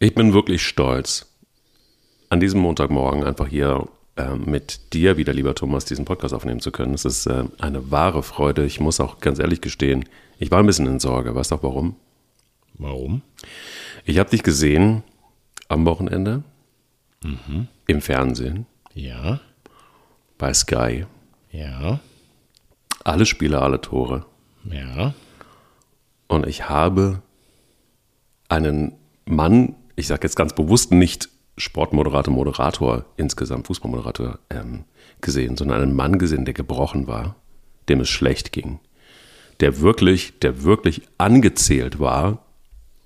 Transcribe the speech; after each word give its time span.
Ich 0.00 0.14
bin 0.14 0.32
wirklich 0.32 0.62
stolz, 0.62 1.26
an 2.30 2.38
diesem 2.38 2.60
Montagmorgen 2.60 3.24
einfach 3.24 3.48
hier 3.48 3.88
äh, 4.16 4.34
mit 4.36 4.92
dir 4.92 5.16
wieder, 5.16 5.32
lieber 5.32 5.56
Thomas, 5.56 5.86
diesen 5.86 6.04
Podcast 6.04 6.34
aufnehmen 6.34 6.60
zu 6.60 6.70
können. 6.70 6.94
Es 6.94 7.04
ist 7.04 7.26
äh, 7.26 7.44
eine 7.58 7.90
wahre 7.90 8.22
Freude. 8.22 8.64
Ich 8.64 8.78
muss 8.78 9.00
auch 9.00 9.18
ganz 9.18 9.40
ehrlich 9.40 9.60
gestehen, 9.60 10.04
ich 10.38 10.52
war 10.52 10.60
ein 10.60 10.66
bisschen 10.66 10.86
in 10.86 11.00
Sorge. 11.00 11.34
Weißt 11.34 11.50
du 11.50 11.56
auch 11.56 11.62
warum? 11.64 11.96
Warum? 12.74 13.22
Ich 14.04 14.18
habe 14.20 14.30
dich 14.30 14.44
gesehen 14.44 15.02
am 15.68 15.84
Wochenende 15.84 16.44
mhm. 17.24 17.66
im 17.88 18.00
Fernsehen. 18.00 18.66
Ja. 18.94 19.40
Bei 20.38 20.54
Sky. 20.54 21.06
Ja. 21.50 21.98
Alle 23.02 23.26
Spiele, 23.26 23.60
alle 23.60 23.80
Tore. 23.80 24.26
Ja. 24.64 25.14
Und 26.28 26.46
ich 26.46 26.68
habe 26.68 27.20
einen 28.48 28.92
Mann, 29.24 29.74
ich 29.98 30.06
sage 30.06 30.22
jetzt 30.22 30.36
ganz 30.36 30.54
bewusst 30.54 30.92
nicht 30.92 31.28
Sportmoderator, 31.56 32.32
Moderator, 32.32 33.04
insgesamt 33.16 33.66
Fußballmoderator 33.66 34.38
ähm, 34.48 34.84
gesehen, 35.20 35.56
sondern 35.56 35.82
einen 35.82 35.96
Mann 35.96 36.20
gesehen, 36.20 36.44
der 36.44 36.54
gebrochen 36.54 37.08
war, 37.08 37.34
dem 37.88 38.00
es 38.00 38.08
schlecht 38.08 38.52
ging, 38.52 38.78
der 39.58 39.80
wirklich, 39.80 40.38
der 40.38 40.62
wirklich 40.62 41.02
angezählt 41.18 41.98
war 41.98 42.44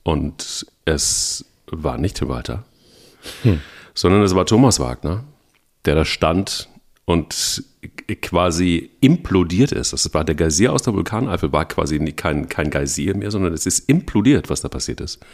und 0.03 0.67
es 0.85 1.47
war 1.67 1.97
nicht 1.97 2.19
Tim 2.19 2.29
Walter, 2.29 2.65
hm. 3.43 3.61
sondern 3.95 4.23
es 4.23 4.35
war 4.35 4.45
Thomas 4.45 4.79
Wagner, 4.79 5.25
der 5.87 5.95
da 5.95 6.05
stand 6.05 6.69
und 7.07 7.65
quasi 8.21 8.91
implodiert 9.01 9.73
ist. 9.73 9.95
Das 9.95 10.13
war 10.13 10.25
der 10.25 10.35
Geysir 10.35 10.75
aus 10.75 10.83
der 10.83 10.93
Vulkaneifel, 10.93 11.53
war 11.53 11.65
quasi 11.65 11.99
kein, 12.13 12.51
kein 12.51 12.69
Geysir 12.69 13.17
mehr, 13.17 13.31
sondern 13.31 13.55
es 13.55 13.65
ist 13.65 13.89
implodiert, 13.89 14.51
was 14.51 14.61
da 14.61 14.69
passiert 14.69 15.01
ist. 15.01 15.25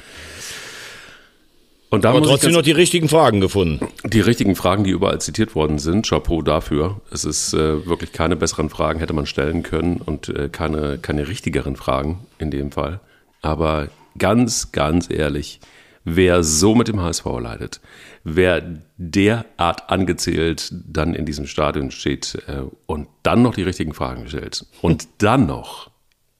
Und 1.90 2.04
da 2.04 2.10
Aber 2.10 2.22
trotzdem 2.22 2.52
noch 2.52 2.62
die 2.62 2.72
richtigen 2.72 3.08
Fragen 3.08 3.40
gefunden. 3.40 3.88
Die 4.04 4.20
richtigen 4.20 4.54
Fragen, 4.56 4.84
die 4.84 4.90
überall 4.90 5.20
zitiert 5.20 5.54
worden 5.54 5.78
sind. 5.78 6.06
Chapeau 6.06 6.42
dafür. 6.42 7.00
Es 7.10 7.24
ist 7.24 7.54
äh, 7.54 7.86
wirklich 7.86 8.12
keine 8.12 8.36
besseren 8.36 8.68
Fragen 8.68 9.00
hätte 9.00 9.14
man 9.14 9.24
stellen 9.24 9.62
können 9.62 9.96
und 10.04 10.28
äh, 10.28 10.48
keine, 10.50 10.98
keine 10.98 11.28
richtigeren 11.28 11.76
Fragen 11.76 12.26
in 12.38 12.50
dem 12.50 12.72
Fall. 12.72 13.00
Aber 13.40 13.88
ganz, 14.18 14.72
ganz 14.72 15.10
ehrlich, 15.10 15.60
wer 16.04 16.42
so 16.42 16.74
mit 16.74 16.88
dem 16.88 17.00
HSV 17.00 17.24
leidet, 17.40 17.80
wer 18.24 18.62
derart 18.96 19.90
angezählt 19.90 20.72
dann 20.72 21.14
in 21.14 21.24
diesem 21.24 21.46
Stadion 21.46 21.90
steht 21.90 22.38
äh, 22.46 22.62
und 22.86 23.08
dann 23.22 23.42
noch 23.42 23.54
die 23.54 23.62
richtigen 23.62 23.94
Fragen 23.94 24.28
stellt 24.28 24.66
und 24.82 25.08
dann 25.18 25.46
noch 25.46 25.90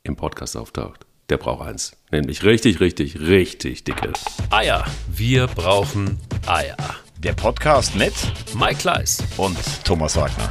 im 0.03 0.17
Podcast 0.17 0.56
auftaucht, 0.56 1.06
der 1.29 1.37
braucht 1.37 1.67
eins. 1.67 1.93
Nämlich 2.11 2.43
richtig, 2.43 2.81
richtig, 2.81 3.19
richtig 3.21 3.84
dicke 3.84 4.12
Eier. 4.51 4.84
Wir 5.09 5.47
brauchen 5.47 6.19
Eier. 6.47 6.77
Der 7.19 7.33
Podcast 7.33 7.97
mit 7.97 8.15
Mike 8.55 8.77
Kleiss 8.77 9.23
und 9.37 9.59
Thomas 9.85 10.17
Wagner. 10.17 10.51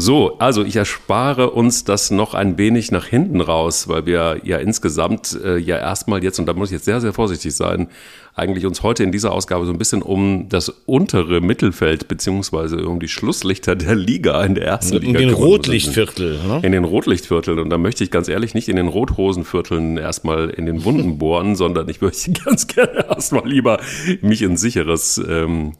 So, 0.00 0.38
also 0.38 0.64
ich 0.64 0.76
erspare 0.76 1.50
uns 1.50 1.84
das 1.84 2.10
noch 2.10 2.32
ein 2.32 2.56
wenig 2.56 2.90
nach 2.90 3.04
hinten 3.04 3.42
raus, 3.42 3.86
weil 3.86 4.06
wir 4.06 4.40
ja 4.44 4.56
insgesamt 4.56 5.38
äh, 5.44 5.58
ja 5.58 5.76
erstmal 5.76 6.24
jetzt, 6.24 6.38
und 6.38 6.46
da 6.46 6.54
muss 6.54 6.70
ich 6.70 6.76
jetzt 6.76 6.86
sehr, 6.86 7.02
sehr 7.02 7.12
vorsichtig 7.12 7.54
sein, 7.54 7.88
eigentlich 8.34 8.64
uns 8.64 8.82
heute 8.82 9.04
in 9.04 9.12
dieser 9.12 9.30
Ausgabe 9.32 9.66
so 9.66 9.72
ein 9.72 9.76
bisschen 9.76 10.00
um 10.00 10.48
das 10.48 10.70
untere 10.86 11.42
Mittelfeld 11.42 12.08
beziehungsweise 12.08 12.88
um 12.88 12.98
die 12.98 13.08
Schlusslichter 13.08 13.76
der 13.76 13.94
Liga 13.94 14.42
in 14.42 14.54
der 14.54 14.64
ersten 14.64 14.96
in 14.96 15.02
Liga. 15.02 15.20
In 15.20 15.28
den 15.28 15.34
Rotlichtviertel. 15.34 16.38
Ne? 16.48 16.60
In 16.62 16.72
den 16.72 16.84
Rotlichtvierteln. 16.84 17.58
Und 17.58 17.68
da 17.68 17.76
möchte 17.76 18.02
ich 18.02 18.10
ganz 18.10 18.28
ehrlich 18.28 18.54
nicht 18.54 18.70
in 18.70 18.76
den 18.76 18.88
Rothosenvierteln 18.88 19.98
erstmal 19.98 20.48
in 20.48 20.64
den 20.64 20.82
Wunden 20.86 21.18
bohren, 21.18 21.56
sondern 21.56 21.86
ich 21.90 22.00
möchte 22.00 22.32
ganz 22.44 22.66
gerne 22.68 23.04
erstmal 23.06 23.46
lieber 23.46 23.78
mich 24.22 24.40
in 24.40 24.56
sicheres 24.56 25.20
ähm, 25.28 25.74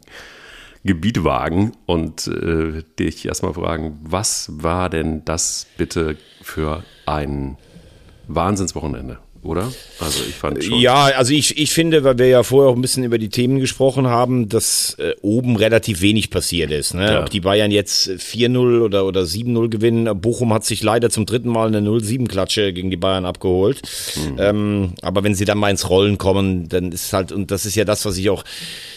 Gebiet 0.83 1.23
wagen 1.23 1.73
und 1.85 2.27
äh, 2.27 2.83
dich 2.97 3.25
erstmal 3.25 3.53
fragen, 3.53 3.99
was 4.03 4.49
war 4.51 4.89
denn 4.89 5.23
das 5.25 5.67
bitte 5.77 6.17
für 6.41 6.83
ein 7.05 7.57
Wahnsinnswochenende? 8.27 9.19
Oder? 9.43 9.71
Also 9.99 10.23
ich 10.27 10.35
fand 10.35 10.63
schon. 10.63 10.79
Ja, 10.79 11.05
also 11.05 11.33
ich, 11.33 11.57
ich 11.57 11.71
finde, 11.71 12.03
weil 12.03 12.19
wir 12.19 12.27
ja 12.27 12.43
vorher 12.43 12.71
auch 12.71 12.75
ein 12.75 12.81
bisschen 12.81 13.03
über 13.03 13.17
die 13.17 13.29
Themen 13.29 13.59
gesprochen 13.59 14.05
haben, 14.05 14.49
dass 14.49 14.95
äh, 14.99 15.15
oben 15.21 15.55
relativ 15.55 16.01
wenig 16.01 16.29
passiert 16.29 16.69
ist. 16.69 16.93
Ne? 16.93 17.05
Ja. 17.05 17.21
Ob 17.21 17.31
die 17.31 17.39
Bayern 17.39 17.71
jetzt 17.71 18.07
4-0 18.07 18.81
oder, 18.81 19.05
oder 19.05 19.21
7-0 19.21 19.69
gewinnen. 19.69 20.21
Bochum 20.21 20.53
hat 20.53 20.63
sich 20.63 20.83
leider 20.83 21.09
zum 21.09 21.25
dritten 21.25 21.49
Mal 21.49 21.69
eine 21.69 21.79
0-7-Klatsche 21.79 22.71
gegen 22.71 22.91
die 22.91 22.97
Bayern 22.97 23.25
abgeholt. 23.25 23.81
Mhm. 24.15 24.35
Ähm, 24.37 24.93
aber 25.01 25.23
wenn 25.23 25.33
sie 25.33 25.45
dann 25.45 25.57
mal 25.57 25.71
ins 25.71 25.89
Rollen 25.89 26.19
kommen, 26.19 26.69
dann 26.69 26.91
ist 26.91 27.11
halt, 27.11 27.31
und 27.31 27.49
das 27.49 27.65
ist 27.65 27.73
ja 27.73 27.83
das, 27.83 28.05
was 28.05 28.17
ich 28.17 28.29
auch 28.29 28.43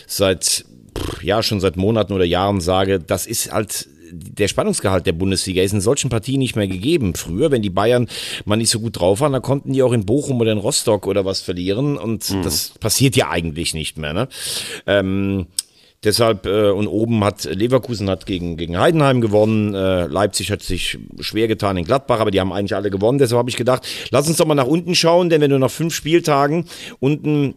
seit 0.06 0.66
ja 1.22 1.42
schon 1.42 1.60
seit 1.60 1.76
Monaten 1.76 2.12
oder 2.12 2.24
Jahren 2.24 2.60
sage, 2.60 3.00
das 3.00 3.26
ist 3.26 3.52
halt 3.52 3.88
der 4.16 4.48
Spannungsgehalt 4.48 5.06
der 5.06 5.12
Bundesliga 5.12 5.62
ist 5.62 5.72
in 5.72 5.80
solchen 5.80 6.08
Partien 6.08 6.38
nicht 6.38 6.54
mehr 6.56 6.68
gegeben. 6.68 7.14
Früher, 7.14 7.50
wenn 7.50 7.62
die 7.62 7.70
Bayern 7.70 8.08
mal 8.44 8.56
nicht 8.56 8.70
so 8.70 8.78
gut 8.80 9.00
drauf 9.00 9.20
waren, 9.20 9.32
dann 9.32 9.42
konnten 9.42 9.72
die 9.72 9.82
auch 9.82 9.92
in 9.92 10.06
Bochum 10.06 10.40
oder 10.40 10.52
in 10.52 10.58
Rostock 10.58 11.06
oder 11.06 11.24
was 11.24 11.40
verlieren 11.40 11.96
und 11.96 12.30
mhm. 12.30 12.42
das 12.42 12.70
passiert 12.78 13.16
ja 13.16 13.30
eigentlich 13.30 13.74
nicht 13.74 13.98
mehr. 13.98 14.12
Ne? 14.12 14.28
Ähm, 14.86 15.46
Deshalb, 16.04 16.44
äh, 16.44 16.70
und 16.70 16.86
oben 16.86 17.24
hat 17.24 17.44
Leverkusen 17.44 18.10
hat 18.10 18.26
gegen, 18.26 18.58
gegen 18.58 18.78
Heidenheim 18.78 19.22
gewonnen. 19.22 19.74
Äh, 19.74 20.06
Leipzig 20.06 20.50
hat 20.50 20.62
sich 20.62 20.98
schwer 21.20 21.48
getan 21.48 21.78
in 21.78 21.84
Gladbach, 21.84 22.20
aber 22.20 22.30
die 22.30 22.40
haben 22.40 22.52
eigentlich 22.52 22.76
alle 22.76 22.90
gewonnen. 22.90 23.18
Deshalb 23.18 23.38
habe 23.38 23.48
ich 23.48 23.56
gedacht, 23.56 23.86
lass 24.10 24.28
uns 24.28 24.36
doch 24.36 24.44
mal 24.44 24.54
nach 24.54 24.66
unten 24.66 24.94
schauen, 24.94 25.30
denn 25.30 25.40
wenn 25.40 25.50
du 25.50 25.58
nach 25.58 25.70
fünf 25.70 25.94
Spieltagen 25.94 26.66
unten 27.00 27.54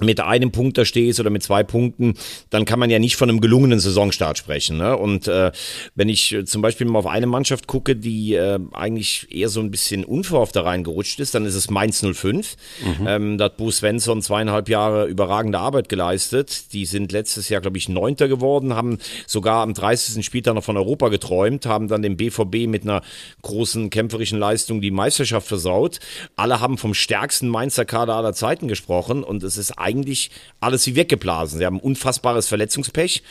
mit 0.00 0.20
einem 0.20 0.52
Punkt 0.52 0.78
da 0.78 0.84
stehst 0.84 1.20
oder 1.20 1.30
mit 1.30 1.42
zwei 1.42 1.62
Punkten, 1.62 2.14
dann 2.50 2.64
kann 2.64 2.78
man 2.78 2.90
ja 2.90 2.98
nicht 2.98 3.16
von 3.16 3.28
einem 3.28 3.40
gelungenen 3.40 3.78
Saisonstart 3.78 4.38
sprechen. 4.38 4.78
Ne? 4.78 4.96
Und 4.96 5.28
äh, 5.28 5.52
wenn 5.94 6.08
ich 6.08 6.32
äh, 6.32 6.44
zum 6.44 6.62
Beispiel 6.62 6.86
mal 6.86 7.00
auf 7.00 7.06
eine 7.06 7.26
Mannschaft 7.26 7.66
gucke, 7.66 7.94
die 7.94 8.34
äh, 8.34 8.58
eigentlich 8.72 9.28
eher 9.30 9.48
so 9.48 9.60
ein 9.60 9.70
bisschen 9.70 10.04
unverhofft 10.04 10.56
da 10.56 10.62
reingerutscht 10.62 11.20
ist, 11.20 11.34
dann 11.34 11.44
ist 11.44 11.54
es 11.54 11.70
Mainz 11.70 12.04
05. 12.04 12.56
Mhm. 13.00 13.06
Ähm, 13.06 13.38
da 13.38 13.44
hat 13.46 13.58
Bo 13.58 13.70
Svensson 13.70 14.22
zweieinhalb 14.22 14.68
Jahre 14.68 15.06
überragende 15.06 15.58
Arbeit 15.58 15.88
geleistet. 15.88 16.72
Die 16.72 16.86
sind 16.86 17.12
letztes 17.12 17.48
Jahr, 17.48 17.60
glaube 17.60 17.78
ich, 17.78 17.88
Neunter 17.88 18.28
geworden, 18.28 18.74
haben 18.74 18.98
sogar 19.26 19.62
am 19.62 19.74
30. 19.74 20.24
Spieltag 20.24 20.54
noch 20.54 20.64
von 20.64 20.76
Europa 20.76 21.08
geträumt, 21.08 21.66
haben 21.66 21.88
dann 21.88 22.02
dem 22.02 22.16
BVB 22.16 22.66
mit 22.66 22.82
einer 22.82 23.02
großen 23.42 23.90
kämpferischen 23.90 24.38
Leistung 24.38 24.80
die 24.80 24.90
Meisterschaft 24.90 25.46
versaut. 25.46 26.00
Alle 26.34 26.60
haben 26.60 26.78
vom 26.78 26.94
stärksten 26.94 27.48
Mainzer 27.48 27.84
Kader 27.84 28.14
aller 28.14 28.32
Zeiten 28.32 28.68
gesprochen 28.68 29.22
und 29.22 29.42
es 29.42 29.58
ist 29.58 29.72
eigentlich 29.72 29.91
alles 30.60 30.86
wie 30.86 30.96
weggeblasen. 30.96 31.58
Sie 31.58 31.66
haben 31.66 31.80
unfassbares 31.80 32.48
Verletzungspech. 32.48 33.22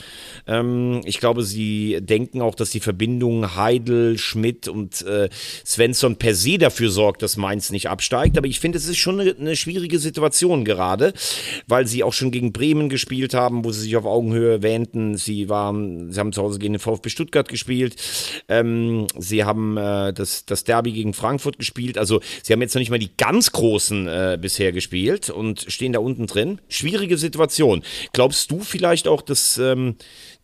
Ähm, 0.47 1.01
ich 1.05 1.19
glaube, 1.19 1.44
sie 1.44 1.99
denken 2.01 2.41
auch, 2.41 2.55
dass 2.55 2.69
die 2.69 2.79
Verbindung 2.79 3.55
Heidel, 3.55 4.17
Schmidt 4.17 4.67
und 4.67 5.01
äh, 5.03 5.29
Svensson 5.66 6.17
per 6.17 6.35
se 6.35 6.57
dafür 6.57 6.89
sorgt, 6.89 7.22
dass 7.22 7.38
Mainz 7.38 7.72
nicht 7.72 7.89
absteigt. 7.89 8.38
Aber 8.38 8.47
ich 8.47 8.59
finde, 8.59 8.77
es 8.77 8.88
ist 8.88 8.97
schon 8.97 9.19
eine, 9.19 9.35
eine, 9.39 9.55
schwierige 9.55 9.99
Situation 9.99 10.66
gerade, 10.66 11.13
weil 11.67 11.88
sie 11.88 12.03
auch 12.03 12.13
schon 12.13 12.31
gegen 12.31 12.51
Bremen 12.51 12.89
gespielt 12.89 13.33
haben, 13.33 13.63
wo 13.63 13.72
sie 13.72 13.81
sich 13.81 13.95
auf 13.95 14.05
Augenhöhe 14.05 14.61
wähnten. 14.61 15.17
Sie 15.17 15.49
waren, 15.49 16.11
sie 16.11 16.19
haben 16.19 16.33
zu 16.33 16.41
Hause 16.41 16.59
gegen 16.59 16.73
den 16.73 16.79
VfB 16.79 17.09
Stuttgart 17.09 17.47
gespielt. 17.47 17.95
Ähm, 18.47 19.07
sie 19.17 19.43
haben 19.43 19.78
äh, 19.78 20.13
das, 20.13 20.45
das 20.45 20.63
Derby 20.63 20.91
gegen 20.91 21.13
Frankfurt 21.13 21.57
gespielt. 21.57 21.97
Also 21.97 22.22
sie 22.43 22.53
haben 22.53 22.61
jetzt 22.61 22.75
noch 22.75 22.79
nicht 22.79 22.91
mal 22.91 22.99
die 22.99 23.16
ganz 23.17 23.51
großen 23.51 24.07
äh, 24.07 24.38
bisher 24.41 24.72
gespielt 24.72 25.29
und 25.29 25.66
stehen 25.67 25.93
da 25.93 25.99
unten 25.99 26.28
drin 26.28 26.41
drin. 26.41 26.62
Schwierige 26.69 27.18
Situation. 27.18 27.84
Glaubst 28.13 28.52
du 28.52 28.62
vielleicht 28.62 29.07
auch, 29.07 29.22
dass, 29.22 29.57
ähm, 29.57 29.96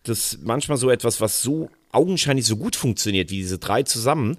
dass 0.04 0.40
manchmal 0.44 0.78
so 0.78 0.90
etwas, 0.90 1.22
was 1.22 1.42
so 1.42 1.70
augenscheinlich 1.92 2.46
so 2.46 2.58
gut 2.58 2.76
funktioniert 2.76 3.32
wie 3.32 3.38
diese 3.38 3.58
drei 3.58 3.82
zusammen, 3.82 4.38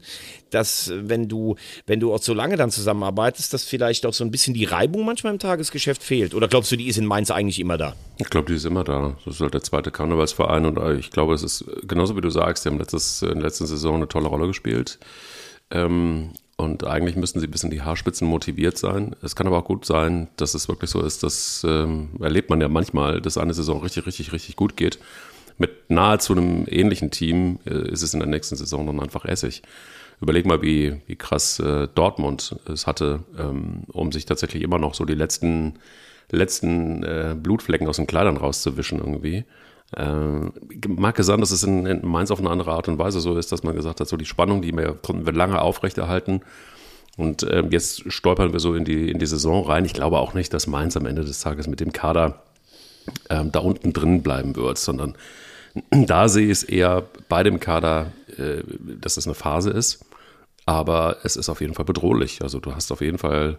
dass 0.51 0.93
wenn 0.95 1.29
du, 1.29 1.57
wenn 1.87 1.99
du 1.99 2.13
auch 2.13 2.23
so 2.23 2.35
lange 2.35 2.57
dann 2.57 2.71
zusammenarbeitest, 2.71 3.53
dass 3.53 3.65
vielleicht 3.65 4.07
auch 4.07 4.13
so 4.13 4.23
ein 4.23 4.31
bisschen 4.31 4.55
die 4.55 4.67
Reibung 4.67 5.05
manchmal 5.05 5.33
im 5.33 5.39
Tagesgeschäft 5.39 6.03
fehlt? 6.03 6.35
Oder 6.35 6.47
glaubst 6.47 6.71
du, 6.71 6.77
die 6.77 6.87
ist 6.87 6.99
in 6.99 7.07
Mainz 7.07 7.31
eigentlich 7.31 7.59
immer 7.59 7.79
da? 7.79 7.97
Ich 8.19 8.31
glaube, 8.31 8.49
die 8.49 8.55
ist 8.55 8.67
immer 8.67 8.85
da. 8.85 9.17
Das 9.25 9.37
ist 9.37 9.41
halt 9.41 9.55
der 9.55 9.63
zweite 9.63 9.91
Karnevalsverein 9.91 10.67
und 10.67 10.79
äh, 10.79 10.97
ich 10.97 11.11
glaube, 11.11 11.35
es 11.35 11.43
ist 11.43 11.65
genauso 11.83 12.17
wie 12.17 12.21
du 12.21 12.31
sagst, 12.31 12.65
die 12.65 12.69
haben 12.69 12.79
letztes, 12.79 13.23
in 13.23 13.35
der 13.35 13.43
letzten 13.43 13.67
Saison 13.67 13.97
eine 13.97 14.09
tolle 14.09 14.29
Rolle 14.29 14.47
gespielt. 14.47 14.99
Ähm, 15.71 16.33
und 16.59 16.85
eigentlich 16.85 17.15
müssten 17.15 17.39
sie 17.39 17.47
bis 17.47 17.63
in 17.63 17.71
die 17.71 17.83
Haarspitzen 17.83 18.27
motiviert 18.27 18.77
sein. 18.77 19.15
Es 19.23 19.37
kann 19.37 19.47
aber 19.47 19.59
auch 19.59 19.65
gut 19.65 19.87
sein, 19.87 20.27
dass 20.37 20.55
es 20.55 20.69
wirklich 20.69 20.91
so 20.91 21.01
ist, 21.01 21.23
das 21.23 21.65
ähm, 21.67 22.11
erlebt 22.21 22.51
man 22.51 22.61
ja 22.61 22.69
manchmal, 22.69 23.21
dass 23.21 23.39
eine 23.39 23.55
Saison 23.55 23.81
richtig, 23.81 24.07
richtig, 24.07 24.33
richtig 24.33 24.57
gut 24.57 24.77
geht. 24.77 24.99
Mit 25.57 25.89
nahezu 25.89 26.33
einem 26.33 26.67
ähnlichen 26.69 27.13
Team 27.13 27.61
äh, 27.65 27.89
ist 27.89 28.03
es 28.03 28.13
in 28.13 28.19
der 28.19 28.29
nächsten 28.29 28.57
Saison 28.57 28.87
dann 28.89 28.99
einfach 28.99 29.25
Essig. 29.25 29.63
Überleg 30.21 30.47
mal, 30.47 30.61
wie, 30.61 31.01
wie 31.07 31.15
krass 31.15 31.61
äh, 31.61 31.87
Dortmund 31.95 32.57
es 32.67 32.89
hatte, 32.89 33.21
ähm, 33.39 33.85
um 33.93 34.11
sich 34.11 34.27
tatsächlich 34.27 34.65
immer 34.65 34.79
noch 34.79 34.95
so 34.95 35.05
die 35.05 35.15
letzten, 35.15 35.75
letzten 36.29 37.05
äh, 37.05 37.37
Blutflecken 37.41 37.87
aus 37.87 37.97
den 37.97 38.09
Kleidern 38.09 38.37
rauszuwischen 38.37 38.99
irgendwie. 38.99 39.45
Äh, 39.97 40.07
mag 40.87 41.19
es 41.19 41.27
sein, 41.27 41.41
dass 41.41 41.51
es 41.51 41.63
in, 41.63 41.87
in, 41.87 42.07
Mainz 42.07 42.31
auf 42.31 42.41
eine 42.41 42.51
andere 42.51 42.73
Art 42.73 42.89
und 42.89 42.99
Weise 42.99 43.21
so 43.21 43.37
ist, 43.39 43.53
dass 43.53 43.63
man 43.63 43.75
gesagt 43.75 44.01
hat, 44.01 44.09
so 44.09 44.17
die 44.17 44.27
Spannung, 44.27 44.61
die 44.61 44.77
wir 44.77 44.95
konnten 44.95 45.27
wir 45.27 45.33
lange 45.33 45.61
aufrechterhalten. 45.61 46.43
Und 47.17 47.43
äh, 47.43 47.65
jetzt 47.71 48.11
stolpern 48.13 48.53
wir 48.53 48.61
so 48.61 48.75
in 48.75 48.85
die, 48.85 49.11
in 49.11 49.19
die 49.19 49.27
Saison 49.27 49.67
rein. 49.67 49.85
Ich 49.85 49.95
glaube 49.95 50.19
auch 50.19 50.35
nicht, 50.35 50.53
dass 50.53 50.67
Mainz 50.67 50.97
am 50.97 51.07
Ende 51.07 51.25
des 51.25 51.41
Tages 51.41 51.67
mit 51.67 51.81
dem 51.81 51.93
Kader 51.93 52.43
ähm, 53.31 53.51
da 53.51 53.61
unten 53.61 53.93
drin 53.93 54.23
bleiben 54.23 54.55
wird, 54.57 54.79
sondern 54.79 55.15
da 55.91 56.29
sehe 56.29 56.45
ich 56.45 56.53
es 56.53 56.63
eher 56.65 57.05
bei 57.29 57.43
dem 57.43 57.59
Kader, 57.59 58.13
äh, 58.37 58.63
dass 59.01 59.17
es 59.17 59.27
eine 59.27 59.35
Phase 59.35 59.71
ist. 59.71 60.05
Aber 60.67 61.17
es 61.23 61.37
ist 61.37 61.49
auf 61.49 61.63
jeden 61.63 61.73
Fall 61.73 61.87
bedrohlich. 61.87 62.43
Also 62.43 62.61
du 62.61 62.75
hast 62.75 62.93
auf 62.93 63.01
jeden 63.01 63.19
Fall 63.19 63.57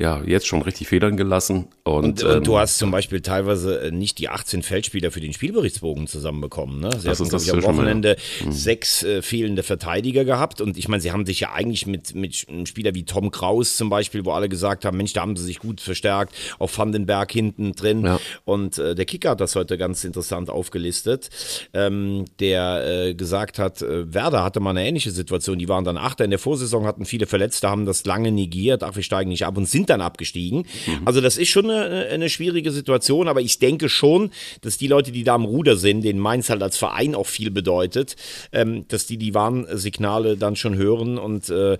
ja, 0.00 0.22
jetzt 0.24 0.46
schon 0.46 0.62
richtig 0.62 0.88
Federn 0.88 1.18
gelassen. 1.18 1.66
Und, 1.84 2.22
und, 2.22 2.24
und 2.24 2.46
du 2.46 2.52
ähm, 2.52 2.58
hast 2.58 2.78
zum 2.78 2.90
Beispiel 2.90 3.20
teilweise 3.20 3.82
äh, 3.82 3.90
nicht 3.90 4.18
die 4.18 4.30
18 4.30 4.62
Feldspieler 4.62 5.10
für 5.10 5.20
den 5.20 5.34
Spielberichtsbogen 5.34 6.06
zusammenbekommen. 6.06 6.80
Ne? 6.80 6.90
Sie 6.98 7.06
das 7.06 7.20
hatten, 7.20 7.36
ist 7.36 7.46
ich, 7.46 7.52
am 7.52 7.62
Wochenende 7.62 8.16
ja. 8.40 8.46
Mhm. 8.46 8.52
sechs 8.52 9.02
äh, 9.02 9.20
fehlende 9.20 9.62
Verteidiger 9.62 10.24
gehabt. 10.24 10.62
Und 10.62 10.78
ich 10.78 10.88
meine, 10.88 11.02
sie 11.02 11.12
haben 11.12 11.26
sich 11.26 11.40
ja 11.40 11.52
eigentlich 11.52 11.86
mit, 11.86 12.14
mit 12.14 12.46
einem 12.48 12.64
Spieler 12.64 12.94
wie 12.94 13.04
Tom 13.04 13.30
Kraus 13.30 13.76
zum 13.76 13.90
Beispiel, 13.90 14.24
wo 14.24 14.30
alle 14.30 14.48
gesagt 14.48 14.86
haben, 14.86 14.96
Mensch, 14.96 15.12
da 15.12 15.20
haben 15.20 15.36
sie 15.36 15.44
sich 15.44 15.58
gut 15.58 15.82
verstärkt, 15.82 16.34
auf 16.58 16.78
Vandenberg 16.78 17.30
hinten 17.30 17.72
drin. 17.72 18.02
Ja. 18.02 18.18
Und 18.46 18.78
äh, 18.78 18.94
der 18.94 19.04
Kicker 19.04 19.30
hat 19.30 19.42
das 19.42 19.54
heute 19.54 19.76
ganz 19.76 20.04
interessant 20.04 20.48
aufgelistet, 20.48 21.28
ähm, 21.74 22.24
der 22.38 23.08
äh, 23.08 23.14
gesagt 23.14 23.58
hat, 23.58 23.82
äh, 23.82 24.14
Werder 24.14 24.44
hatte 24.44 24.60
mal 24.60 24.70
eine 24.70 24.88
ähnliche 24.88 25.10
Situation. 25.10 25.58
Die 25.58 25.68
waren 25.68 25.84
dann 25.84 25.98
Achter 25.98 26.24
in 26.24 26.30
der 26.30 26.38
Vorsaison, 26.38 26.86
hatten 26.86 27.04
viele 27.04 27.26
Verletzte, 27.26 27.68
haben 27.68 27.84
das 27.84 28.06
lange 28.06 28.32
negiert, 28.32 28.82
ach, 28.82 28.96
wir 28.96 29.02
steigen 29.02 29.28
nicht 29.28 29.44
ab 29.44 29.58
und 29.58 29.68
sind 29.68 29.89
dann 29.90 30.00
abgestiegen. 30.00 30.66
Mhm. 30.86 31.02
Also 31.04 31.20
das 31.20 31.36
ist 31.36 31.48
schon 31.48 31.68
eine, 31.70 32.06
eine 32.06 32.30
schwierige 32.30 32.70
Situation, 32.70 33.28
aber 33.28 33.40
ich 33.40 33.58
denke 33.58 33.88
schon, 33.88 34.30
dass 34.62 34.78
die 34.78 34.86
Leute, 34.86 35.12
die 35.12 35.24
da 35.24 35.34
am 35.34 35.44
Ruder 35.44 35.76
sind, 35.76 36.02
denen 36.02 36.20
Mainz 36.20 36.48
halt 36.48 36.62
als 36.62 36.76
Verein 36.76 37.14
auch 37.14 37.26
viel 37.26 37.50
bedeutet, 37.50 38.16
ähm, 38.52 38.86
dass 38.88 39.06
die 39.06 39.16
die 39.16 39.34
Warnsignale 39.34 40.36
dann 40.36 40.56
schon 40.56 40.76
hören 40.76 41.18
und 41.18 41.48
äh, 41.50 41.76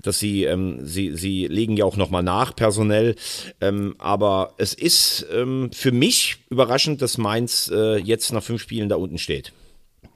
dass 0.00 0.18
sie, 0.18 0.44
ähm, 0.44 0.80
sie, 0.82 1.16
sie 1.16 1.46
legen 1.46 1.76
ja 1.76 1.84
auch 1.84 1.96
nochmal 1.96 2.22
nach 2.22 2.54
personell. 2.54 3.14
Ähm, 3.60 3.94
aber 3.98 4.54
es 4.58 4.74
ist 4.74 5.26
ähm, 5.32 5.70
für 5.72 5.92
mich 5.92 6.36
überraschend, 6.50 7.00
dass 7.02 7.18
Mainz 7.18 7.70
äh, 7.72 7.96
jetzt 7.98 8.32
nach 8.32 8.42
fünf 8.42 8.60
Spielen 8.60 8.88
da 8.88 8.96
unten 8.96 9.18
steht. 9.18 9.52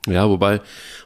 Ja, 0.06 0.28
wobei, 0.28 0.60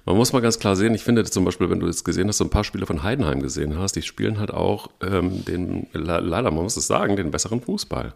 man 0.05 0.17
muss 0.17 0.33
mal 0.33 0.41
ganz 0.41 0.59
klar 0.59 0.77
sehen, 0.77 0.95
ich 0.95 1.03
finde 1.03 1.25
zum 1.25 1.45
Beispiel, 1.45 1.71
wenn 1.71 1.81
du 1.81 1.87
jetzt 1.87 2.05
gesehen 2.05 2.29
hast, 2.29 2.39
so 2.39 2.45
ein 2.45 2.51
paar 2.51 2.65
Spiele 2.65 2.87
von 2.87 3.03
Heidenheim 3.03 3.41
gesehen 3.41 3.79
hast, 3.79 3.97
die 3.97 4.03
spielen 4.03 4.39
halt 4.39 4.51
auch 4.51 4.91
ähm, 5.03 5.45
den, 5.45 5.87
leider, 5.93 6.51
man 6.51 6.65
muss 6.65 6.77
es 6.77 6.87
sagen, 6.87 7.17
den 7.17 7.31
besseren 7.31 7.63
Fußball. 7.63 8.15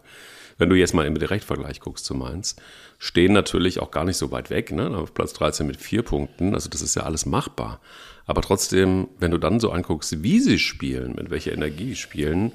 Wenn 0.57 0.69
du 0.69 0.75
jetzt 0.75 0.93
mal 0.93 1.05
im 1.05 1.17
Direktvergleich 1.17 1.79
guckst 1.81 2.05
zu 2.05 2.13
Mainz, 2.13 2.55
stehen 2.97 3.33
natürlich 3.33 3.79
auch 3.79 3.91
gar 3.91 4.05
nicht 4.05 4.17
so 4.17 4.31
weit 4.31 4.49
weg, 4.49 4.71
ne? 4.71 4.95
auf 4.95 5.13
Platz 5.13 5.33
13 5.33 5.67
mit 5.67 5.77
vier 5.77 6.03
Punkten, 6.03 6.53
also 6.53 6.69
das 6.69 6.81
ist 6.81 6.95
ja 6.95 7.03
alles 7.03 7.25
machbar. 7.25 7.81
Aber 8.27 8.41
trotzdem, 8.41 9.07
wenn 9.19 9.31
du 9.31 9.37
dann 9.37 9.59
so 9.59 9.71
anguckst, 9.71 10.23
wie 10.23 10.39
sie 10.39 10.59
spielen, 10.59 11.15
mit 11.15 11.29
welcher 11.29 11.51
Energie 11.51 11.89
sie 11.89 11.95
spielen, 11.95 12.53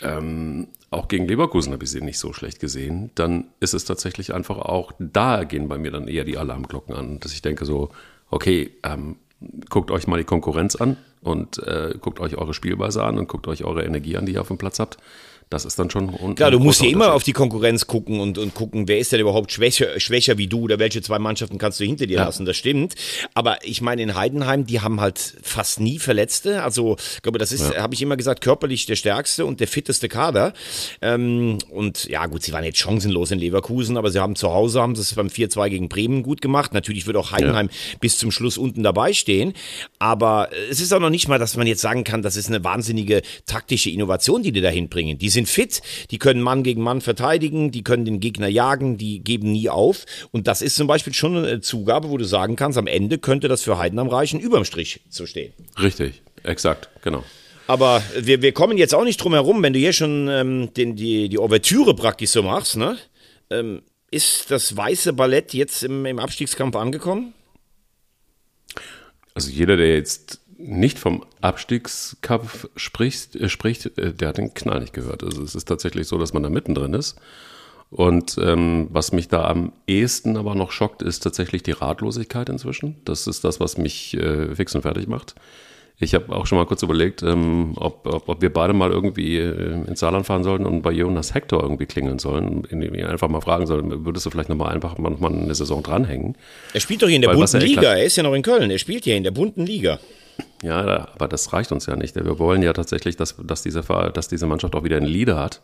ähm, 0.00 0.68
auch 0.90 1.08
gegen 1.08 1.26
Leverkusen 1.26 1.72
habe 1.72 1.84
ich 1.84 1.90
sie 1.90 2.00
nicht 2.00 2.18
so 2.18 2.32
schlecht 2.32 2.60
gesehen, 2.60 3.10
dann 3.14 3.48
ist 3.60 3.74
es 3.74 3.84
tatsächlich 3.84 4.32
einfach 4.34 4.58
auch, 4.58 4.92
da 4.98 5.44
gehen 5.44 5.68
bei 5.68 5.78
mir 5.78 5.90
dann 5.90 6.08
eher 6.08 6.24
die 6.24 6.38
Alarmglocken 6.38 6.94
an, 6.94 7.20
dass 7.20 7.32
ich 7.32 7.42
denke 7.42 7.66
so, 7.66 7.90
okay, 8.30 8.70
ähm, 8.82 9.16
guckt 9.68 9.90
euch 9.90 10.06
mal 10.06 10.16
die 10.16 10.24
Konkurrenz 10.24 10.76
an 10.76 10.96
und 11.20 11.58
äh, 11.58 11.94
guckt 12.00 12.20
euch 12.20 12.36
eure 12.36 12.54
Spielweise 12.54 13.04
an 13.04 13.18
und 13.18 13.28
guckt 13.28 13.48
euch 13.48 13.64
eure 13.64 13.84
Energie 13.84 14.16
an, 14.16 14.26
die 14.26 14.32
ihr 14.32 14.40
auf 14.40 14.48
dem 14.48 14.58
Platz 14.58 14.78
habt. 14.78 14.98
Das 15.50 15.64
ist 15.64 15.78
dann 15.78 15.88
schon. 15.90 16.34
Klar, 16.34 16.50
du 16.50 16.58
musst 16.58 16.82
ja 16.82 16.90
immer 16.90 17.14
auf 17.14 17.22
die 17.22 17.32
Konkurrenz 17.32 17.86
gucken 17.86 18.20
und, 18.20 18.36
und 18.36 18.54
gucken, 18.54 18.86
wer 18.86 18.98
ist 18.98 19.12
denn 19.12 19.20
überhaupt 19.20 19.50
schwächer, 19.50 19.98
schwächer 19.98 20.36
wie 20.36 20.46
du 20.46 20.60
oder 20.60 20.78
welche 20.78 21.00
zwei 21.00 21.18
Mannschaften 21.18 21.56
kannst 21.56 21.80
du 21.80 21.84
hinter 21.84 22.06
dir 22.06 22.18
ja. 22.18 22.24
lassen. 22.24 22.44
Das 22.44 22.56
stimmt. 22.56 22.94
Aber 23.34 23.64
ich 23.64 23.80
meine, 23.80 24.02
in 24.02 24.14
Heidenheim, 24.14 24.66
die 24.66 24.80
haben 24.80 25.00
halt 25.00 25.36
fast 25.42 25.80
nie 25.80 25.98
Verletzte. 25.98 26.62
Also, 26.62 26.96
ich 27.14 27.22
glaube, 27.22 27.38
das 27.38 27.52
ist, 27.52 27.72
ja. 27.72 27.82
habe 27.82 27.94
ich 27.94 28.02
immer 28.02 28.16
gesagt, 28.16 28.42
körperlich 28.42 28.84
der 28.86 28.96
stärkste 28.96 29.46
und 29.46 29.60
der 29.60 29.68
fitteste 29.68 30.08
Kader. 30.08 30.52
Ähm, 31.00 31.58
und 31.70 32.04
ja, 32.08 32.26
gut, 32.26 32.42
sie 32.42 32.52
waren 32.52 32.64
jetzt 32.64 32.78
chancenlos 32.78 33.30
in 33.30 33.38
Leverkusen, 33.38 33.96
aber 33.96 34.10
sie 34.10 34.20
haben 34.20 34.36
zu 34.36 34.52
Hause, 34.52 34.82
haben 34.82 34.96
sie 34.96 35.02
es 35.02 35.14
beim 35.14 35.28
4-2 35.28 35.70
gegen 35.70 35.88
Bremen 35.88 36.22
gut 36.22 36.42
gemacht. 36.42 36.74
Natürlich 36.74 37.06
wird 37.06 37.16
auch 37.16 37.32
Heidenheim 37.32 37.68
ja. 37.68 37.98
bis 38.00 38.18
zum 38.18 38.30
Schluss 38.30 38.58
unten 38.58 38.82
dabei 38.82 39.14
stehen. 39.14 39.54
Aber 39.98 40.50
es 40.70 40.80
ist 40.80 40.92
auch 40.92 41.00
noch 41.00 41.10
nicht 41.10 41.28
mal, 41.28 41.38
dass 41.38 41.56
man 41.56 41.66
jetzt 41.66 41.80
sagen 41.80 42.04
kann, 42.04 42.20
das 42.20 42.36
ist 42.36 42.48
eine 42.48 42.62
wahnsinnige 42.64 43.22
taktische 43.46 43.88
Innovation, 43.88 44.42
die 44.42 44.52
die 44.52 44.60
da 44.60 44.68
hinbringen. 44.68 45.16
Die 45.16 45.30
sind 45.38 45.48
fit, 45.48 45.80
die 46.10 46.18
können 46.18 46.42
Mann 46.42 46.62
gegen 46.62 46.82
Mann 46.82 47.00
verteidigen, 47.00 47.70
die 47.70 47.82
können 47.82 48.04
den 48.04 48.20
Gegner 48.20 48.48
jagen, 48.48 48.98
die 48.98 49.20
geben 49.20 49.52
nie 49.52 49.68
auf. 49.68 50.04
Und 50.32 50.46
das 50.46 50.62
ist 50.62 50.76
zum 50.76 50.86
Beispiel 50.86 51.14
schon 51.14 51.36
eine 51.36 51.60
Zugabe, 51.60 52.10
wo 52.10 52.18
du 52.18 52.24
sagen 52.24 52.56
kannst, 52.56 52.76
am 52.78 52.86
Ende 52.86 53.18
könnte 53.18 53.48
das 53.48 53.62
für 53.62 53.78
Heidenheim 53.78 54.08
reichen, 54.08 54.40
überm 54.40 54.64
Strich 54.64 55.00
zu 55.08 55.26
stehen. 55.26 55.52
Richtig, 55.80 56.22
exakt, 56.42 56.88
genau. 57.02 57.24
Aber 57.66 58.02
wir, 58.18 58.42
wir 58.42 58.52
kommen 58.52 58.78
jetzt 58.78 58.94
auch 58.94 59.04
nicht 59.04 59.18
drum 59.18 59.34
herum, 59.34 59.62
wenn 59.62 59.74
du 59.74 59.78
hier 59.78 59.92
schon 59.92 60.28
ähm, 60.28 60.72
den, 60.74 60.96
die, 60.96 61.28
die 61.28 61.38
Ouvertüre 61.38 61.94
praktisch 61.94 62.30
so 62.30 62.42
machst, 62.42 62.76
ne? 62.76 62.96
Ähm, 63.50 63.82
ist 64.10 64.50
das 64.50 64.74
weiße 64.74 65.12
Ballett 65.12 65.52
jetzt 65.52 65.82
im, 65.84 66.06
im 66.06 66.18
Abstiegskampf 66.18 66.74
angekommen? 66.76 67.34
Also 69.34 69.50
jeder, 69.50 69.76
der 69.76 69.94
jetzt 69.94 70.40
nicht 70.58 70.98
vom 70.98 71.24
Abstiegskampf 71.40 72.68
spricht, 72.76 73.36
äh, 73.36 73.48
spricht, 73.48 73.98
äh, 73.98 74.12
der 74.12 74.28
hat 74.28 74.38
den 74.38 74.52
Knall 74.52 74.80
nicht 74.80 74.92
gehört. 74.92 75.22
Also 75.22 75.42
es 75.42 75.54
ist 75.54 75.66
tatsächlich 75.66 76.08
so, 76.08 76.18
dass 76.18 76.34
man 76.34 76.42
da 76.42 76.50
mittendrin 76.50 76.94
ist. 76.94 77.16
Und 77.90 78.36
ähm, 78.42 78.88
was 78.90 79.12
mich 79.12 79.28
da 79.28 79.48
am 79.48 79.72
ehesten 79.86 80.36
aber 80.36 80.54
noch 80.54 80.72
schockt, 80.72 81.00
ist 81.00 81.20
tatsächlich 81.20 81.62
die 81.62 81.70
Ratlosigkeit 81.72 82.50
inzwischen. 82.50 82.96
Das 83.04 83.26
ist 83.26 83.44
das, 83.44 83.60
was 83.60 83.78
mich 83.78 84.14
äh, 84.14 84.54
fix 84.54 84.74
und 84.74 84.82
fertig 84.82 85.06
macht. 85.06 85.36
Ich 86.00 86.14
habe 86.14 86.34
auch 86.34 86.46
schon 86.46 86.58
mal 86.58 86.64
kurz 86.64 86.82
überlegt, 86.84 87.22
ähm, 87.24 87.72
ob, 87.76 88.06
ob, 88.06 88.28
ob, 88.28 88.40
wir 88.40 88.52
beide 88.52 88.72
mal 88.72 88.90
irgendwie 88.90 89.38
äh, 89.38 89.84
ins 89.86 89.98
Saarland 89.98 90.26
fahren 90.26 90.44
sollten 90.44 90.64
und 90.64 90.82
bei 90.82 90.92
Jonas 90.92 91.34
Hector 91.34 91.60
irgendwie 91.60 91.86
klingeln 91.86 92.20
sollen, 92.20 92.64
indem 92.70 92.92
wir 92.92 93.10
einfach 93.10 93.28
mal 93.28 93.40
fragen 93.40 93.66
sollen, 93.66 94.06
würdest 94.06 94.24
du 94.24 94.30
vielleicht 94.30 94.48
nochmal 94.48 94.72
einfach 94.72 94.96
mal, 94.98 95.10
mal 95.18 95.32
eine 95.32 95.54
Saison 95.54 95.82
dranhängen? 95.82 96.36
Er 96.72 96.80
spielt 96.80 97.02
doch 97.02 97.08
hier 97.08 97.16
in 97.16 97.22
der 97.22 97.30
Weil, 97.30 97.38
bunten 97.38 97.60
Liga, 97.60 97.94
er 97.94 98.04
ist 98.04 98.16
ja 98.16 98.22
noch 98.22 98.34
in 98.34 98.42
Köln, 98.42 98.70
er 98.70 98.78
spielt 98.78 99.04
hier 99.04 99.16
in 99.16 99.24
der 99.24 99.32
bunten 99.32 99.66
Liga. 99.66 99.98
Ja, 100.62 101.08
aber 101.14 101.26
das 101.26 101.52
reicht 101.52 101.72
uns 101.72 101.86
ja 101.86 101.96
nicht. 101.96 102.14
Wir 102.14 102.38
wollen 102.38 102.62
ja 102.62 102.72
tatsächlich, 102.72 103.16
dass, 103.16 103.34
dass, 103.42 103.62
diese, 103.62 103.82
dass 103.82 104.28
diese 104.28 104.46
Mannschaft 104.46 104.76
auch 104.76 104.84
wieder 104.84 104.96
einen 104.96 105.06
Leader 105.06 105.38
hat. 105.38 105.60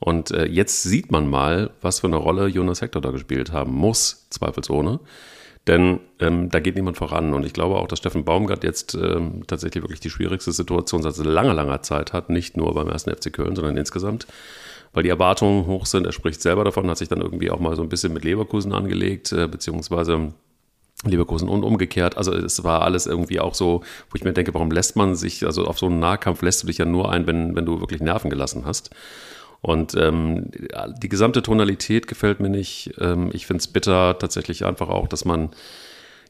Und 0.00 0.32
äh, 0.32 0.46
jetzt 0.46 0.82
sieht 0.82 1.12
man 1.12 1.28
mal, 1.28 1.70
was 1.80 2.00
für 2.00 2.08
eine 2.08 2.16
Rolle 2.16 2.48
Jonas 2.48 2.82
Hector 2.82 3.00
da 3.00 3.12
gespielt 3.12 3.52
haben 3.52 3.72
muss, 3.72 4.26
zweifelsohne. 4.30 4.98
Denn 5.68 6.00
ähm, 6.18 6.50
da 6.50 6.58
geht 6.58 6.74
niemand 6.74 6.96
voran. 6.96 7.34
Und 7.34 7.46
ich 7.46 7.52
glaube 7.52 7.76
auch, 7.76 7.86
dass 7.86 8.00
Steffen 8.00 8.24
Baumgart 8.24 8.64
jetzt 8.64 8.94
ähm, 8.94 9.46
tatsächlich 9.46 9.84
wirklich 9.84 10.00
die 10.00 10.10
schwierigste 10.10 10.50
Situation 10.50 11.02
seit 11.02 11.16
langer, 11.18 11.54
langer 11.54 11.82
Zeit 11.82 12.12
hat. 12.12 12.30
Nicht 12.30 12.56
nur 12.56 12.74
beim 12.74 12.88
ersten 12.88 13.14
FC 13.14 13.32
Köln, 13.32 13.54
sondern 13.54 13.76
insgesamt. 13.76 14.26
Weil 14.92 15.04
die 15.04 15.08
Erwartungen 15.08 15.66
hoch 15.66 15.86
sind. 15.86 16.04
Er 16.04 16.12
spricht 16.12 16.42
selber 16.42 16.64
davon, 16.64 16.90
hat 16.90 16.98
sich 16.98 17.08
dann 17.08 17.20
irgendwie 17.20 17.50
auch 17.50 17.60
mal 17.60 17.76
so 17.76 17.82
ein 17.82 17.88
bisschen 17.88 18.12
mit 18.12 18.24
Leverkusen 18.24 18.72
angelegt, 18.72 19.32
äh, 19.32 19.46
beziehungsweise 19.46 20.32
Leverkusen 21.04 21.48
und 21.48 21.64
umgekehrt. 21.64 22.16
Also 22.16 22.32
es 22.32 22.64
war 22.64 22.82
alles 22.82 23.06
irgendwie 23.06 23.40
auch 23.40 23.54
so, 23.54 23.82
wo 24.10 24.16
ich 24.16 24.24
mir 24.24 24.32
denke, 24.32 24.54
warum 24.54 24.70
lässt 24.70 24.96
man 24.96 25.14
sich, 25.14 25.44
also 25.46 25.66
auf 25.66 25.78
so 25.78 25.86
einen 25.86 25.98
Nahkampf 25.98 26.42
lässt 26.42 26.62
du 26.62 26.66
dich 26.66 26.78
ja 26.78 26.84
nur 26.84 27.10
ein, 27.10 27.26
wenn, 27.26 27.56
wenn 27.56 27.66
du 27.66 27.80
wirklich 27.80 28.00
Nerven 28.00 28.30
gelassen 28.30 28.64
hast. 28.64 28.90
Und 29.62 29.94
ähm, 29.94 30.50
die 30.98 31.08
gesamte 31.08 31.40
Tonalität 31.40 32.08
gefällt 32.08 32.40
mir 32.40 32.50
nicht. 32.50 32.94
Ähm, 32.98 33.30
ich 33.32 33.46
finde 33.46 33.60
es 33.60 33.68
bitter 33.68 34.18
tatsächlich 34.18 34.64
einfach 34.64 34.88
auch, 34.88 35.06
dass 35.06 35.24
man, 35.24 35.50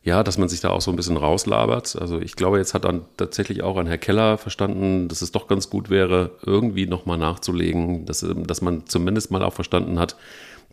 ja, 0.02 0.22
dass 0.22 0.36
man 0.36 0.50
sich 0.50 0.60
da 0.60 0.68
auch 0.68 0.82
so 0.82 0.90
ein 0.90 0.96
bisschen 0.96 1.16
rauslabert. 1.16 1.96
Also 1.98 2.20
ich 2.20 2.36
glaube, 2.36 2.58
jetzt 2.58 2.74
hat 2.74 2.84
dann 2.84 3.06
tatsächlich 3.16 3.62
auch 3.62 3.78
ein 3.78 3.86
Herr 3.86 3.96
Keller 3.96 4.36
verstanden, 4.36 5.08
dass 5.08 5.22
es 5.22 5.32
doch 5.32 5.48
ganz 5.48 5.70
gut 5.70 5.88
wäre, 5.88 6.32
irgendwie 6.44 6.86
nochmal 6.86 7.16
nachzulegen, 7.16 8.04
dass, 8.04 8.24
dass 8.46 8.60
man 8.60 8.86
zumindest 8.86 9.30
mal 9.30 9.42
auch 9.42 9.54
verstanden 9.54 9.98
hat, 9.98 10.16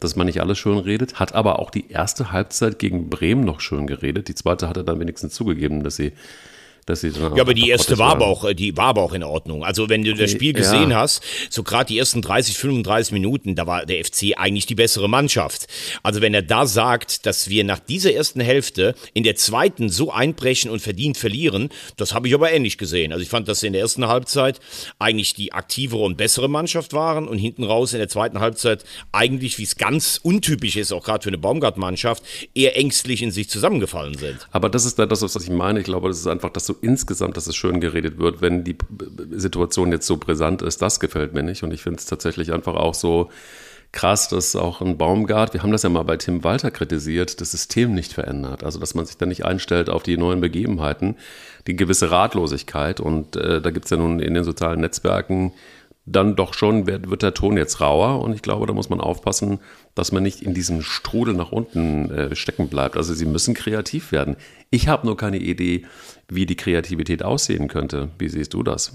dass 0.01 0.17
man 0.17 0.27
nicht 0.27 0.41
alles 0.41 0.57
schön 0.57 0.79
redet, 0.79 1.19
hat 1.19 1.35
aber 1.35 1.59
auch 1.59 1.69
die 1.69 1.89
erste 1.89 2.33
Halbzeit 2.33 2.77
gegen 2.77 3.09
Bremen 3.09 3.45
noch 3.45 3.61
schön 3.61 3.87
geredet. 3.87 4.27
Die 4.27 4.35
zweite 4.35 4.67
hat 4.67 4.75
er 4.75 4.83
dann 4.83 4.99
wenigstens 4.99 5.33
zugegeben, 5.33 5.83
dass 5.83 5.95
sie 5.95 6.11
dass 6.89 7.01
sie 7.01 7.11
dann 7.11 7.35
Ja, 7.35 7.43
aber 7.43 7.53
die 7.53 7.69
erste 7.69 7.97
war 7.97 8.11
aber 8.11 8.27
auch, 8.27 8.51
die 8.53 8.75
war 8.75 8.87
aber 8.87 9.03
auch 9.03 9.13
in 9.13 9.23
Ordnung. 9.23 9.63
Also 9.63 9.89
wenn 9.89 10.03
du 10.03 10.13
das 10.13 10.31
Spiel 10.31 10.53
gesehen 10.53 10.91
ja. 10.91 10.97
hast, 10.97 11.21
so 11.49 11.63
gerade 11.63 11.85
die 11.85 11.97
ersten 11.97 12.21
30, 12.21 12.57
35 12.57 13.13
Minuten, 13.13 13.55
da 13.55 13.67
war 13.67 13.85
der 13.85 14.03
FC 14.03 14.37
eigentlich 14.37 14.65
die 14.65 14.75
bessere 14.75 15.07
Mannschaft. 15.07 15.67
Also 16.03 16.21
wenn 16.21 16.33
er 16.33 16.41
da 16.41 16.65
sagt, 16.65 17.25
dass 17.25 17.49
wir 17.49 17.63
nach 17.63 17.79
dieser 17.79 18.13
ersten 18.13 18.41
Hälfte 18.41 18.95
in 19.13 19.23
der 19.23 19.35
zweiten 19.35 19.89
so 19.89 20.11
einbrechen 20.11 20.71
und 20.71 20.81
verdient 20.81 21.17
verlieren, 21.17 21.69
das 21.97 22.13
habe 22.13 22.27
ich 22.27 22.33
aber 22.33 22.51
ähnlich 22.51 22.77
gesehen. 22.77 23.11
Also 23.11 23.21
ich 23.21 23.29
fand, 23.29 23.47
dass 23.47 23.59
sie 23.59 23.67
in 23.67 23.73
der 23.73 23.81
ersten 23.83 24.07
Halbzeit 24.07 24.59
eigentlich 24.97 25.35
die 25.35 25.53
aktivere 25.53 26.01
und 26.01 26.17
bessere 26.17 26.49
Mannschaft 26.49 26.93
waren 26.93 27.27
und 27.27 27.37
hinten 27.37 27.63
raus 27.63 27.93
in 27.93 27.99
der 27.99 28.09
zweiten 28.09 28.39
Halbzeit 28.39 28.83
eigentlich, 29.11 29.59
wie 29.59 29.63
es 29.63 29.77
ganz 29.77 30.19
untypisch 30.21 30.75
ist, 30.75 30.91
auch 30.91 31.03
gerade 31.03 31.23
für 31.23 31.29
eine 31.29 31.37
Baumgart-Mannschaft, 31.37 32.23
eher 32.55 32.75
ängstlich 32.75 33.21
in 33.21 33.31
sich 33.31 33.49
zusammengefallen 33.49 34.17
sind. 34.17 34.47
Aber 34.51 34.69
das 34.69 34.85
ist 34.85 34.97
das, 34.97 35.21
was 35.21 35.35
ich 35.35 35.49
meine. 35.49 35.79
Ich 35.79 35.85
glaube, 35.85 36.07
das 36.07 36.19
ist 36.19 36.27
einfach, 36.27 36.49
dass 36.49 36.65
du 36.65 36.78
insgesamt, 36.81 37.37
dass 37.37 37.47
es 37.47 37.55
schön 37.55 37.79
geredet 37.79 38.19
wird, 38.19 38.41
wenn 38.41 38.63
die 38.63 38.77
Situation 39.31 39.91
jetzt 39.91 40.07
so 40.07 40.17
brisant 40.17 40.61
ist, 40.61 40.81
das 40.81 40.99
gefällt 40.99 41.33
mir 41.33 41.43
nicht. 41.43 41.63
Und 41.63 41.73
ich 41.73 41.81
finde 41.81 41.99
es 41.99 42.05
tatsächlich 42.05 42.51
einfach 42.51 42.75
auch 42.75 42.93
so, 42.93 43.29
krass, 43.91 44.29
dass 44.29 44.55
auch 44.55 44.81
ein 44.81 44.97
Baumgart, 44.97 45.53
wir 45.53 45.63
haben 45.63 45.71
das 45.71 45.83
ja 45.83 45.89
mal 45.89 46.03
bei 46.03 46.17
Tim 46.17 46.43
Walter 46.43 46.71
kritisiert, 46.71 47.41
das 47.41 47.51
System 47.51 47.93
nicht 47.93 48.13
verändert. 48.13 48.63
Also, 48.63 48.79
dass 48.79 48.93
man 48.93 49.05
sich 49.05 49.17
da 49.17 49.25
nicht 49.25 49.45
einstellt 49.45 49.89
auf 49.89 50.03
die 50.03 50.17
neuen 50.17 50.41
Begebenheiten, 50.41 51.15
die 51.67 51.75
gewisse 51.75 52.11
Ratlosigkeit. 52.11 52.99
Und 52.99 53.35
äh, 53.35 53.61
da 53.61 53.71
gibt 53.71 53.85
es 53.85 53.91
ja 53.91 53.97
nun 53.97 54.19
in 54.19 54.33
den 54.33 54.43
sozialen 54.43 54.81
Netzwerken 54.81 55.53
dann 56.05 56.35
doch 56.35 56.53
schon, 56.53 56.87
wird, 56.87 57.09
wird, 57.09 57.21
der 57.21 57.33
Ton 57.33 57.57
jetzt 57.57 57.81
rauer. 57.81 58.21
Und 58.21 58.33
ich 58.33 58.41
glaube, 58.41 58.65
da 58.65 58.73
muss 58.73 58.89
man 58.89 59.01
aufpassen, 59.01 59.59
dass 59.99 60.11
man 60.11 60.23
nicht 60.23 60.41
in 60.41 60.53
diesem 60.53 60.81
Strudel 60.81 61.33
nach 61.33 61.51
unten 61.51 62.09
äh, 62.09 62.35
stecken 62.35 62.69
bleibt. 62.69 62.97
Also, 62.97 63.13
sie 63.13 63.25
müssen 63.25 63.53
kreativ 63.53 64.11
werden. 64.11 64.35
Ich 64.71 64.87
habe 64.87 65.05
nur 65.05 65.17
keine 65.17 65.37
Idee, 65.37 65.85
wie 66.27 66.45
die 66.45 66.55
Kreativität 66.55 67.23
aussehen 67.23 67.67
könnte. 67.67 68.09
Wie 68.17 68.29
siehst 68.29 68.53
du 68.53 68.63
das? 68.63 68.93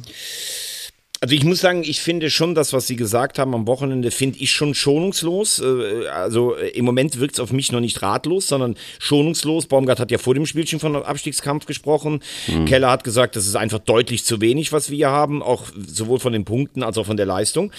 Also 1.25 1.35
ich 1.35 1.45
muss 1.45 1.61
sagen, 1.61 1.85
ich 1.85 2.03
finde 2.03 2.29
schon 2.29 2.55
das, 2.55 2.75
was 2.75 2.87
Sie 2.87 2.97
gesagt 2.97 3.39
haben 3.39 3.55
am 3.55 3.67
Wochenende, 3.67 4.11
finde 4.11 4.41
ich 4.41 4.51
schon 4.51 4.75
schonungslos. 4.75 5.59
Äh, 5.59 6.07
also 6.09 6.55
äh, 6.55 6.69
im 6.71 6.85
Moment 6.85 7.19
wirkt 7.19 7.37
es 7.37 7.41
auf 7.41 7.51
mich 7.51 7.73
noch 7.73 7.81
nicht 7.81 8.03
ratlos, 8.03 8.47
sondern 8.47 8.77
schonungslos. 8.99 9.65
Baumgart 9.65 10.01
hat 10.01 10.11
ja 10.11 10.19
vor 10.19 10.35
dem 10.35 10.45
Spielchen 10.45 10.81
von 10.81 10.95
Abstiegskampf 10.97 11.65
gesprochen. 11.65 12.21
Mhm. 12.47 12.67
Keller 12.67 12.91
hat 12.91 13.05
gesagt, 13.05 13.37
das 13.37 13.47
ist 13.47 13.57
einfach 13.57 13.79
deutlich 13.79 14.27
zu 14.27 14.43
wenig, 14.43 14.71
was 14.73 14.91
wir 14.91 14.97
hier 14.97 15.11
haben, 15.11 15.43
auch 15.43 15.69
sowohl 15.87 16.19
von 16.19 16.35
den 16.35 16.45
Punkten 16.45 16.83
als 16.83 16.99
auch 16.99 17.07
von 17.07 17.17
der 17.17 17.25
Leistung 17.25 17.73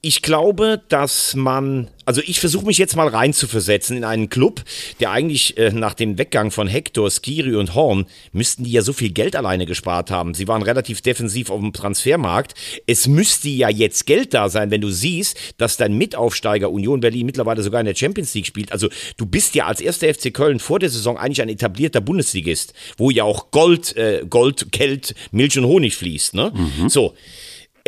ich 0.00 0.22
glaube, 0.22 0.80
dass 0.88 1.34
man, 1.34 1.88
also 2.04 2.20
ich 2.24 2.38
versuche 2.38 2.64
mich 2.64 2.78
jetzt 2.78 2.94
mal 2.94 3.08
reinzuversetzen 3.08 3.96
in 3.96 4.04
einen 4.04 4.28
Club, 4.28 4.62
der 5.00 5.10
eigentlich 5.10 5.58
äh, 5.58 5.72
nach 5.72 5.94
dem 5.94 6.18
Weggang 6.18 6.52
von 6.52 6.68
Hector, 6.68 7.10
Skiri 7.10 7.56
und 7.56 7.74
Horn 7.74 8.06
müssten 8.32 8.62
die 8.62 8.70
ja 8.70 8.82
so 8.82 8.92
viel 8.92 9.10
Geld 9.10 9.34
alleine 9.34 9.66
gespart 9.66 10.12
haben. 10.12 10.34
Sie 10.34 10.46
waren 10.46 10.62
relativ 10.62 11.00
defensiv 11.00 11.50
auf 11.50 11.58
dem 11.58 11.72
Transfermarkt. 11.72 12.54
Es 12.86 13.08
müsste 13.08 13.48
ja 13.48 13.68
jetzt 13.68 14.06
Geld 14.06 14.34
da 14.34 14.48
sein, 14.48 14.70
wenn 14.70 14.80
du 14.80 14.90
siehst, 14.90 15.36
dass 15.56 15.76
dein 15.76 15.94
Mitaufsteiger 15.98 16.70
Union 16.70 17.00
Berlin 17.00 17.26
mittlerweile 17.26 17.64
sogar 17.64 17.80
in 17.80 17.86
der 17.86 17.96
Champions 17.96 18.32
League 18.34 18.46
spielt. 18.46 18.70
Also 18.70 18.88
du 19.16 19.26
bist 19.26 19.56
ja 19.56 19.66
als 19.66 19.80
erster 19.80 20.14
FC 20.14 20.32
Köln 20.32 20.60
vor 20.60 20.78
der 20.78 20.90
Saison 20.90 21.18
eigentlich 21.18 21.42
ein 21.42 21.48
etablierter 21.48 22.00
Bundesligist, 22.00 22.72
wo 22.98 23.10
ja 23.10 23.24
auch 23.24 23.50
Gold, 23.50 23.96
äh, 23.96 24.24
Gold, 24.30 24.70
Geld, 24.70 25.16
Milch 25.32 25.58
und 25.58 25.64
Honig 25.64 25.96
fließt. 25.96 26.34
Ne? 26.34 26.52
Mhm. 26.54 26.88
So 26.88 27.14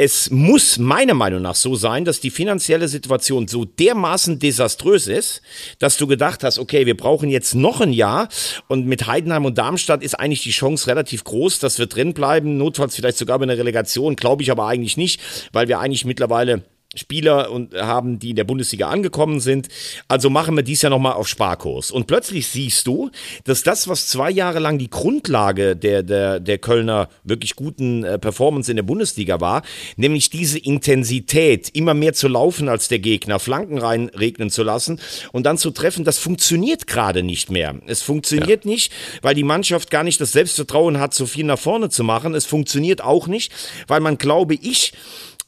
es 0.02 0.30
muss 0.30 0.78
meiner 0.78 1.12
Meinung 1.12 1.42
nach 1.42 1.54
so 1.54 1.74
sein, 1.74 2.06
dass 2.06 2.20
die 2.20 2.30
finanzielle 2.30 2.88
Situation 2.88 3.48
so 3.48 3.66
dermaßen 3.66 4.38
desaströs 4.38 5.06
ist, 5.08 5.42
dass 5.78 5.98
du 5.98 6.06
gedacht 6.06 6.42
hast, 6.42 6.58
okay, 6.58 6.86
wir 6.86 6.96
brauchen 6.96 7.28
jetzt 7.28 7.54
noch 7.54 7.82
ein 7.82 7.92
Jahr 7.92 8.30
und 8.66 8.86
mit 8.86 9.06
Heidenheim 9.06 9.44
und 9.44 9.58
Darmstadt 9.58 10.02
ist 10.02 10.14
eigentlich 10.14 10.42
die 10.42 10.52
Chance 10.52 10.86
relativ 10.86 11.22
groß, 11.24 11.58
dass 11.58 11.78
wir 11.78 11.84
drin 11.84 12.14
bleiben, 12.14 12.56
notfalls 12.56 12.96
vielleicht 12.96 13.18
sogar 13.18 13.38
bei 13.38 13.42
einer 13.42 13.58
Relegation, 13.58 14.16
glaube 14.16 14.42
ich 14.42 14.50
aber 14.50 14.66
eigentlich 14.66 14.96
nicht, 14.96 15.20
weil 15.52 15.68
wir 15.68 15.80
eigentlich 15.80 16.06
mittlerweile 16.06 16.62
Spieler 16.96 17.52
und 17.52 17.72
haben, 17.74 18.18
die 18.18 18.30
in 18.30 18.36
der 18.36 18.42
Bundesliga 18.42 18.88
angekommen 18.88 19.38
sind. 19.38 19.68
Also 20.08 20.28
machen 20.28 20.56
wir 20.56 20.64
dies 20.64 20.82
ja 20.82 20.90
nochmal 20.90 21.12
auf 21.12 21.28
Sparkurs. 21.28 21.92
Und 21.92 22.08
plötzlich 22.08 22.48
siehst 22.48 22.84
du, 22.88 23.10
dass 23.44 23.62
das, 23.62 23.86
was 23.86 24.08
zwei 24.08 24.28
Jahre 24.28 24.58
lang 24.58 24.76
die 24.76 24.90
Grundlage 24.90 25.76
der, 25.76 26.02
der, 26.02 26.40
der 26.40 26.58
Kölner 26.58 27.08
wirklich 27.22 27.54
guten 27.54 28.02
äh, 28.02 28.18
Performance 28.18 28.72
in 28.72 28.76
der 28.76 28.82
Bundesliga 28.82 29.40
war, 29.40 29.62
nämlich 29.94 30.30
diese 30.30 30.58
Intensität, 30.58 31.70
immer 31.74 31.94
mehr 31.94 32.12
zu 32.12 32.26
laufen 32.26 32.68
als 32.68 32.88
der 32.88 32.98
Gegner, 32.98 33.38
Flanken 33.38 33.78
reinregnen 33.78 34.50
zu 34.50 34.64
lassen 34.64 35.00
und 35.30 35.46
dann 35.46 35.58
zu 35.58 35.70
treffen, 35.70 36.04
das 36.04 36.18
funktioniert 36.18 36.88
gerade 36.88 37.22
nicht 37.22 37.52
mehr. 37.52 37.76
Es 37.86 38.02
funktioniert 38.02 38.64
ja. 38.64 38.70
nicht, 38.70 38.92
weil 39.22 39.36
die 39.36 39.44
Mannschaft 39.44 39.92
gar 39.92 40.02
nicht 40.02 40.20
das 40.20 40.32
Selbstvertrauen 40.32 40.98
hat, 40.98 41.14
so 41.14 41.26
viel 41.26 41.44
nach 41.44 41.58
vorne 41.58 41.88
zu 41.88 42.02
machen. 42.02 42.34
Es 42.34 42.46
funktioniert 42.46 43.00
auch 43.00 43.28
nicht, 43.28 43.52
weil 43.86 44.00
man, 44.00 44.18
glaube 44.18 44.54
ich, 44.54 44.92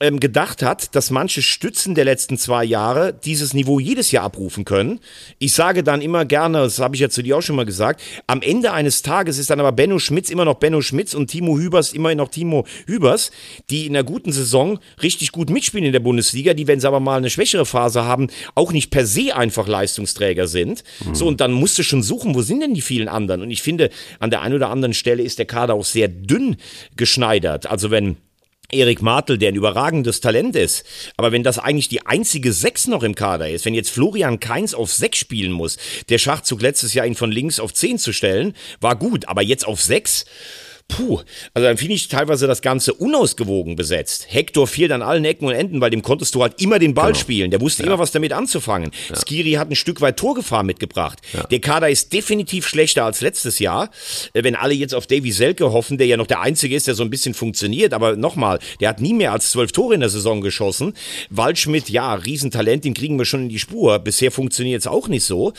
ähm, 0.00 0.20
gedacht 0.20 0.62
hat, 0.62 0.94
dass 0.94 1.10
manche 1.10 1.42
Stützen 1.42 1.94
der 1.94 2.04
letzten 2.04 2.38
zwei 2.38 2.64
Jahre 2.64 3.12
dieses 3.12 3.54
Niveau 3.54 3.78
jedes 3.78 4.10
Jahr 4.10 4.24
abrufen 4.24 4.64
können. 4.64 5.00
Ich 5.38 5.52
sage 5.52 5.82
dann 5.82 6.02
immer 6.02 6.24
gerne, 6.24 6.58
das 6.58 6.78
habe 6.78 6.94
ich 6.94 7.00
ja 7.00 7.08
zu 7.08 7.22
dir 7.22 7.36
auch 7.36 7.42
schon 7.42 7.56
mal 7.56 7.64
gesagt, 7.64 8.00
am 8.26 8.42
Ende 8.42 8.72
eines 8.72 9.02
Tages 9.02 9.38
ist 9.38 9.50
dann 9.50 9.60
aber 9.60 9.72
Benno 9.72 9.98
Schmitz 9.98 10.30
immer 10.30 10.44
noch 10.44 10.56
Benno 10.56 10.80
Schmitz 10.80 11.14
und 11.14 11.28
Timo 11.28 11.58
Hübers 11.58 11.92
immer 11.92 12.14
noch 12.14 12.28
Timo 12.28 12.66
Hübers, 12.86 13.30
die 13.70 13.86
in 13.86 13.96
einer 13.96 14.04
guten 14.04 14.32
Saison 14.32 14.78
richtig 15.02 15.32
gut 15.32 15.50
mitspielen 15.50 15.86
in 15.86 15.92
der 15.92 16.00
Bundesliga, 16.00 16.54
die, 16.54 16.66
wenn 16.66 16.80
sie 16.80 16.88
aber 16.88 17.00
mal 17.00 17.18
eine 17.18 17.30
schwächere 17.30 17.66
Phase 17.66 18.04
haben, 18.04 18.28
auch 18.54 18.72
nicht 18.72 18.90
per 18.90 19.06
se 19.06 19.34
einfach 19.34 19.66
Leistungsträger 19.66 20.46
sind. 20.46 20.84
Mhm. 21.04 21.14
So, 21.14 21.26
und 21.26 21.40
dann 21.40 21.52
musst 21.52 21.78
du 21.78 21.82
schon 21.82 22.02
suchen, 22.02 22.34
wo 22.34 22.42
sind 22.42 22.60
denn 22.60 22.74
die 22.74 22.80
vielen 22.80 23.08
anderen? 23.08 23.42
Und 23.42 23.50
ich 23.50 23.62
finde, 23.62 23.90
an 24.18 24.30
der 24.30 24.42
einen 24.42 24.54
oder 24.54 24.70
anderen 24.70 24.94
Stelle 24.94 25.22
ist 25.22 25.38
der 25.38 25.46
Kader 25.46 25.74
auch 25.74 25.84
sehr 25.84 26.08
dünn 26.08 26.56
geschneidert. 26.96 27.66
Also 27.66 27.90
wenn 27.90 28.16
Erik 28.72 29.02
Martel, 29.02 29.38
der 29.38 29.50
ein 29.50 29.54
überragendes 29.54 30.20
Talent 30.20 30.56
ist. 30.56 30.84
Aber 31.16 31.30
wenn 31.30 31.42
das 31.42 31.58
eigentlich 31.58 31.88
die 31.88 32.06
einzige 32.06 32.52
Sechs 32.52 32.86
noch 32.86 33.02
im 33.02 33.14
Kader 33.14 33.50
ist, 33.50 33.64
wenn 33.64 33.74
jetzt 33.74 33.90
Florian 33.90 34.40
Keins 34.40 34.74
auf 34.74 34.92
Sechs 34.92 35.18
spielen 35.18 35.52
muss, 35.52 35.76
der 36.08 36.18
Schachzug 36.18 36.62
letztes 36.62 36.94
Jahr 36.94 37.06
ihn 37.06 37.14
von 37.14 37.30
links 37.30 37.60
auf 37.60 37.74
Zehn 37.74 37.98
zu 37.98 38.12
stellen, 38.12 38.54
war 38.80 38.96
gut. 38.96 39.28
Aber 39.28 39.42
jetzt 39.42 39.66
auf 39.66 39.80
Sechs, 39.80 40.24
puh, 40.96 41.20
also 41.54 41.66
dann 41.66 41.76
finde 41.76 41.94
ich 41.94 42.08
teilweise 42.08 42.46
das 42.46 42.62
Ganze 42.62 42.94
unausgewogen 42.94 43.76
besetzt. 43.76 44.26
Hector 44.28 44.66
fehlt 44.66 44.92
an 44.92 45.02
allen 45.02 45.24
Ecken 45.24 45.46
und 45.46 45.54
Enden, 45.54 45.80
weil 45.80 45.90
dem 45.90 46.02
konntest 46.02 46.34
du 46.34 46.42
halt 46.42 46.60
immer 46.60 46.78
den 46.78 46.94
Ball 46.94 47.12
genau. 47.12 47.18
spielen. 47.18 47.50
Der 47.50 47.60
wusste 47.60 47.82
ja. 47.82 47.88
immer, 47.88 47.98
was 47.98 48.12
damit 48.12 48.32
anzufangen. 48.32 48.90
Ja. 49.08 49.16
Skiri 49.16 49.52
hat 49.52 49.70
ein 49.70 49.76
Stück 49.76 50.00
weit 50.00 50.18
Torgefahr 50.18 50.62
mitgebracht. 50.62 51.20
Ja. 51.32 51.44
Der 51.44 51.60
Kader 51.60 51.88
ist 51.88 52.12
definitiv 52.12 52.66
schlechter 52.66 53.04
als 53.04 53.20
letztes 53.20 53.58
Jahr. 53.58 53.90
Äh, 54.34 54.44
wenn 54.44 54.54
alle 54.54 54.74
jetzt 54.74 54.94
auf 54.94 55.06
Davy 55.06 55.32
Selke 55.32 55.72
hoffen, 55.72 55.98
der 55.98 56.06
ja 56.06 56.16
noch 56.16 56.26
der 56.26 56.40
Einzige 56.40 56.76
ist, 56.76 56.86
der 56.86 56.94
so 56.94 57.02
ein 57.02 57.10
bisschen 57.10 57.34
funktioniert, 57.34 57.94
aber 57.94 58.16
nochmal, 58.16 58.58
der 58.80 58.90
hat 58.90 59.00
nie 59.00 59.14
mehr 59.14 59.32
als 59.32 59.50
zwölf 59.50 59.72
Tore 59.72 59.94
in 59.94 60.00
der 60.00 60.10
Saison 60.10 60.40
geschossen. 60.40 60.94
Waldschmidt, 61.30 61.88
ja, 61.88 62.14
Riesentalent, 62.14 62.84
den 62.84 62.94
kriegen 62.94 63.18
wir 63.18 63.24
schon 63.24 63.42
in 63.42 63.48
die 63.48 63.58
Spur. 63.58 63.98
Bisher 63.98 64.30
funktioniert 64.30 64.80
es 64.80 64.86
auch 64.86 65.08
nicht 65.08 65.24
so. 65.24 65.52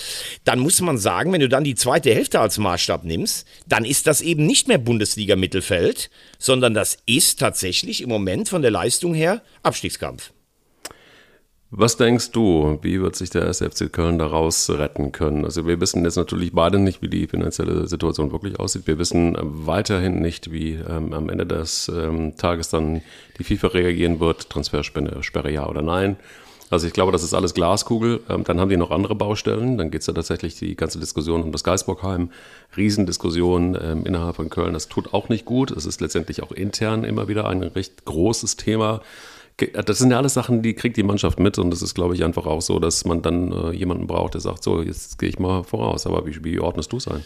Dann 0.44 0.60
muss 0.60 0.82
man 0.82 0.98
sagen, 0.98 1.32
wenn 1.32 1.42
du 1.42 1.50
dann 1.50 1.64
die 1.64 1.76
zweite 1.76 2.14
Hälfte 2.14 2.40
als 2.40 2.58
Maßstab 2.58 3.04
nimmst, 3.04 3.48
dann 3.68 3.86
ist 3.86 4.08
das 4.08 4.22
eben 4.22 4.46
nicht 4.46 4.68
mehr 4.68 4.78
Bundesliga 4.78 5.23
Bundesliga-Mittelfeld, 5.24 6.10
sondern 6.38 6.74
das 6.74 6.98
ist 7.06 7.40
tatsächlich 7.40 8.02
im 8.02 8.10
Moment 8.10 8.50
von 8.50 8.62
der 8.62 8.72
Leistung 8.72 9.14
her 9.14 9.42
Abstiegskampf. 9.64 10.32
Was 11.76 11.98
denkst 11.98 12.30
du, 12.32 12.78
wie 12.84 13.02
wird 13.02 13.16
sich 13.16 13.32
der 13.32 13.48
SFC 13.48 13.92
Köln 13.92 14.20
daraus 14.20 14.70
retten 14.70 15.12
können? 15.12 15.44
Also 15.44 15.66
wir 15.66 15.82
wissen 15.82 16.04
jetzt 16.04 16.18
natürlich 16.18 16.52
beide 16.54 16.78
nicht, 16.78 17.02
wie 17.02 17.08
die 17.08 17.26
finanzielle 17.26 17.88
Situation 17.88 18.32
wirklich 18.32 18.60
aussieht. 18.60 18.86
Wir 18.86 19.00
wissen 19.00 19.36
weiterhin 19.42 20.22
nicht, 20.22 20.52
wie 20.52 20.74
ähm, 20.74 21.14
am 21.14 21.30
Ende 21.30 21.48
des 21.48 21.90
ähm, 21.90 22.38
Tages 22.38 22.70
dann 22.70 23.02
die 23.40 23.44
FIFA 23.44 23.70
reagieren 23.70 24.20
wird, 24.20 24.52
Transfersperre 24.52 25.52
ja 25.52 25.68
oder 25.68 25.82
nein. 25.82 26.18
Also 26.74 26.88
ich 26.88 26.94
glaube, 26.94 27.12
das 27.12 27.22
ist 27.22 27.36
alles 27.36 27.54
Glaskugel. 27.54 28.22
Ähm, 28.28 28.44
dann 28.46 28.60
haben 28.60 28.70
die 28.70 28.78
noch 28.78 28.90
andere 28.90 29.14
Baustellen. 29.14 29.78
Dann 29.78 29.92
geht 29.92 30.02
es 30.02 30.08
ja 30.08 30.14
tatsächlich 30.14 30.56
die 30.56 30.76
ganze 30.76 31.00
Diskussion 31.00 31.44
um 31.44 31.52
das 31.52 31.64
Geisbockheim. 31.64 32.32
Riesendiskussion 32.76 33.78
ähm, 33.80 34.08
innerhalb 34.08 34.38
von 34.38 34.50
Köln. 34.50 34.74
Das 34.74 34.90
tut 34.90 35.14
auch 35.14 35.30
nicht 35.30 35.46
gut. 35.46 35.70
Es 35.70 35.86
ist 35.86 36.02
letztendlich 36.02 36.42
auch 36.42 36.52
intern 36.52 37.04
immer 37.04 37.28
wieder 37.28 37.48
ein 37.48 37.62
recht 37.62 38.06
großes 38.06 38.56
Thema. 38.56 39.02
Das 39.86 40.00
sind 40.00 40.10
ja 40.10 40.18
alles 40.18 40.34
Sachen, 40.34 40.64
die 40.64 40.74
kriegt 40.74 40.98
die 40.98 41.04
Mannschaft 41.04 41.40
mit 41.40 41.60
und 41.60 41.72
es 41.72 41.84
ist, 41.84 41.94
glaube 41.94 42.16
ich, 42.16 42.24
einfach 42.24 42.48
auch 42.48 42.64
so, 42.64 42.80
dass 42.80 43.06
man 43.06 43.22
dann 43.22 43.52
äh, 43.52 43.72
jemanden 43.72 44.08
braucht, 44.08 44.34
der 44.34 44.42
sagt, 44.42 44.64
so, 44.64 44.82
jetzt 44.82 45.20
gehe 45.20 45.30
ich 45.30 45.38
mal 45.38 45.64
voraus. 45.64 46.08
Aber 46.08 46.26
wie, 46.26 46.44
wie 46.44 46.60
ordnest 46.60 46.92
du 46.92 46.98
es 46.98 47.08
ein? 47.08 47.24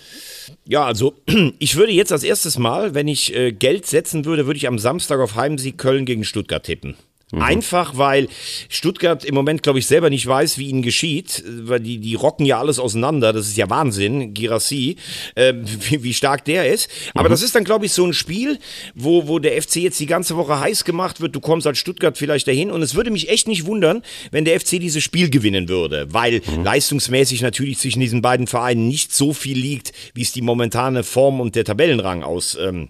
Ja, 0.65 0.83
also 0.83 1.13
ich 1.59 1.77
würde 1.77 1.93
jetzt 1.93 2.11
als 2.11 2.23
erstes 2.23 2.57
Mal, 2.57 2.93
wenn 2.93 3.07
ich 3.07 3.33
äh, 3.33 3.53
Geld 3.53 3.85
setzen 3.85 4.25
würde, 4.25 4.45
würde 4.45 4.57
ich 4.57 4.67
am 4.67 4.77
Samstag 4.77 5.21
auf 5.21 5.35
Heimsieg 5.35 5.77
Köln 5.77 6.03
gegen 6.03 6.25
Stuttgart 6.25 6.63
tippen. 6.63 6.97
Mhm. 7.33 7.41
Einfach, 7.41 7.97
weil 7.97 8.29
Stuttgart 8.69 9.25
im 9.25 9.35
Moment, 9.35 9.61
glaube 9.61 9.79
ich, 9.79 9.85
selber 9.85 10.09
nicht 10.09 10.25
weiß, 10.25 10.57
wie 10.57 10.69
ihnen 10.69 10.81
geschieht, 10.81 11.43
weil 11.45 11.81
die, 11.81 11.97
die 11.97 12.15
rocken 12.15 12.45
ja 12.45 12.57
alles 12.57 12.79
auseinander. 12.79 13.33
Das 13.33 13.47
ist 13.47 13.57
ja 13.57 13.69
Wahnsinn, 13.69 14.33
Girassi, 14.33 14.95
äh, 15.35 15.53
wie, 15.89 16.03
wie, 16.03 16.13
stark 16.13 16.45
der 16.45 16.71
ist. 16.71 16.89
Aber 17.15 17.27
mhm. 17.27 17.33
das 17.33 17.41
ist 17.41 17.53
dann, 17.53 17.65
glaube 17.65 17.85
ich, 17.85 17.91
so 17.91 18.05
ein 18.05 18.13
Spiel, 18.13 18.59
wo, 18.95 19.27
wo 19.27 19.39
der 19.39 19.61
FC 19.61 19.77
jetzt 19.77 19.99
die 19.99 20.05
ganze 20.05 20.37
Woche 20.37 20.61
heiß 20.61 20.85
gemacht 20.85 21.19
wird. 21.19 21.35
Du 21.35 21.41
kommst 21.41 21.67
als 21.67 21.79
Stuttgart 21.79 22.17
vielleicht 22.17 22.47
dahin 22.47 22.71
und 22.71 22.81
es 22.81 22.95
würde 22.95 23.11
mich 23.11 23.27
echt 23.27 23.49
nicht 23.49 23.65
wundern, 23.65 24.03
wenn 24.31 24.45
der 24.45 24.57
FC 24.57 24.79
dieses 24.79 25.03
Spiel 25.03 25.29
gewinnen 25.29 25.67
würde, 25.67 26.07
weil 26.13 26.41
mhm. 26.55 26.63
leistungsmäßig 26.63 27.41
natürlich 27.41 27.79
zwischen 27.79 27.99
diesen 27.99 28.21
beiden 28.21 28.47
Vereinen 28.47 28.87
nicht 28.87 29.13
so 29.13 29.33
viel 29.33 29.57
liegt, 29.57 29.91
wie 30.13 30.21
es 30.21 30.31
die 30.31 30.41
momentane 30.41 31.03
Form 31.03 31.41
und 31.41 31.55
der 31.55 31.65
Tabellenrang 31.65 32.23
aus. 32.23 32.57
Ähm, 32.57 32.87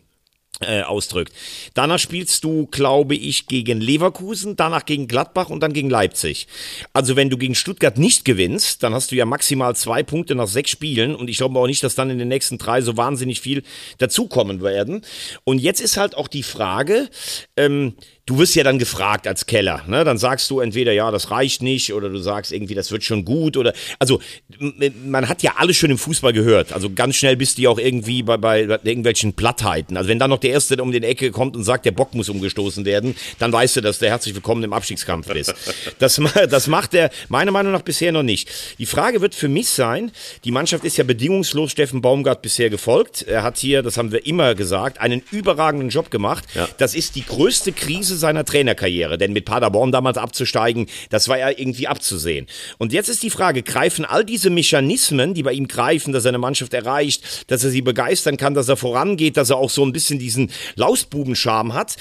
äh, 0.61 0.81
ausdrückt. 0.81 1.33
Danach 1.73 1.99
spielst 1.99 2.43
du, 2.43 2.67
glaube 2.67 3.15
ich, 3.15 3.47
gegen 3.47 3.79
Leverkusen, 3.79 4.55
danach 4.55 4.85
gegen 4.85 5.07
Gladbach 5.07 5.49
und 5.49 5.61
dann 5.61 5.73
gegen 5.73 5.89
Leipzig. 5.89 6.47
Also 6.93 7.15
wenn 7.15 7.29
du 7.29 7.37
gegen 7.37 7.55
Stuttgart 7.55 7.97
nicht 7.97 8.25
gewinnst, 8.25 8.81
dann 8.81 8.93
hast 8.93 9.11
du 9.11 9.15
ja 9.15 9.25
maximal 9.25 9.75
zwei 9.75 10.01
Punkte 10.03 10.35
nach 10.35 10.47
sechs 10.47 10.71
Spielen 10.71 11.15
und 11.15 11.29
ich 11.29 11.37
glaube 11.37 11.59
auch 11.59 11.67
nicht, 11.67 11.83
dass 11.83 11.95
dann 11.95 12.09
in 12.09 12.17
den 12.17 12.27
nächsten 12.27 12.57
drei 12.57 12.81
so 12.81 12.97
wahnsinnig 12.97 13.41
viel 13.41 13.63
dazukommen 13.99 14.61
werden. 14.61 15.01
Und 15.43 15.59
jetzt 15.59 15.79
ist 15.79 15.97
halt 15.97 16.15
auch 16.15 16.27
die 16.27 16.43
Frage, 16.43 17.09
ähm, 17.55 17.93
du 18.27 18.37
wirst 18.37 18.55
ja 18.55 18.63
dann 18.63 18.77
gefragt 18.77 19.25
als 19.25 19.45
Keller. 19.45 19.83
Ne? 19.87 20.03
Dann 20.03 20.17
sagst 20.17 20.51
du 20.51 20.59
entweder, 20.59 20.91
ja, 20.91 21.09
das 21.11 21.31
reicht 21.31 21.63
nicht, 21.63 21.93
oder 21.93 22.09
du 22.09 22.17
sagst 22.19 22.51
irgendwie, 22.51 22.75
das 22.75 22.91
wird 22.91 23.03
schon 23.03 23.25
gut. 23.25 23.57
Oder 23.57 23.73
also 23.99 24.21
man 25.05 25.27
hat 25.29 25.41
ja 25.43 25.53
alles 25.57 25.77
schon 25.77 25.89
im 25.89 25.97
Fußball 25.97 26.33
gehört. 26.33 26.73
Also 26.73 26.91
ganz 26.91 27.15
schnell 27.15 27.37
bist 27.37 27.57
du 27.57 27.63
ja 27.63 27.69
auch 27.69 27.79
irgendwie 27.79 28.23
bei, 28.23 28.37
bei 28.37 28.59
irgendwelchen 28.83 29.33
Plattheiten. 29.33 29.95
Also 29.97 30.09
wenn 30.09 30.19
dann 30.19 30.29
noch 30.29 30.39
der 30.39 30.51
Erste 30.51 30.81
um 30.83 30.91
den 30.91 31.03
Ecke 31.03 31.31
kommt 31.31 31.55
und 31.55 31.63
sagt, 31.63 31.85
der 31.85 31.91
Bock 31.91 32.13
muss 32.13 32.27
umgestoßen 32.27 32.83
werden, 32.83 33.15
dann 33.39 33.51
weißt 33.51 33.77
du, 33.77 33.81
dass 33.81 33.99
der 33.99 34.09
herzlich 34.09 34.35
willkommen 34.35 34.63
im 34.63 34.73
Abstiegskampf 34.73 35.29
ist. 35.31 35.53
Das, 35.99 36.19
das 36.49 36.67
macht 36.67 36.93
er 36.93 37.09
meiner 37.29 37.51
Meinung 37.51 37.71
nach 37.71 37.81
bisher 37.81 38.11
noch 38.11 38.21
nicht. 38.23 38.49
Die 38.77 38.85
Frage 38.85 39.21
wird 39.21 39.33
für 39.33 39.47
mich 39.47 39.69
sein, 39.69 40.11
die 40.43 40.51
Mannschaft 40.51 40.83
ist 40.83 40.97
ja 40.97 41.03
bedingungslos 41.03 41.71
Steffen 41.71 42.01
Baumgart 42.01 42.41
bisher 42.41 42.69
gefolgt. 42.69 43.23
Er 43.23 43.41
hat 43.41 43.57
hier, 43.57 43.81
das 43.81 43.97
haben 43.97 44.11
wir 44.11 44.25
immer 44.25 44.53
gesagt, 44.53 44.99
einen 44.99 45.23
überragenden 45.31 45.89
Job 45.89 46.11
gemacht. 46.11 46.45
Ja. 46.53 46.67
Das 46.77 46.93
ist 46.93 47.15
die 47.15 47.25
größte 47.25 47.71
Krise 47.71 48.16
seiner 48.17 48.45
Trainerkarriere, 48.45 49.17
denn 49.17 49.33
mit 49.33 49.45
Paderborn 49.45 49.91
damals 49.91 50.17
abzusteigen, 50.17 50.87
das 51.09 51.27
war 51.27 51.37
ja 51.37 51.49
irgendwie 51.49 51.87
abzusehen. 51.87 52.47
Und 52.77 52.93
jetzt 52.93 53.09
ist 53.09 53.23
die 53.23 53.29
Frage, 53.29 53.63
greifen 53.63 54.05
all 54.05 54.25
diese 54.25 54.49
Mechanismen, 54.49 55.33
die 55.33 55.43
bei 55.43 55.53
ihm 55.53 55.67
greifen, 55.67 56.13
dass 56.13 56.25
er 56.25 56.29
eine 56.29 56.37
Mannschaft 56.37 56.73
erreicht, 56.73 57.51
dass 57.51 57.63
er 57.63 57.69
sie 57.69 57.81
begeistern 57.81 58.37
kann, 58.37 58.53
dass 58.53 58.69
er 58.69 58.77
vorangeht, 58.77 59.37
dass 59.37 59.49
er 59.49 59.57
auch 59.57 59.69
so 59.69 59.85
ein 59.85 59.93
bisschen 59.93 60.19
diesen 60.19 60.51
Lausbubenscharm 60.75 61.73
hat, 61.73 61.95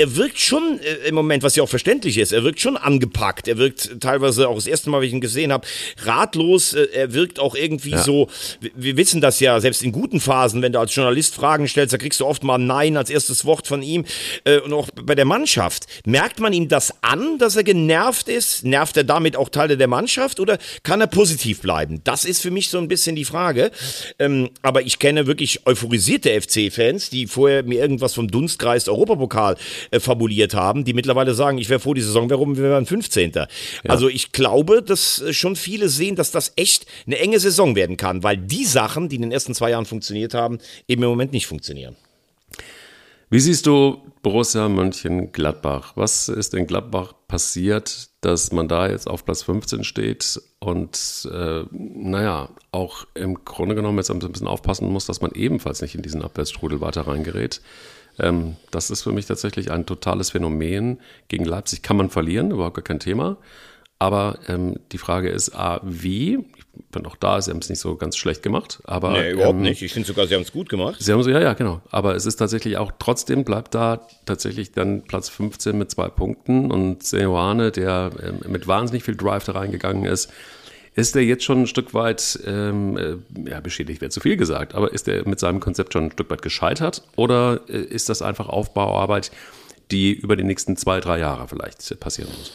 er 0.00 0.14
wirkt 0.14 0.38
schon 0.38 0.78
äh, 0.78 1.08
im 1.08 1.16
Moment, 1.16 1.42
was 1.42 1.56
ja 1.56 1.62
auch 1.64 1.68
verständlich 1.68 2.18
ist, 2.18 2.32
er 2.32 2.44
wirkt 2.44 2.60
schon 2.60 2.76
angepackt. 2.76 3.48
Er 3.48 3.58
wirkt 3.58 4.00
teilweise 4.00 4.48
auch 4.48 4.54
das 4.54 4.68
erste 4.68 4.90
Mal, 4.90 5.00
wenn 5.00 5.08
ich 5.08 5.12
ihn 5.12 5.20
gesehen 5.20 5.52
habe, 5.52 5.66
ratlos. 6.04 6.72
Äh, 6.72 6.86
er 6.94 7.14
wirkt 7.14 7.40
auch 7.40 7.56
irgendwie 7.56 7.90
ja. 7.90 8.02
so, 8.02 8.28
wir, 8.60 8.70
wir 8.76 8.96
wissen 8.96 9.20
das 9.20 9.40
ja, 9.40 9.60
selbst 9.60 9.82
in 9.82 9.90
guten 9.90 10.20
Phasen, 10.20 10.62
wenn 10.62 10.72
du 10.72 10.78
als 10.78 10.94
Journalist 10.94 11.34
Fragen 11.34 11.66
stellst, 11.66 11.92
da 11.92 11.98
kriegst 11.98 12.20
du 12.20 12.26
oft 12.26 12.44
mal 12.44 12.58
Nein 12.58 12.96
als 12.96 13.10
erstes 13.10 13.44
Wort 13.44 13.66
von 13.66 13.82
ihm. 13.82 14.04
Äh, 14.44 14.60
und 14.60 14.72
auch 14.72 14.88
bei 14.94 15.16
der 15.16 15.24
Mannschaft. 15.24 15.57
Merkt 16.04 16.40
man 16.40 16.52
ihm 16.52 16.68
das 16.68 16.92
an, 17.02 17.38
dass 17.38 17.56
er 17.56 17.64
genervt 17.64 18.28
ist? 18.28 18.64
Nervt 18.64 18.96
er 18.96 19.04
damit 19.04 19.36
auch 19.36 19.48
Teile 19.48 19.76
der 19.76 19.88
Mannschaft 19.88 20.40
oder 20.40 20.58
kann 20.82 21.00
er 21.00 21.06
positiv 21.06 21.60
bleiben? 21.60 22.00
Das 22.04 22.24
ist 22.24 22.40
für 22.40 22.50
mich 22.50 22.68
so 22.68 22.78
ein 22.78 22.88
bisschen 22.88 23.16
die 23.16 23.24
Frage. 23.24 23.70
Ähm, 24.18 24.50
aber 24.62 24.82
ich 24.82 24.98
kenne 24.98 25.26
wirklich 25.26 25.66
euphorisierte 25.66 26.40
FC-Fans, 26.40 27.10
die 27.10 27.26
vorher 27.26 27.62
mir 27.62 27.80
irgendwas 27.80 28.14
vom 28.14 28.28
Dunstkreis 28.28 28.88
Europapokal 28.88 29.56
äh, 29.90 30.00
fabuliert 30.00 30.54
haben, 30.54 30.84
die 30.84 30.92
mittlerweile 30.92 31.34
sagen, 31.34 31.58
ich 31.58 31.68
wäre 31.68 31.80
froh, 31.80 31.94
die 31.94 32.02
Saison 32.02 32.30
wäre 32.30 32.38
rum, 32.38 32.56
wir 32.56 32.64
wären 32.64 32.86
15. 32.86 33.32
Ja. 33.34 33.46
Also 33.88 34.08
ich 34.08 34.32
glaube, 34.32 34.82
dass 34.82 35.20
äh, 35.20 35.32
schon 35.32 35.56
viele 35.56 35.88
sehen, 35.88 36.16
dass 36.16 36.30
das 36.30 36.52
echt 36.56 36.86
eine 37.06 37.18
enge 37.18 37.40
Saison 37.40 37.74
werden 37.74 37.96
kann, 37.96 38.22
weil 38.22 38.36
die 38.36 38.64
Sachen, 38.64 39.08
die 39.08 39.16
in 39.16 39.22
den 39.22 39.32
ersten 39.32 39.54
zwei 39.54 39.70
Jahren 39.70 39.86
funktioniert 39.86 40.34
haben, 40.34 40.58
eben 40.86 41.02
im 41.02 41.08
Moment 41.08 41.32
nicht 41.32 41.46
funktionieren. 41.46 41.96
Wie 43.30 43.40
siehst 43.40 43.66
du 43.66 44.00
Borussia 44.28 44.68
Mönchengladbach? 44.68 45.92
Was 45.94 46.28
ist 46.28 46.52
in 46.52 46.66
Gladbach 46.66 47.14
passiert, 47.28 48.10
dass 48.20 48.52
man 48.52 48.68
da 48.68 48.86
jetzt 48.86 49.08
auf 49.08 49.24
Platz 49.24 49.42
15 49.44 49.84
steht 49.84 50.38
und 50.58 51.26
äh, 51.32 51.62
naja, 51.70 52.50
auch 52.70 53.06
im 53.14 53.42
Grunde 53.46 53.74
genommen 53.74 53.96
jetzt 53.96 54.10
ein 54.10 54.18
bisschen 54.18 54.46
aufpassen 54.46 54.92
muss, 54.92 55.06
dass 55.06 55.22
man 55.22 55.30
ebenfalls 55.30 55.80
nicht 55.80 55.94
in 55.94 56.02
diesen 56.02 56.20
Abwärtsstrudel 56.20 56.82
weiter 56.82 57.08
reingerät? 57.08 57.62
Ähm, 58.18 58.56
das 58.70 58.90
ist 58.90 59.00
für 59.00 59.12
mich 59.12 59.24
tatsächlich 59.24 59.70
ein 59.70 59.86
totales 59.86 60.28
Phänomen. 60.32 61.00
Gegen 61.28 61.46
Leipzig 61.46 61.80
kann 61.80 61.96
man 61.96 62.10
verlieren, 62.10 62.50
überhaupt 62.50 62.76
gar 62.76 62.84
kein 62.84 63.00
Thema. 63.00 63.38
Aber 63.98 64.40
ähm, 64.46 64.78
die 64.92 64.98
Frage 64.98 65.30
ist, 65.30 65.54
A, 65.54 65.80
wie? 65.84 66.44
Bin 66.90 67.06
auch 67.06 67.16
da, 67.16 67.40
sie 67.40 67.50
haben 67.50 67.58
es 67.58 67.68
nicht 67.68 67.80
so 67.80 67.96
ganz 67.96 68.16
schlecht 68.16 68.42
gemacht. 68.42 68.80
Aber, 68.84 69.12
nee, 69.12 69.32
überhaupt 69.32 69.56
ähm, 69.56 69.62
nicht. 69.62 69.82
Ich 69.82 69.92
finde 69.92 70.06
sogar, 70.06 70.26
sie 70.26 70.34
haben 70.34 70.42
es 70.42 70.52
gut 70.52 70.68
gemacht. 70.68 70.96
Sie 71.00 71.12
haben 71.12 71.22
so, 71.22 71.30
ja, 71.30 71.40
ja, 71.40 71.54
genau. 71.54 71.80
Aber 71.90 72.14
es 72.14 72.26
ist 72.26 72.36
tatsächlich 72.36 72.76
auch, 72.76 72.92
trotzdem 72.98 73.44
bleibt 73.44 73.74
da 73.74 74.06
tatsächlich 74.26 74.72
dann 74.72 75.02
Platz 75.02 75.28
15 75.28 75.76
mit 75.76 75.90
zwei 75.90 76.08
Punkten 76.08 76.70
und 76.70 77.02
Seoane, 77.02 77.70
der 77.70 78.10
ähm, 78.22 78.50
mit 78.50 78.66
wahnsinnig 78.66 79.04
viel 79.04 79.16
Drive 79.16 79.44
da 79.44 79.52
reingegangen 79.52 80.04
ist, 80.04 80.30
ist 80.98 81.14
er 81.14 81.22
jetzt 81.22 81.44
schon 81.44 81.62
ein 81.62 81.66
Stück 81.68 81.94
weit, 81.94 82.40
ähm, 82.44 82.96
äh, 82.96 83.50
ja, 83.50 83.60
beschädigt 83.60 84.00
wäre 84.00 84.10
zu 84.10 84.20
viel 84.20 84.36
gesagt, 84.36 84.74
aber 84.74 84.92
ist 84.92 85.06
er 85.06 85.28
mit 85.28 85.38
seinem 85.38 85.60
Konzept 85.60 85.92
schon 85.92 86.06
ein 86.06 86.10
Stück 86.10 86.28
weit 86.28 86.42
gescheitert 86.42 87.04
oder 87.14 87.60
äh, 87.68 87.78
ist 87.78 88.08
das 88.08 88.20
einfach 88.20 88.48
Aufbauarbeit, 88.48 89.30
die 89.92 90.12
über 90.12 90.34
die 90.34 90.42
nächsten 90.42 90.76
zwei, 90.76 90.98
drei 90.98 91.20
Jahre 91.20 91.46
vielleicht 91.46 92.00
passieren 92.00 92.30
muss? 92.36 92.52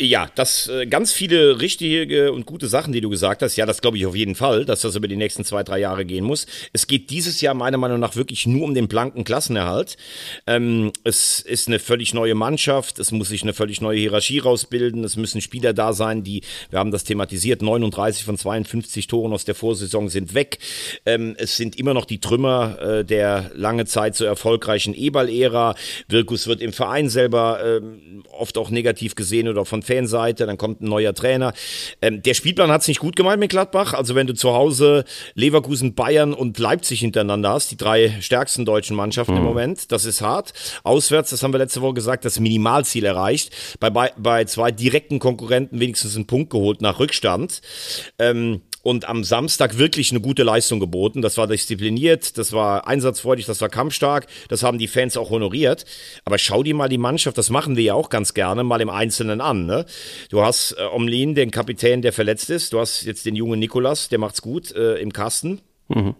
Ja, 0.00 0.30
das 0.36 0.68
äh, 0.68 0.86
ganz 0.86 1.10
viele 1.10 1.60
richtige 1.60 2.32
und 2.32 2.46
gute 2.46 2.68
Sachen, 2.68 2.92
die 2.92 3.00
du 3.00 3.08
gesagt 3.08 3.42
hast. 3.42 3.56
Ja, 3.56 3.66
das 3.66 3.80
glaube 3.80 3.96
ich 3.96 4.06
auf 4.06 4.14
jeden 4.14 4.36
Fall, 4.36 4.64
dass 4.64 4.82
das 4.82 4.94
über 4.94 5.08
die 5.08 5.16
nächsten 5.16 5.44
zwei, 5.44 5.64
drei 5.64 5.80
Jahre 5.80 6.04
gehen 6.04 6.24
muss. 6.24 6.46
Es 6.72 6.86
geht 6.86 7.10
dieses 7.10 7.40
Jahr 7.40 7.54
meiner 7.54 7.78
Meinung 7.78 7.98
nach 7.98 8.14
wirklich 8.14 8.46
nur 8.46 8.62
um 8.62 8.74
den 8.74 8.86
blanken 8.86 9.24
Klassenerhalt. 9.24 9.96
Ähm, 10.46 10.92
es 11.02 11.40
ist 11.40 11.66
eine 11.66 11.80
völlig 11.80 12.14
neue 12.14 12.36
Mannschaft. 12.36 13.00
Es 13.00 13.10
muss 13.10 13.30
sich 13.30 13.42
eine 13.42 13.54
völlig 13.54 13.80
neue 13.80 13.98
Hierarchie 13.98 14.38
rausbilden. 14.38 15.02
Es 15.02 15.16
müssen 15.16 15.40
Spieler 15.40 15.72
da 15.72 15.92
sein, 15.92 16.22
die, 16.22 16.42
wir 16.70 16.78
haben 16.78 16.92
das 16.92 17.02
thematisiert, 17.02 17.60
39 17.60 18.22
von 18.22 18.38
52 18.38 19.08
Toren 19.08 19.32
aus 19.32 19.46
der 19.46 19.56
Vorsaison 19.56 20.08
sind 20.08 20.32
weg. 20.32 20.58
Ähm, 21.06 21.34
es 21.38 21.56
sind 21.56 21.76
immer 21.76 21.92
noch 21.92 22.04
die 22.04 22.20
Trümmer 22.20 22.78
äh, 22.80 23.04
der 23.04 23.50
lange 23.52 23.84
Zeit 23.84 24.14
so 24.14 24.24
erfolgreichen 24.24 24.94
Eberl-Ära. 24.94 25.74
Wirkus 26.06 26.46
wird 26.46 26.60
im 26.60 26.72
Verein 26.72 27.08
selber 27.08 27.58
ähm, 27.64 28.22
oft 28.30 28.58
auch 28.58 28.70
negativ 28.70 29.16
gesehen 29.16 29.48
oder 29.48 29.64
von 29.64 29.82
Fanseite, 29.88 30.46
dann 30.46 30.58
kommt 30.58 30.80
ein 30.80 30.88
neuer 30.88 31.14
Trainer. 31.14 31.52
Ähm, 32.02 32.22
der 32.22 32.34
Spielplan 32.34 32.70
hat 32.70 32.82
es 32.82 32.88
nicht 32.88 33.00
gut 33.00 33.16
gemeint 33.16 33.40
mit 33.40 33.50
Gladbach. 33.50 33.94
Also 33.94 34.14
wenn 34.14 34.26
du 34.26 34.34
zu 34.34 34.52
Hause 34.52 35.04
Leverkusen, 35.34 35.94
Bayern 35.94 36.34
und 36.34 36.58
Leipzig 36.58 37.00
hintereinander 37.00 37.50
hast, 37.50 37.70
die 37.70 37.76
drei 37.76 38.16
stärksten 38.20 38.64
deutschen 38.64 38.96
Mannschaften 38.96 39.32
mhm. 39.32 39.38
im 39.38 39.44
Moment, 39.44 39.90
das 39.92 40.04
ist 40.04 40.20
hart. 40.20 40.52
Auswärts, 40.84 41.30
das 41.30 41.42
haben 41.42 41.52
wir 41.52 41.58
letzte 41.58 41.80
Woche 41.80 41.94
gesagt, 41.94 42.24
das 42.24 42.38
Minimalziel 42.38 43.04
erreicht. 43.04 43.54
Bei, 43.80 43.90
bei, 43.90 44.12
bei 44.16 44.44
zwei 44.44 44.70
direkten 44.70 45.18
Konkurrenten 45.18 45.80
wenigstens 45.80 46.16
einen 46.16 46.26
Punkt 46.26 46.50
geholt 46.50 46.82
nach 46.82 46.98
Rückstand. 46.98 47.60
Ähm, 48.18 48.62
und 48.88 49.06
am 49.06 49.22
Samstag 49.22 49.76
wirklich 49.76 50.12
eine 50.12 50.20
gute 50.22 50.44
Leistung 50.44 50.80
geboten. 50.80 51.20
Das 51.20 51.36
war 51.36 51.46
diszipliniert, 51.46 52.38
das 52.38 52.54
war 52.54 52.88
einsatzfreudig, 52.88 53.44
das 53.44 53.60
war 53.60 53.68
kampfstark, 53.68 54.26
das 54.48 54.62
haben 54.62 54.78
die 54.78 54.88
Fans 54.88 55.18
auch 55.18 55.28
honoriert. 55.28 55.84
Aber 56.24 56.38
schau 56.38 56.62
dir 56.62 56.74
mal 56.74 56.88
die 56.88 56.96
Mannschaft, 56.96 57.36
das 57.36 57.50
machen 57.50 57.76
wir 57.76 57.84
ja 57.84 57.92
auch 57.92 58.08
ganz 58.08 58.32
gerne, 58.32 58.64
mal 58.64 58.80
im 58.80 58.88
Einzelnen 58.88 59.42
an. 59.42 59.66
Ne? 59.66 59.84
Du 60.30 60.40
hast 60.40 60.72
äh, 60.78 60.84
Omlin, 60.84 61.34
den 61.34 61.50
Kapitän, 61.50 62.00
der 62.00 62.14
verletzt 62.14 62.48
ist, 62.48 62.72
du 62.72 62.80
hast 62.80 63.02
jetzt 63.02 63.26
den 63.26 63.36
jungen 63.36 63.60
Nikolas, 63.60 64.08
der 64.08 64.20
macht's 64.20 64.40
gut 64.40 64.72
äh, 64.72 64.94
im 64.94 65.12
Kasten. 65.12 65.60
Mhm. 65.88 66.14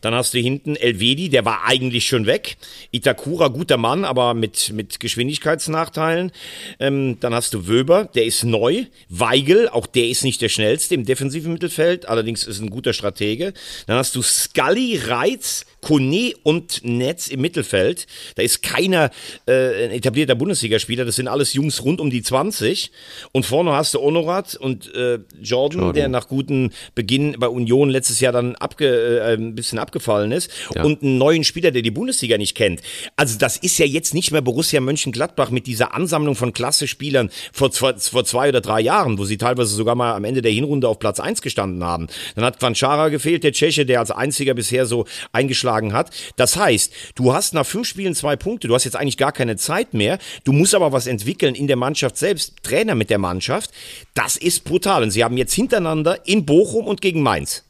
Dann 0.00 0.14
hast 0.14 0.34
du 0.34 0.38
hinten 0.38 0.74
Elvedi, 0.74 1.28
der 1.28 1.44
war 1.44 1.64
eigentlich 1.64 2.06
schon 2.06 2.26
weg. 2.26 2.56
Itakura, 2.90 3.48
guter 3.48 3.76
Mann, 3.76 4.04
aber 4.04 4.34
mit, 4.34 4.72
mit 4.72 4.98
Geschwindigkeitsnachteilen. 4.98 6.32
Ähm, 6.80 7.18
dann 7.20 7.32
hast 7.32 7.54
du 7.54 7.68
Wöber, 7.68 8.04
der 8.04 8.24
ist 8.24 8.44
neu. 8.44 8.86
Weigel, 9.08 9.68
auch 9.68 9.86
der 9.86 10.08
ist 10.08 10.24
nicht 10.24 10.42
der 10.42 10.48
schnellste 10.48 10.96
im 10.96 11.04
defensiven 11.04 11.52
Mittelfeld, 11.52 12.08
allerdings 12.08 12.44
ist 12.44 12.60
ein 12.60 12.70
guter 12.70 12.92
Stratege. 12.92 13.52
Dann 13.86 13.96
hast 13.96 14.16
du 14.16 14.22
Scully, 14.22 15.00
Reitz, 15.04 15.66
Kone 15.82 16.32
und 16.44 16.84
Netz 16.84 17.26
im 17.26 17.40
Mittelfeld. 17.40 18.06
Da 18.36 18.42
ist 18.42 18.62
keiner 18.62 19.10
äh, 19.46 19.84
ein 19.84 19.90
etablierter 19.90 20.36
Bundesligaspieler, 20.36 21.04
das 21.04 21.16
sind 21.16 21.28
alles 21.28 21.52
Jungs 21.52 21.84
rund 21.84 22.00
um 22.00 22.08
die 22.08 22.22
20. 22.22 22.92
Und 23.32 23.44
vorne 23.44 23.72
hast 23.72 23.94
du 23.94 24.00
Honorat 24.00 24.54
und 24.54 24.94
äh, 24.94 25.18
Jordan, 25.40 25.42
Jordan, 25.42 25.92
der 25.92 26.08
nach 26.08 26.28
gutem 26.28 26.70
Beginn 26.94 27.36
bei 27.38 27.48
Union 27.48 27.90
letztes 27.90 28.20
Jahr 28.20 28.32
dann 28.32 28.54
abge, 28.54 28.86
äh, 28.86 29.34
ein 29.34 29.54
bisschen 29.54 29.80
abgefallen 29.80 30.30
ist. 30.30 30.50
Ja. 30.74 30.84
Und 30.84 31.02
einen 31.02 31.18
neuen 31.18 31.42
Spieler, 31.42 31.72
der 31.72 31.82
die 31.82 31.90
Bundesliga 31.90 32.38
nicht 32.38 32.54
kennt. 32.54 32.80
Also 33.16 33.36
das 33.36 33.56
ist 33.56 33.76
ja 33.78 33.86
jetzt 33.86 34.14
nicht 34.14 34.30
mehr 34.30 34.40
Borussia 34.40 34.80
Mönchengladbach 34.80 35.50
mit 35.50 35.66
dieser 35.66 35.94
Ansammlung 35.94 36.36
von 36.36 36.52
Klasse-Spielern 36.52 37.30
vor, 37.52 37.72
vor, 37.72 37.98
vor 37.98 38.24
zwei 38.24 38.50
oder 38.50 38.60
drei 38.60 38.80
Jahren, 38.80 39.18
wo 39.18 39.24
sie 39.24 39.36
teilweise 39.36 39.74
sogar 39.74 39.96
mal 39.96 40.14
am 40.14 40.24
Ende 40.24 40.42
der 40.42 40.52
Hinrunde 40.52 40.86
auf 40.86 41.00
Platz 41.00 41.18
1 41.18 41.42
gestanden 41.42 41.82
haben. 41.82 42.06
Dann 42.36 42.44
hat 42.44 42.62
Vanchara 42.62 43.08
gefehlt, 43.08 43.42
der 43.42 43.52
Tscheche, 43.52 43.84
der 43.84 43.98
als 43.98 44.12
einziger 44.12 44.54
bisher 44.54 44.86
so 44.86 45.06
eingeschlagen 45.32 45.71
geschlagen 45.72 45.92
hat. 45.92 46.10
Das 46.36 46.56
heißt, 46.56 46.92
du 47.14 47.32
hast 47.32 47.54
nach 47.54 47.66
fünf 47.66 47.86
Spielen 47.86 48.14
zwei 48.14 48.36
Punkte, 48.36 48.68
du 48.68 48.74
hast 48.74 48.84
jetzt 48.84 48.96
eigentlich 48.96 49.16
gar 49.16 49.32
keine 49.32 49.56
Zeit 49.56 49.94
mehr, 49.94 50.18
du 50.44 50.52
musst 50.52 50.74
aber 50.74 50.92
was 50.92 51.06
entwickeln 51.06 51.54
in 51.54 51.66
der 51.66 51.76
Mannschaft 51.76 52.16
selbst, 52.16 52.54
Trainer 52.62 52.94
mit 52.94 53.10
der 53.10 53.18
Mannschaft. 53.18 53.70
Das 54.14 54.36
ist 54.36 54.64
brutal. 54.64 55.02
Und 55.02 55.10
sie 55.10 55.24
haben 55.24 55.36
jetzt 55.36 55.54
hintereinander 55.54 56.26
in 56.26 56.44
Bochum 56.44 56.86
und 56.86 57.00
gegen 57.00 57.22
Mainz. 57.22 57.64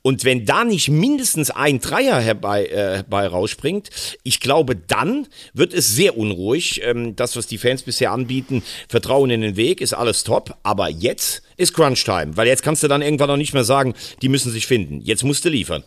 Und 0.00 0.24
wenn 0.24 0.46
da 0.46 0.64
nicht 0.64 0.88
mindestens 0.88 1.50
ein 1.50 1.80
Dreier 1.80 2.20
herbei, 2.20 2.66
äh, 2.66 2.96
herbei 2.96 3.26
rausspringt, 3.26 3.90
ich 4.22 4.38
glaube, 4.40 4.76
dann 4.76 5.26
wird 5.54 5.74
es 5.74 5.94
sehr 5.94 6.16
unruhig. 6.16 6.80
Ähm, 6.84 7.16
das, 7.16 7.36
was 7.36 7.46
die 7.48 7.58
Fans 7.58 7.82
bisher 7.82 8.12
anbieten, 8.12 8.62
Vertrauen 8.88 9.30
in 9.30 9.40
den 9.40 9.56
Weg, 9.56 9.80
ist 9.80 9.92
alles 9.92 10.24
top. 10.24 10.56
Aber 10.62 10.88
jetzt 10.88 11.42
ist 11.56 11.74
Crunch 11.74 12.04
Time, 12.04 12.36
weil 12.36 12.46
jetzt 12.46 12.62
kannst 12.62 12.82
du 12.84 12.88
dann 12.88 13.02
irgendwann 13.02 13.30
auch 13.30 13.36
nicht 13.36 13.54
mehr 13.54 13.64
sagen, 13.64 13.94
die 14.22 14.28
müssen 14.28 14.52
sich 14.52 14.66
finden. 14.66 15.00
Jetzt 15.02 15.24
musst 15.24 15.44
du 15.44 15.48
liefern. 15.48 15.82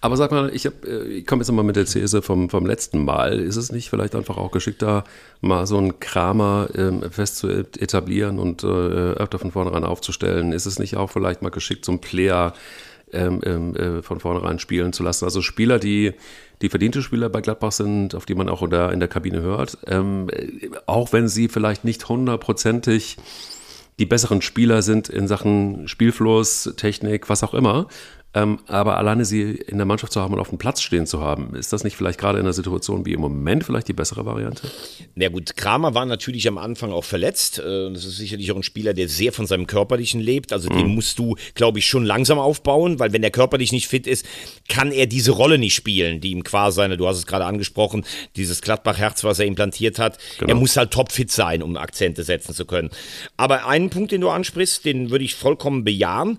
Aber 0.00 0.16
sag 0.16 0.30
mal, 0.30 0.54
ich, 0.54 0.66
äh, 0.66 1.02
ich 1.08 1.26
komme 1.26 1.40
jetzt 1.42 1.48
nochmal 1.48 1.64
mit 1.64 1.76
der 1.76 1.84
These 1.84 2.22
vom, 2.22 2.48
vom 2.48 2.66
letzten 2.66 3.04
Mal. 3.04 3.38
Ist 3.40 3.56
es 3.56 3.72
nicht 3.72 3.90
vielleicht 3.90 4.14
einfach 4.14 4.36
auch 4.36 4.50
geschickter, 4.50 5.04
mal 5.40 5.66
so 5.66 5.78
einen 5.78 6.00
Kramer 6.00 6.68
ähm, 6.74 7.02
fest 7.10 7.36
zu 7.36 7.48
etablieren 7.48 8.38
und 8.38 8.64
äh, 8.64 8.66
öfter 8.66 9.38
von 9.38 9.52
vornherein 9.52 9.84
aufzustellen? 9.84 10.52
Ist 10.52 10.66
es 10.66 10.78
nicht 10.78 10.96
auch 10.96 11.10
vielleicht 11.10 11.42
mal 11.42 11.50
geschickt, 11.50 11.84
so 11.84 11.92
einen 11.92 12.00
Player 12.00 12.54
ähm, 13.12 13.40
ähm, 13.44 13.76
äh, 13.76 14.02
von 14.02 14.20
vornherein 14.20 14.58
spielen 14.58 14.92
zu 14.92 15.02
lassen. 15.02 15.24
Also 15.24 15.40
Spieler, 15.40 15.78
die 15.78 16.12
die 16.60 16.68
verdiente 16.68 17.02
Spieler 17.02 17.28
bei 17.28 17.40
Gladbach 17.40 17.72
sind, 17.72 18.14
auf 18.14 18.26
die 18.26 18.34
man 18.34 18.48
auch 18.48 18.62
in 18.62 18.70
der, 18.70 18.92
in 18.92 19.00
der 19.00 19.08
Kabine 19.08 19.40
hört, 19.40 19.78
ähm, 19.86 20.28
auch 20.86 21.12
wenn 21.12 21.28
sie 21.28 21.48
vielleicht 21.48 21.84
nicht 21.84 22.08
hundertprozentig 22.08 23.16
die 23.98 24.06
besseren 24.06 24.42
Spieler 24.42 24.82
sind 24.82 25.08
in 25.08 25.26
Sachen 25.26 25.88
Spielfluss, 25.88 26.72
Technik, 26.76 27.28
was 27.28 27.42
auch 27.42 27.54
immer. 27.54 27.88
Ähm, 28.34 28.58
aber 28.66 28.98
alleine 28.98 29.24
sie 29.24 29.52
in 29.52 29.78
der 29.78 29.86
Mannschaft 29.86 30.12
zu 30.12 30.20
haben 30.20 30.34
und 30.34 30.40
auf 30.40 30.50
dem 30.50 30.58
Platz 30.58 30.82
stehen 30.82 31.06
zu 31.06 31.22
haben, 31.22 31.54
ist 31.54 31.72
das 31.72 31.82
nicht 31.82 31.96
vielleicht 31.96 32.20
gerade 32.20 32.38
in 32.38 32.44
einer 32.44 32.52
Situation 32.52 33.06
wie 33.06 33.14
im 33.14 33.20
Moment 33.20 33.64
vielleicht 33.64 33.88
die 33.88 33.94
bessere 33.94 34.26
Variante? 34.26 34.70
Na 35.14 35.28
gut, 35.28 35.56
Kramer 35.56 35.94
war 35.94 36.04
natürlich 36.04 36.46
am 36.46 36.58
Anfang 36.58 36.92
auch 36.92 37.04
verletzt. 37.04 37.58
Äh, 37.58 37.90
das 37.90 38.04
ist 38.04 38.18
sicherlich 38.18 38.52
auch 38.52 38.56
ein 38.56 38.62
Spieler, 38.62 38.92
der 38.92 39.08
sehr 39.08 39.32
von 39.32 39.46
seinem 39.46 39.66
Körperlichen 39.66 40.20
lebt. 40.20 40.52
Also 40.52 40.70
mhm. 40.70 40.76
den 40.76 40.88
musst 40.88 41.18
du, 41.18 41.36
glaube 41.54 41.78
ich, 41.78 41.86
schon 41.86 42.04
langsam 42.04 42.38
aufbauen, 42.38 42.98
weil 42.98 43.12
wenn 43.14 43.22
der 43.22 43.30
körperlich 43.30 43.72
nicht 43.72 43.88
fit 43.88 44.06
ist, 44.06 44.26
kann 44.68 44.92
er 44.92 45.06
diese 45.06 45.32
Rolle 45.32 45.56
nicht 45.56 45.74
spielen, 45.74 46.20
die 46.20 46.30
ihm 46.30 46.44
quasi 46.44 46.76
seine, 46.76 46.98
du 46.98 47.08
hast 47.08 47.16
es 47.16 47.26
gerade 47.26 47.46
angesprochen, 47.46 48.04
dieses 48.36 48.60
Gladbach-Herz, 48.60 49.24
was 49.24 49.38
er 49.38 49.46
implantiert 49.46 49.98
hat. 49.98 50.18
Genau. 50.38 50.50
Er 50.50 50.54
muss 50.54 50.76
halt 50.76 50.90
topfit 50.90 51.32
sein, 51.32 51.62
um 51.62 51.76
Akzente 51.78 52.22
setzen 52.22 52.54
zu 52.54 52.66
können. 52.66 52.90
Aber 53.36 53.66
einen 53.66 53.88
Punkt, 53.90 54.12
den 54.12 54.20
du 54.20 54.28
ansprichst, 54.28 54.84
den 54.84 55.10
würde 55.10 55.24
ich 55.24 55.34
vollkommen 55.34 55.82
bejahen. 55.82 56.38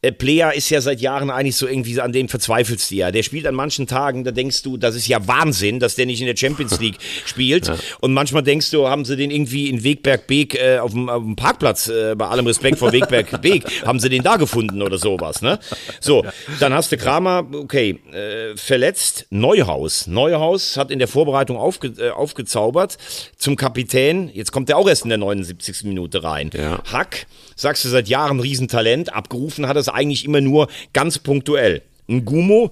Äh, 0.00 0.12
Player 0.12 0.54
ist 0.54 0.70
ja 0.70 0.80
seit 0.80 1.00
Jahren 1.00 1.25
eigentlich 1.30 1.56
so 1.56 1.66
irgendwie, 1.66 2.00
an 2.00 2.12
dem 2.12 2.28
verzweifelst 2.28 2.90
du 2.90 2.96
ja. 2.96 3.10
Der 3.10 3.22
spielt 3.22 3.46
an 3.46 3.54
manchen 3.54 3.86
Tagen, 3.86 4.24
da 4.24 4.30
denkst 4.30 4.62
du, 4.62 4.76
das 4.76 4.94
ist 4.94 5.06
ja 5.06 5.26
Wahnsinn, 5.26 5.80
dass 5.80 5.94
der 5.94 6.06
nicht 6.06 6.20
in 6.20 6.26
der 6.26 6.36
Champions 6.36 6.80
League 6.80 6.96
spielt. 7.24 7.68
Ja. 7.68 7.76
Und 8.00 8.12
manchmal 8.12 8.42
denkst 8.42 8.70
du, 8.70 8.88
haben 8.88 9.04
sie 9.04 9.16
den 9.16 9.30
irgendwie 9.30 9.68
in 9.68 9.82
Wegberg 9.82 10.26
Beek 10.26 10.54
äh, 10.54 10.78
auf, 10.78 10.92
dem, 10.92 11.08
auf, 11.08 11.22
dem, 11.22 11.36
Parkplatz, 11.36 11.88
äh, 11.88 12.14
bei 12.16 12.26
allem 12.26 12.46
Respekt 12.46 12.78
vor 12.78 12.92
Wegberg 12.92 13.40
Beek, 13.42 13.64
haben 13.84 14.00
sie 14.00 14.08
den 14.08 14.22
da 14.22 14.36
gefunden 14.36 14.82
oder 14.82 14.98
sowas, 14.98 15.42
ne? 15.42 15.58
So, 16.00 16.24
dann 16.60 16.72
hast 16.72 16.92
du 16.92 16.96
Kramer, 16.96 17.46
okay, 17.52 17.98
äh, 18.12 18.56
verletzt, 18.56 19.26
Neuhaus. 19.30 20.06
Neuhaus 20.06 20.76
hat 20.76 20.90
in 20.90 20.98
der 20.98 21.08
Vorbereitung 21.08 21.56
aufge, 21.56 21.92
äh, 21.98 22.10
aufgezaubert 22.10 22.98
zum 23.36 23.56
Kapitän. 23.56 24.30
Jetzt 24.32 24.52
kommt 24.52 24.70
er 24.70 24.78
auch 24.78 24.88
erst 24.88 25.04
in 25.04 25.10
der 25.10 25.18
79. 25.18 25.84
Minute 25.84 26.22
rein. 26.22 26.50
Ja. 26.54 26.82
Hack, 26.90 27.26
sagst 27.54 27.84
du 27.84 27.88
seit 27.88 28.08
Jahren 28.08 28.40
Riesentalent, 28.40 29.12
abgerufen 29.14 29.66
hat 29.68 29.76
es 29.76 29.88
eigentlich 29.88 30.24
immer 30.24 30.40
nur 30.40 30.68
ganz 30.92 31.15
punktuell. 31.18 31.82
Ein 32.08 32.24
Gumo 32.24 32.70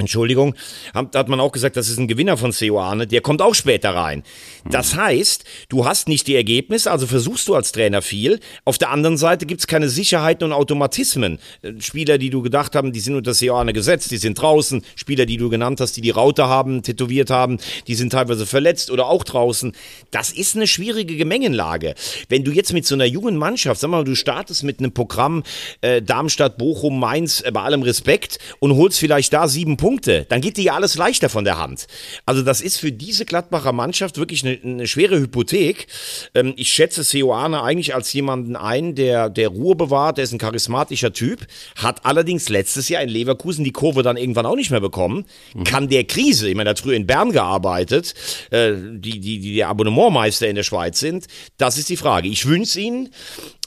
Entschuldigung, 0.00 0.54
hat, 0.94 1.14
hat 1.14 1.28
man 1.28 1.40
auch 1.40 1.52
gesagt, 1.52 1.76
das 1.76 1.88
ist 1.88 1.98
ein 1.98 2.08
Gewinner 2.08 2.36
von 2.36 2.52
Seoane, 2.52 3.06
der 3.06 3.20
kommt 3.20 3.42
auch 3.42 3.54
später 3.54 3.90
rein. 3.90 4.22
Das 4.68 4.96
heißt, 4.96 5.44
du 5.68 5.84
hast 5.84 6.08
nicht 6.08 6.26
die 6.26 6.34
Ergebnisse, 6.34 6.90
also 6.90 7.06
versuchst 7.06 7.46
du 7.48 7.54
als 7.54 7.72
Trainer 7.72 8.02
viel. 8.02 8.40
Auf 8.64 8.78
der 8.78 8.90
anderen 8.90 9.16
Seite 9.16 9.46
gibt 9.46 9.60
es 9.60 9.66
keine 9.66 9.88
Sicherheiten 9.88 10.44
und 10.44 10.52
Automatismen. 10.52 11.38
Spieler, 11.78 12.18
die 12.18 12.30
du 12.30 12.42
gedacht 12.42 12.74
haben, 12.74 12.92
die 12.92 13.00
sind 13.00 13.14
unter 13.14 13.34
Seoane 13.34 13.72
gesetzt, 13.72 14.10
die 14.10 14.16
sind 14.16 14.40
draußen. 14.40 14.82
Spieler, 14.96 15.26
die 15.26 15.36
du 15.36 15.48
genannt 15.50 15.80
hast, 15.80 15.96
die 15.96 16.00
die 16.00 16.10
Raute 16.10 16.46
haben, 16.46 16.82
tätowiert 16.82 17.30
haben, 17.30 17.58
die 17.86 17.94
sind 17.94 18.10
teilweise 18.10 18.46
verletzt 18.46 18.90
oder 18.90 19.06
auch 19.06 19.24
draußen. 19.24 19.72
Das 20.10 20.32
ist 20.32 20.56
eine 20.56 20.66
schwierige 20.66 21.16
Gemengenlage. 21.16 21.94
Wenn 22.28 22.44
du 22.44 22.52
jetzt 22.52 22.72
mit 22.72 22.86
so 22.86 22.94
einer 22.94 23.04
jungen 23.04 23.36
Mannschaft, 23.36 23.80
sag 23.80 23.90
mal, 23.90 24.04
du 24.04 24.14
startest 24.14 24.64
mit 24.64 24.78
einem 24.78 24.92
Programm 24.92 25.42
äh, 25.82 26.00
Darmstadt, 26.00 26.58
Bochum, 26.58 26.98
Mainz, 26.98 27.42
äh, 27.42 27.50
bei 27.52 27.60
allem 27.60 27.82
Respekt 27.82 28.38
und 28.58 28.76
holst 28.76 28.98
vielleicht 28.98 29.32
da 29.32 29.46
sieben 29.48 29.76
Punkte, 29.76 29.89
Punkte, 29.90 30.24
dann 30.28 30.40
geht 30.40 30.56
dir 30.56 30.62
ja 30.62 30.74
alles 30.74 30.94
leichter 30.94 31.28
von 31.28 31.42
der 31.42 31.58
Hand. 31.58 31.88
Also 32.24 32.42
das 32.42 32.60
ist 32.60 32.76
für 32.76 32.92
diese 32.92 33.24
Gladbacher 33.24 33.72
Mannschaft 33.72 34.18
wirklich 34.18 34.46
eine, 34.46 34.56
eine 34.62 34.86
schwere 34.86 35.18
Hypothek. 35.18 35.88
Ähm, 36.32 36.54
ich 36.56 36.70
schätze 36.70 37.02
Seoane 37.02 37.60
eigentlich 37.60 37.92
als 37.92 38.12
jemanden 38.12 38.54
ein, 38.54 38.94
der, 38.94 39.28
der 39.28 39.48
Ruhe 39.48 39.74
bewahrt, 39.74 40.18
der 40.18 40.24
ist 40.24 40.32
ein 40.32 40.38
charismatischer 40.38 41.12
Typ, 41.12 41.44
hat 41.74 42.06
allerdings 42.06 42.48
letztes 42.48 42.88
Jahr 42.88 43.02
in 43.02 43.08
Leverkusen 43.08 43.64
die 43.64 43.72
Kurve 43.72 44.04
dann 44.04 44.16
irgendwann 44.16 44.46
auch 44.46 44.54
nicht 44.54 44.70
mehr 44.70 44.80
bekommen, 44.80 45.24
mhm. 45.54 45.64
kann 45.64 45.88
der 45.88 46.04
Krise, 46.04 46.48
ich 46.48 46.54
meine, 46.54 46.68
er 46.68 46.74
hat 46.74 46.78
früher 46.78 46.94
in 46.94 47.08
Bern 47.08 47.32
gearbeitet, 47.32 48.14
äh, 48.50 48.74
die, 48.74 49.18
die, 49.18 49.40
die 49.40 49.56
der 49.56 49.70
Abonnementmeister 49.70 50.46
in 50.46 50.54
der 50.54 50.62
Schweiz 50.62 51.00
sind, 51.00 51.26
das 51.58 51.78
ist 51.78 51.88
die 51.88 51.96
Frage. 51.96 52.28
Ich 52.28 52.46
wünsche 52.46 52.78
Ihnen, 52.78 53.08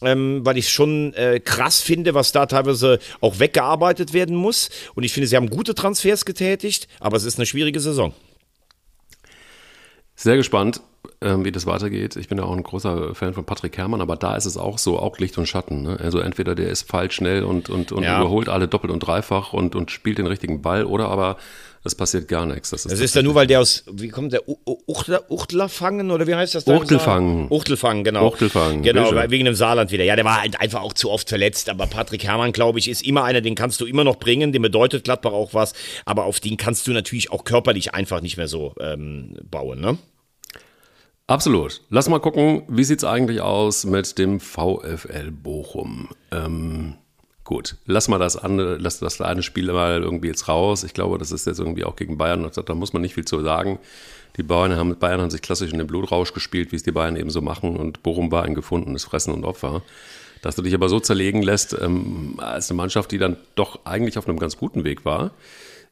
ähm, 0.06 0.46
weil 0.46 0.58
ich 0.58 0.70
schon 0.70 1.14
äh, 1.14 1.40
krass 1.40 1.82
finde, 1.82 2.14
was 2.14 2.32
da 2.32 2.46
teilweise 2.46 3.00
auch 3.22 3.40
weggearbeitet 3.40 4.14
werden 4.14 4.36
muss. 4.36 4.70
Und 4.96 5.04
ich 5.04 5.14
finde, 5.14 5.28
sie 5.28 5.36
haben 5.36 5.50
gute 5.50 5.76
Transfers 5.76 6.26
getätigt, 6.26 6.88
aber 7.00 7.18
es 7.18 7.24
ist 7.24 7.38
eine 7.38 7.46
schwierige 7.46 7.80
Saison. 7.80 8.14
Sehr 10.16 10.38
gespannt, 10.38 10.82
ähm, 11.22 11.44
wie 11.44 11.52
das 11.52 11.66
weitergeht. 11.66 12.16
Ich 12.16 12.28
bin 12.28 12.38
ja 12.38 12.44
auch 12.44 12.56
ein 12.56 12.64
großer 12.64 13.16
Fan 13.16 13.34
von 13.34 13.46
Patrick 13.46 13.78
Herrmann, 13.78 14.02
aber 14.02 14.16
da 14.16 14.36
ist 14.36 14.46
es 14.46 14.58
auch 14.58 14.78
so, 14.78 15.00
auch 15.00 15.18
Licht 15.18 15.38
und 15.38 15.48
Schatten. 15.48 15.84
Ne? 15.84 16.00
Also 16.00 16.20
entweder 16.20 16.56
der 16.56 16.70
ist 16.70 16.90
falsch 16.90 17.16
schnell 17.16 17.44
und, 17.44 17.70
und, 17.70 17.92
und 17.92 18.04
ja. 18.04 18.20
überholt 18.20 18.50
alle 18.50 18.68
doppelt 18.68 18.94
und 18.94 19.00
dreifach 19.00 19.54
und, 19.54 19.76
und 19.76 19.92
spielt 19.92 20.20
den 20.20 20.28
richtigen 20.28 20.62
Ball 20.62 20.86
oder 20.86 21.10
aber 21.10 21.38
es 21.86 21.96
passiert 21.96 22.30
gar 22.30 22.46
nichts. 22.46 22.70
Das 22.70 22.86
ist, 22.86 22.92
das 22.92 23.00
ist 23.02 23.16
ja 23.16 23.22
nur, 23.22 23.36
weil 23.36 23.46
der 23.46 23.60
aus, 23.60 23.84
wie 23.92 24.08
kommt 24.08 24.32
der, 24.32 24.44
Uchtler, 24.48 25.70
fangen 25.70 26.12
oder 26.12 26.28
wie 26.28 26.36
heißt 26.36 26.56
das 26.56 26.66
da? 26.66 26.76
Uchtelfangen. 26.76 27.48
Uchtelfangen, 27.50 28.04
genau. 28.04 28.28
Uchtelfangen. 28.28 28.84
Genau, 28.84 29.12
Bitte. 29.12 29.32
wegen 29.32 29.46
dem 29.46 29.56
Saarland 29.56 29.92
wieder. 29.92 30.06
Ja, 30.06 30.16
der 30.16 30.24
war 30.24 30.42
halt 30.42 30.60
einfach 30.62 30.82
auch 30.82 30.94
zu 30.94 31.12
oft 31.12 31.28
verletzt, 31.28 31.70
aber 31.70 31.88
Patrick 31.88 32.24
Herrmann, 32.24 32.54
glaube 32.54 32.80
ich, 32.80 32.90
ist 32.90 33.06
immer 33.06 33.26
einer, 33.26 33.42
den 33.42 33.56
kannst 33.56 33.82
du 33.82 33.86
immer 33.86 34.06
noch 34.06 34.16
bringen, 34.16 34.54
dem 34.54 34.62
bedeutet 34.62 35.04
Gladbach 35.04 35.34
auch 35.34 35.54
was, 35.54 35.74
aber 36.06 36.24
auf 36.26 36.40
den 36.40 36.56
kannst 36.56 36.88
du 36.88 36.92
natürlich 36.92 37.32
auch 37.32 37.44
körperlich 37.44 37.94
einfach 37.94 38.22
nicht 38.22 38.38
mehr 38.38 38.48
so 38.48 38.74
ähm, 38.80 39.36
bauen, 39.50 39.82
ne? 39.82 39.98
Absolut. 41.28 41.82
Lass 41.90 42.10
mal 42.10 42.20
gucken, 42.20 42.64
wie 42.68 42.84
sieht 42.84 43.00
es 43.00 43.06
eigentlich 43.06 43.42
aus 43.42 43.86
mit 43.86 44.18
dem 44.18 44.40
VfL 44.42 45.32
Bochum? 45.32 46.10
Ähm, 46.32 46.96
Gut, 47.44 47.76
lass 47.86 48.08
mal 48.08 48.20
das 48.20 48.38
andere, 48.38 48.78
lass 48.78 49.00
das 49.00 49.20
eine 49.20 49.44
Spiel 49.44 49.72
mal 49.72 50.02
irgendwie 50.02 50.28
jetzt 50.28 50.48
raus. 50.48 50.84
Ich 50.84 50.94
glaube, 50.94 51.18
das 51.18 51.32
ist 51.32 51.46
jetzt 51.46 51.60
irgendwie 51.60 51.84
auch 51.84 51.98
gegen 51.98 52.18
Bayern. 52.18 52.50
Da 52.54 52.74
muss 52.74 52.94
man 52.94 53.02
nicht 53.02 53.16
viel 53.16 53.26
zu 53.26 53.42
sagen. 53.42 53.80
Die 54.38 54.44
Bayern 54.44 54.78
haben, 54.78 54.98
Bayern 54.98 55.22
haben 55.22 55.30
sich 55.30 55.42
klassisch 55.42 55.72
in 55.72 55.78
den 55.78 55.88
Blutrausch 55.88 56.34
gespielt, 56.34 56.72
wie 56.72 56.78
es 56.78 56.84
die 56.84 56.92
Bayern 56.92 57.18
eben 57.18 57.30
so 57.30 57.42
machen. 57.42 57.76
Und 57.76 58.02
Bochum 58.02 58.32
war 58.32 58.44
ein 58.44 58.56
gefundenes 58.56 59.04
Fressen 59.04 59.34
und 59.34 59.44
Opfer. 59.44 59.82
Dass 60.42 60.56
du 60.56 60.62
dich 60.62 60.74
aber 60.74 60.90
so 60.90 61.00
zerlegen 61.00 61.42
lässt, 61.42 61.74
ähm, 61.80 62.36
als 62.38 62.70
eine 62.70 62.78
Mannschaft, 62.78 63.12
die 63.12 63.18
dann 63.18 63.38
doch 63.56 63.86
eigentlich 63.86 64.18
auf 64.18 64.28
einem 64.28 64.40
ganz 64.40 64.58
guten 64.58 64.84
Weg 64.84 65.06
war, 65.06 65.32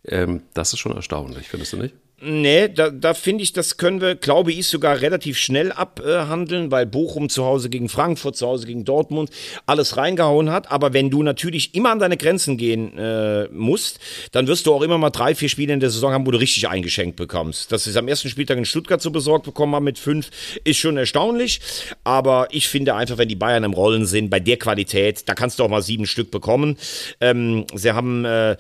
ähm, 0.06 0.42
das 0.54 0.74
ist 0.74 0.80
schon 0.80 0.94
erstaunlich, 0.94 1.48
findest 1.48 1.74
du 1.74 1.78
nicht? 1.78 1.96
Nee, 2.24 2.70
da, 2.70 2.92
da 2.92 3.16
finde 3.16 3.44
ich, 3.44 3.52
das 3.52 3.78
können 3.78 4.00
wir, 4.00 4.14
glaube 4.14 4.52
ich, 4.52 4.68
sogar 4.68 5.02
relativ 5.02 5.40
schnell 5.40 5.72
abhandeln, 5.72 6.70
weil 6.70 6.86
Bochum 6.86 7.30
zu 7.30 7.44
Hause 7.44 7.68
gegen 7.68 7.90
Frankfurt, 7.90 8.36
zu 8.36 8.46
Hause 8.46 8.68
gegen 8.68 8.86
Dortmund 8.86 9.32
alles 9.66 9.98
reingehauen 9.98 10.52
hat. 10.52 10.72
Aber 10.72 10.94
wenn 10.94 11.10
du 11.10 11.24
natürlich 11.24 11.74
immer 11.74 11.90
an 11.90 11.98
deine 11.98 12.18
Grenzen 12.18 12.58
gehen 12.58 12.96
äh, 12.96 13.48
musst, 13.48 14.00
dann 14.34 14.46
wirst 14.46 14.68
du 14.68 14.74
auch 14.74 14.84
immer 14.84 15.00
mal 15.00 15.10
drei, 15.10 15.34
vier 15.34 15.50
Spiele 15.50 15.74
in 15.74 15.80
der 15.80 15.90
Saison 15.90 16.14
haben, 16.14 16.28
wo 16.28 16.32
du 16.32 16.38
richtig 16.38 16.70
eingeschenkt 16.70 17.16
bekommst. 17.16 17.72
Dass 17.72 17.86
sie 17.86 17.90
es 17.90 17.98
am 17.98 18.08
ersten 18.08 18.30
Spieltag 18.30 18.60
in 18.60 18.66
Stuttgart 18.66 19.02
so 19.02 19.10
besorgt 19.10 19.46
bekommen 19.46 19.74
haben 19.74 19.86
mit 19.86 19.98
fünf, 19.98 20.30
ist 20.64 20.78
schon 20.78 20.98
erstaunlich. 20.98 21.60
Aber 22.04 22.50
ich 22.52 22.68
finde 22.68 22.94
einfach, 22.94 23.18
wenn 23.18 23.30
die 23.30 23.36
Bayern 23.36 23.64
im 23.64 23.74
Rollen 23.74 24.06
sind, 24.06 24.30
bei 24.30 24.40
der 24.40 24.58
Qualität, 24.58 25.28
da 25.28 25.34
kannst 25.34 25.58
du 25.58 25.64
auch 25.64 25.70
mal 25.70 25.82
sieben 25.82 26.06
Stück 26.06 26.30
bekommen. 26.30 26.78
Ähm, 27.20 27.66
sie 27.74 27.94
haben, 27.94 28.26
äh, 28.26 28.58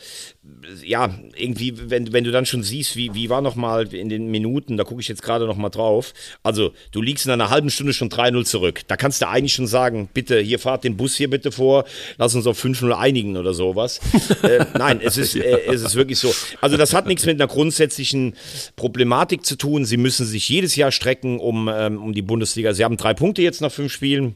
ja, 0.83 1.13
irgendwie, 1.35 1.73
wenn, 1.91 2.13
wenn 2.13 2.23
du 2.23 2.31
dann 2.31 2.47
schon 2.47 2.63
siehst, 2.63 2.95
wie, 2.95 3.13
wie 3.13 3.29
war 3.29 3.41
noch 3.41 3.55
mal 3.55 3.93
in 3.93 4.09
den 4.09 4.31
Minuten, 4.31 4.75
da 4.75 4.83
gucke 4.83 4.99
ich 4.99 5.07
jetzt 5.07 5.21
gerade 5.21 5.45
noch 5.45 5.55
mal 5.55 5.69
drauf. 5.69 6.13
Also, 6.41 6.73
du 6.91 7.01
liegst 7.01 7.27
in 7.27 7.31
einer 7.31 7.51
halben 7.51 7.69
Stunde 7.69 7.93
schon 7.93 8.09
3-0 8.09 8.45
zurück. 8.45 8.81
Da 8.87 8.97
kannst 8.97 9.21
du 9.21 9.27
eigentlich 9.27 9.53
schon 9.53 9.67
sagen, 9.67 10.09
bitte, 10.11 10.39
hier 10.39 10.57
fahrt 10.57 10.83
den 10.83 10.97
Bus 10.97 11.15
hier 11.15 11.29
bitte 11.29 11.51
vor, 11.51 11.85
lass 12.17 12.33
uns 12.33 12.47
auf 12.47 12.63
5-0 12.63 12.91
einigen 12.91 13.37
oder 13.37 13.53
sowas. 13.53 13.99
äh, 14.41 14.65
nein, 14.73 14.99
es 15.03 15.17
ist, 15.17 15.35
äh, 15.35 15.59
es 15.67 15.83
ist 15.83 15.95
wirklich 15.95 16.17
so. 16.17 16.33
Also, 16.59 16.75
das 16.75 16.93
hat 16.93 17.05
nichts 17.05 17.25
mit 17.25 17.39
einer 17.39 17.47
grundsätzlichen 17.47 18.35
Problematik 18.75 19.45
zu 19.45 19.57
tun. 19.57 19.85
Sie 19.85 19.97
müssen 19.97 20.25
sich 20.25 20.49
jedes 20.49 20.75
Jahr 20.75 20.91
strecken 20.91 21.39
um, 21.39 21.69
ähm, 21.71 22.01
um 22.01 22.13
die 22.13 22.23
Bundesliga. 22.23 22.73
Sie 22.73 22.83
haben 22.83 22.97
drei 22.97 23.13
Punkte 23.13 23.43
jetzt 23.43 23.61
nach 23.61 23.71
fünf 23.71 23.91
Spielen. 23.91 24.35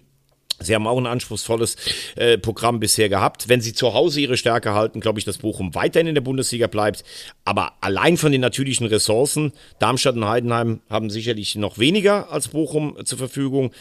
Sie 0.60 0.74
haben 0.74 0.88
auch 0.88 0.98
ein 0.98 1.06
anspruchsvolles 1.06 1.76
äh, 2.16 2.38
Programm 2.38 2.80
bisher 2.80 3.10
gehabt. 3.10 3.50
Wenn 3.50 3.62
sie 3.62 3.74
zu 3.74 3.94
Hause 3.94 4.22
ihre 4.22 4.38
Stärke 4.38 4.74
halten, 4.74 5.02
glaube 5.02 5.20
ich, 5.20 5.26
dass 5.26 5.40
Bochum 5.40 5.76
weiterhin 5.76 6.08
in 6.08 6.16
der 6.16 6.22
Bundesliga 6.22 6.68
bleibt. 6.68 7.04
Aber 7.44 7.74
allein 7.82 8.18
von 8.18 8.32
den 8.32 8.42
natürlichen 8.42 8.88
Ressourcen, 8.88 9.52
Darmstadt 9.80 10.16
und 10.16 10.26
Heidenheim 10.26 10.82
haben 10.90 11.10
sicherlich 11.10 11.56
noch 11.56 11.78
weniger 11.78 12.32
als 12.32 12.50
Bochum 12.50 12.98
zur 13.06 13.18
Verfügung. 13.18 13.72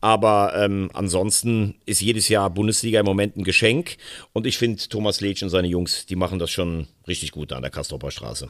Aber 0.00 0.54
ähm, 0.56 0.90
ansonsten 0.92 1.76
ist 1.86 2.00
jedes 2.00 2.28
Jahr 2.28 2.50
Bundesliga 2.50 3.00
im 3.00 3.06
Moment 3.06 3.36
ein 3.36 3.44
Geschenk. 3.44 3.96
Und 4.32 4.46
ich 4.46 4.58
finde, 4.58 4.82
Thomas 4.88 5.20
Letsch 5.20 5.42
und 5.42 5.50
seine 5.50 5.68
Jungs, 5.68 6.06
die 6.06 6.16
machen 6.16 6.38
das 6.38 6.50
schon 6.50 6.88
richtig 7.06 7.30
gut 7.30 7.52
an 7.52 7.62
der 7.62 7.70
Kastropper 7.70 8.10
Straße. 8.10 8.48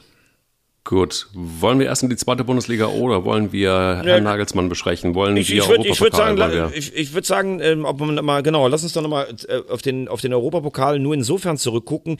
Gut, 0.85 1.29
wollen 1.33 1.79
wir 1.79 1.87
erst 1.87 2.03
in 2.03 2.09
die 2.09 2.15
zweite 2.15 2.43
Bundesliga 2.43 2.85
oder 2.85 3.25
wollen 3.25 3.51
wir 3.51 4.03
Herrn 4.05 4.23
Nagelsmann 4.23 4.69
besprechen? 4.69 5.15
Wollen 5.15 5.35
ich, 5.35 5.49
wir 5.49 5.63
ich 5.63 5.67
würde 5.67 5.99
würd 5.99 6.15
sagen, 6.15 6.71
ich, 6.75 6.95
ich 6.95 7.11
würd 7.15 7.25
sagen 7.25 7.59
ähm, 7.59 7.85
ob 7.85 7.99
man 7.99 8.23
mal, 8.23 8.43
genau, 8.43 8.67
lass 8.67 8.83
uns 8.83 8.93
doch 8.93 9.01
nochmal 9.01 9.27
äh, 9.47 9.61
auf 9.67 9.81
den, 9.81 10.07
auf 10.07 10.21
den 10.21 10.31
Europapokal 10.31 10.99
nur 10.99 11.15
insofern 11.15 11.57
zurückgucken, 11.57 12.17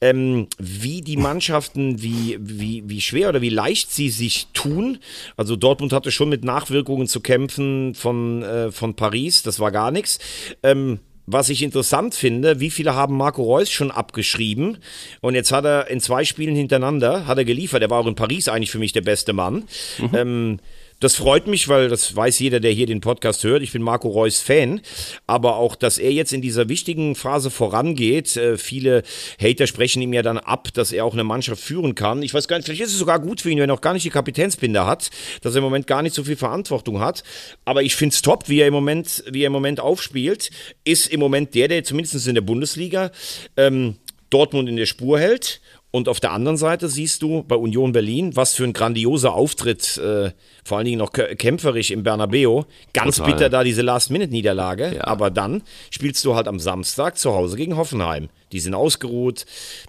ähm, 0.00 0.48
wie 0.56 1.02
die 1.02 1.18
Mannschaften, 1.18 2.00
wie, 2.00 2.38
wie, 2.40 2.84
wie 2.86 3.02
schwer 3.02 3.28
oder 3.28 3.42
wie 3.42 3.50
leicht 3.50 3.92
sie 3.92 4.08
sich 4.08 4.46
tun. 4.54 4.96
Also 5.36 5.54
Dortmund 5.54 5.92
hatte 5.92 6.10
schon 6.10 6.30
mit 6.30 6.42
Nachwirkungen 6.42 7.08
zu 7.08 7.20
kämpfen 7.20 7.94
von, 7.94 8.42
äh, 8.42 8.72
von 8.72 8.94
Paris, 8.94 9.42
das 9.42 9.60
war 9.60 9.72
gar 9.72 9.90
nichts. 9.90 10.20
Ähm, 10.62 11.00
was 11.26 11.48
ich 11.48 11.62
interessant 11.62 12.14
finde, 12.14 12.60
wie 12.60 12.70
viele 12.70 12.94
haben 12.94 13.16
Marco 13.16 13.42
Reus 13.42 13.70
schon 13.70 13.90
abgeschrieben 13.90 14.78
und 15.20 15.34
jetzt 15.34 15.52
hat 15.52 15.64
er 15.64 15.88
in 15.88 16.00
zwei 16.00 16.24
Spielen 16.24 16.54
hintereinander, 16.54 17.26
hat 17.26 17.38
er 17.38 17.44
geliefert, 17.44 17.82
er 17.82 17.90
war 17.90 18.00
auch 18.00 18.06
in 18.06 18.14
Paris 18.14 18.48
eigentlich 18.48 18.70
für 18.70 18.78
mich 18.78 18.92
der 18.92 19.00
beste 19.00 19.32
Mann. 19.32 19.64
Mhm. 19.98 20.10
Ähm, 20.14 20.58
das 21.00 21.16
freut 21.16 21.46
mich, 21.46 21.68
weil 21.68 21.88
das 21.88 22.16
weiß 22.16 22.38
jeder, 22.38 22.58
der 22.58 22.72
hier 22.72 22.86
den 22.86 23.00
Podcast 23.00 23.44
hört. 23.44 23.62
Ich 23.62 23.72
bin 23.72 23.82
Marco 23.82 24.08
Reus 24.08 24.40
Fan. 24.40 24.80
Aber 25.26 25.56
auch, 25.56 25.76
dass 25.76 25.98
er 25.98 26.10
jetzt 26.10 26.32
in 26.32 26.40
dieser 26.40 26.68
wichtigen 26.68 27.14
Phase 27.14 27.50
vorangeht. 27.50 28.36
Äh, 28.36 28.56
viele 28.56 29.02
Hater 29.40 29.66
sprechen 29.66 30.00
ihm 30.00 30.14
ja 30.14 30.22
dann 30.22 30.38
ab, 30.38 30.68
dass 30.72 30.92
er 30.92 31.04
auch 31.04 31.12
eine 31.12 31.24
Mannschaft 31.24 31.62
führen 31.62 31.94
kann. 31.94 32.22
Ich 32.22 32.32
weiß 32.32 32.48
gar 32.48 32.56
nicht, 32.56 32.66
vielleicht 32.66 32.82
ist 32.82 32.92
es 32.92 32.98
sogar 32.98 33.20
gut 33.20 33.42
für 33.42 33.50
ihn, 33.50 33.58
wenn 33.60 33.68
er 33.68 33.74
auch 33.74 33.82
gar 33.82 33.92
nicht 33.92 34.06
die 34.06 34.10
Kapitänsbinde 34.10 34.86
hat, 34.86 35.10
dass 35.42 35.54
er 35.54 35.58
im 35.58 35.64
Moment 35.64 35.86
gar 35.86 36.02
nicht 36.02 36.14
so 36.14 36.24
viel 36.24 36.36
Verantwortung 36.36 37.00
hat. 37.00 37.22
Aber 37.66 37.82
ich 37.82 37.94
finde 37.94 38.14
es 38.14 38.22
top, 38.22 38.48
wie 38.48 38.60
er 38.60 38.68
im 38.68 38.74
Moment, 38.74 39.22
wie 39.30 39.42
er 39.42 39.48
im 39.48 39.52
Moment 39.52 39.80
aufspielt. 39.80 40.50
Ist 40.84 41.08
im 41.08 41.20
Moment 41.20 41.54
der, 41.54 41.68
der 41.68 41.84
zumindest 41.84 42.26
in 42.26 42.34
der 42.34 42.42
Bundesliga 42.42 43.10
ähm, 43.56 43.96
Dortmund 44.30 44.68
in 44.68 44.76
der 44.76 44.86
Spur 44.86 45.18
hält. 45.18 45.60
Und 45.96 46.10
auf 46.10 46.20
der 46.20 46.32
anderen 46.32 46.58
Seite 46.58 46.90
siehst 46.90 47.22
du 47.22 47.42
bei 47.42 47.56
Union 47.56 47.92
Berlin, 47.92 48.36
was 48.36 48.52
für 48.52 48.64
ein 48.64 48.74
grandioser 48.74 49.32
Auftritt, 49.32 49.96
äh, 49.96 50.30
vor 50.62 50.76
allen 50.76 50.84
Dingen 50.84 50.98
noch 50.98 51.10
kämpferisch 51.10 51.90
im 51.90 52.02
Bernabeu. 52.02 52.64
Ganz 52.92 53.16
Total. 53.16 53.32
bitter 53.32 53.48
da 53.48 53.64
diese 53.64 53.80
Last-Minute-Niederlage. 53.80 54.96
Ja. 54.96 55.06
Aber 55.06 55.30
dann 55.30 55.62
spielst 55.88 56.22
du 56.26 56.34
halt 56.34 56.48
am 56.48 56.58
Samstag 56.58 57.16
zu 57.16 57.32
Hause 57.32 57.56
gegen 57.56 57.78
Hoffenheim. 57.78 58.28
Die 58.52 58.60
sind 58.60 58.74
ausgeruht, 58.74 59.46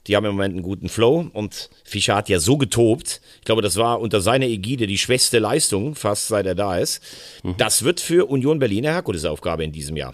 die 0.08 0.16
haben 0.16 0.24
im 0.24 0.32
Moment 0.32 0.54
einen 0.54 0.64
guten 0.64 0.88
Flow 0.88 1.28
und 1.34 1.70
Fischer 1.84 2.16
hat 2.16 2.30
ja 2.30 2.40
so 2.40 2.56
getobt. 2.56 3.20
Ich 3.40 3.46
glaube, 3.46 3.62
das 3.62 3.76
war 3.76 4.00
unter 4.00 4.22
seiner 4.22 4.46
Ägide 4.46 4.88
die 4.88 4.98
schwächste 4.98 5.40
Leistung, 5.40 5.94
fast 5.96 6.30
seit 6.30 6.46
er 6.46 6.56
da 6.56 6.78
ist. 6.78 7.04
Mhm. 7.44 7.56
Das 7.58 7.84
wird 7.84 8.00
für 8.00 8.30
Union 8.30 8.60
Berlin 8.60 8.86
eine 8.86 8.96
Herkulesaufgabe 8.96 9.66
in 9.66 9.74
diesem 9.74 9.98
Jahr. 9.98 10.14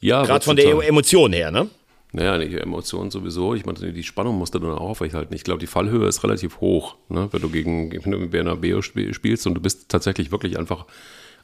Ja, 0.00 0.22
gerade 0.22 0.44
von 0.44 0.54
der 0.54 0.68
Emotion 0.86 1.32
her, 1.32 1.50
ne? 1.50 1.70
Naja, 2.16 2.38
die 2.38 2.56
Emotionen 2.56 3.10
sowieso. 3.10 3.54
Ich 3.54 3.66
meine, 3.66 3.92
die 3.92 4.02
Spannung 4.02 4.38
musst 4.38 4.54
du 4.54 4.58
dann 4.58 4.70
auch 4.70 4.80
aufrechterhalten. 4.80 5.34
Ich 5.34 5.44
glaube, 5.44 5.60
die 5.60 5.66
Fallhöhe 5.66 6.08
ist 6.08 6.24
relativ 6.24 6.62
hoch, 6.62 6.96
ne? 7.10 7.28
wenn 7.30 7.42
du 7.42 7.50
gegen 7.50 7.90
Bernabeu 8.30 8.80
spielst 8.80 9.46
und 9.46 9.52
du 9.52 9.60
bist 9.60 9.90
tatsächlich 9.90 10.32
wirklich 10.32 10.58
einfach 10.58 10.86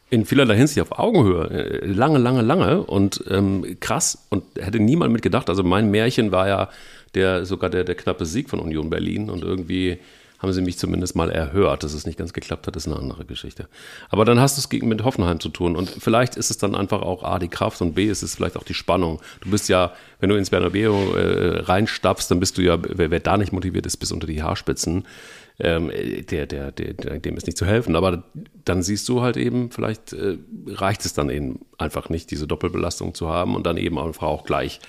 in 0.09 0.25
vielerlei 0.25 0.57
Hinsicht 0.57 0.81
auf 0.81 0.99
Augenhöhe. 0.99 1.51
Äh, 1.51 1.87
lange, 1.87 2.17
lange, 2.17 2.41
lange 2.41 2.83
und 2.85 3.23
ähm, 3.29 3.77
krass. 3.81 4.27
Und 4.31 4.45
hätte 4.59 4.81
niemand 4.81 5.13
mit 5.13 5.21
gedacht. 5.21 5.51
Also 5.51 5.63
mein 5.63 5.91
Märchen 5.91 6.33
war 6.33 6.49
ja 6.49 6.71
der 7.15 7.45
sogar 7.45 7.69
der, 7.69 7.85
der 7.85 7.95
knappe 7.95 8.25
Sieg 8.25 8.49
von 8.49 8.59
Union 8.59 8.89
Berlin 8.89 9.29
und 9.29 9.43
irgendwie 9.43 9.99
haben 10.43 10.53
sie 10.53 10.61
mich 10.61 10.77
zumindest 10.77 11.15
mal 11.15 11.31
erhört. 11.31 11.85
Dass 11.85 11.95
es 11.95 12.05
nicht 12.05 12.19
ganz 12.19 12.33
geklappt 12.33 12.67
hat, 12.67 12.75
ist 12.75 12.89
eine 12.89 12.97
andere 12.97 13.25
Geschichte. 13.25 13.69
Aber 14.11 14.25
dann 14.25 14.41
hast 14.41 14.57
du 14.57 14.77
es 14.77 14.83
mit 14.83 15.05
Hoffenheim 15.05 15.39
zu 15.39 15.49
tun. 15.49 15.77
Und 15.77 15.89
vielleicht 15.89 16.37
ist 16.37 16.51
es 16.51 16.59
dann 16.59 16.75
einfach 16.75 17.01
auch 17.01 17.23
A, 17.23 17.39
die 17.39 17.49
Kraft 17.49 17.81
und 17.81 17.95
B, 17.95 18.07
ist 18.07 18.23
es 18.23 18.35
vielleicht 18.35 18.57
auch 18.57 18.65
die 18.65 18.75
Spannung. 18.75 19.21
Du 19.41 19.51
bist 19.51 19.69
ja, 19.69 19.93
wenn 20.19 20.31
du 20.31 20.37
ins 20.37 20.51
Bernabeu 20.51 21.15
äh, 21.15 21.61
reinstapfst, 21.61 22.29
dann 22.29 22.41
bist 22.41 22.59
du 22.59 22.63
ja, 22.63 22.79
wer, 22.83 23.13
wer, 23.13 23.21
da 23.21 23.37
nicht 23.37 23.53
motiviert 23.53 23.87
ist, 23.87 23.99
bis 23.99 24.11
unter 24.11 24.27
die 24.27 24.43
Haarspitzen. 24.43 25.07
Ähm, 25.61 25.93
der, 26.31 26.47
der, 26.47 26.73
der, 26.73 26.95
dem 27.21 27.37
ist 27.37 27.47
nicht 27.47 27.59
zu 27.59 27.67
helfen. 27.67 27.95
Aber 27.95 28.25
dann 28.65 28.83
siehst 28.83 29.09
du 29.09 29.23
halt 29.23 29.37
eben, 29.37 29.71
vielleicht 29.71 30.13
äh, 30.13 30.39
reicht 30.67 31.05
es 31.05 31.15
dann 31.15 31.31
eben 31.31 31.61
einfach 31.79 32.09
nicht, 32.09 32.33
diese 32.33 32.49
Doppelbelastung 32.49 33.15
zu 33.15 33.29
haben 33.29 33.55
und 33.55 33.65
dann 33.65 33.77
eben 33.77 33.97
auch 33.97 34.45
gleich 34.45 34.81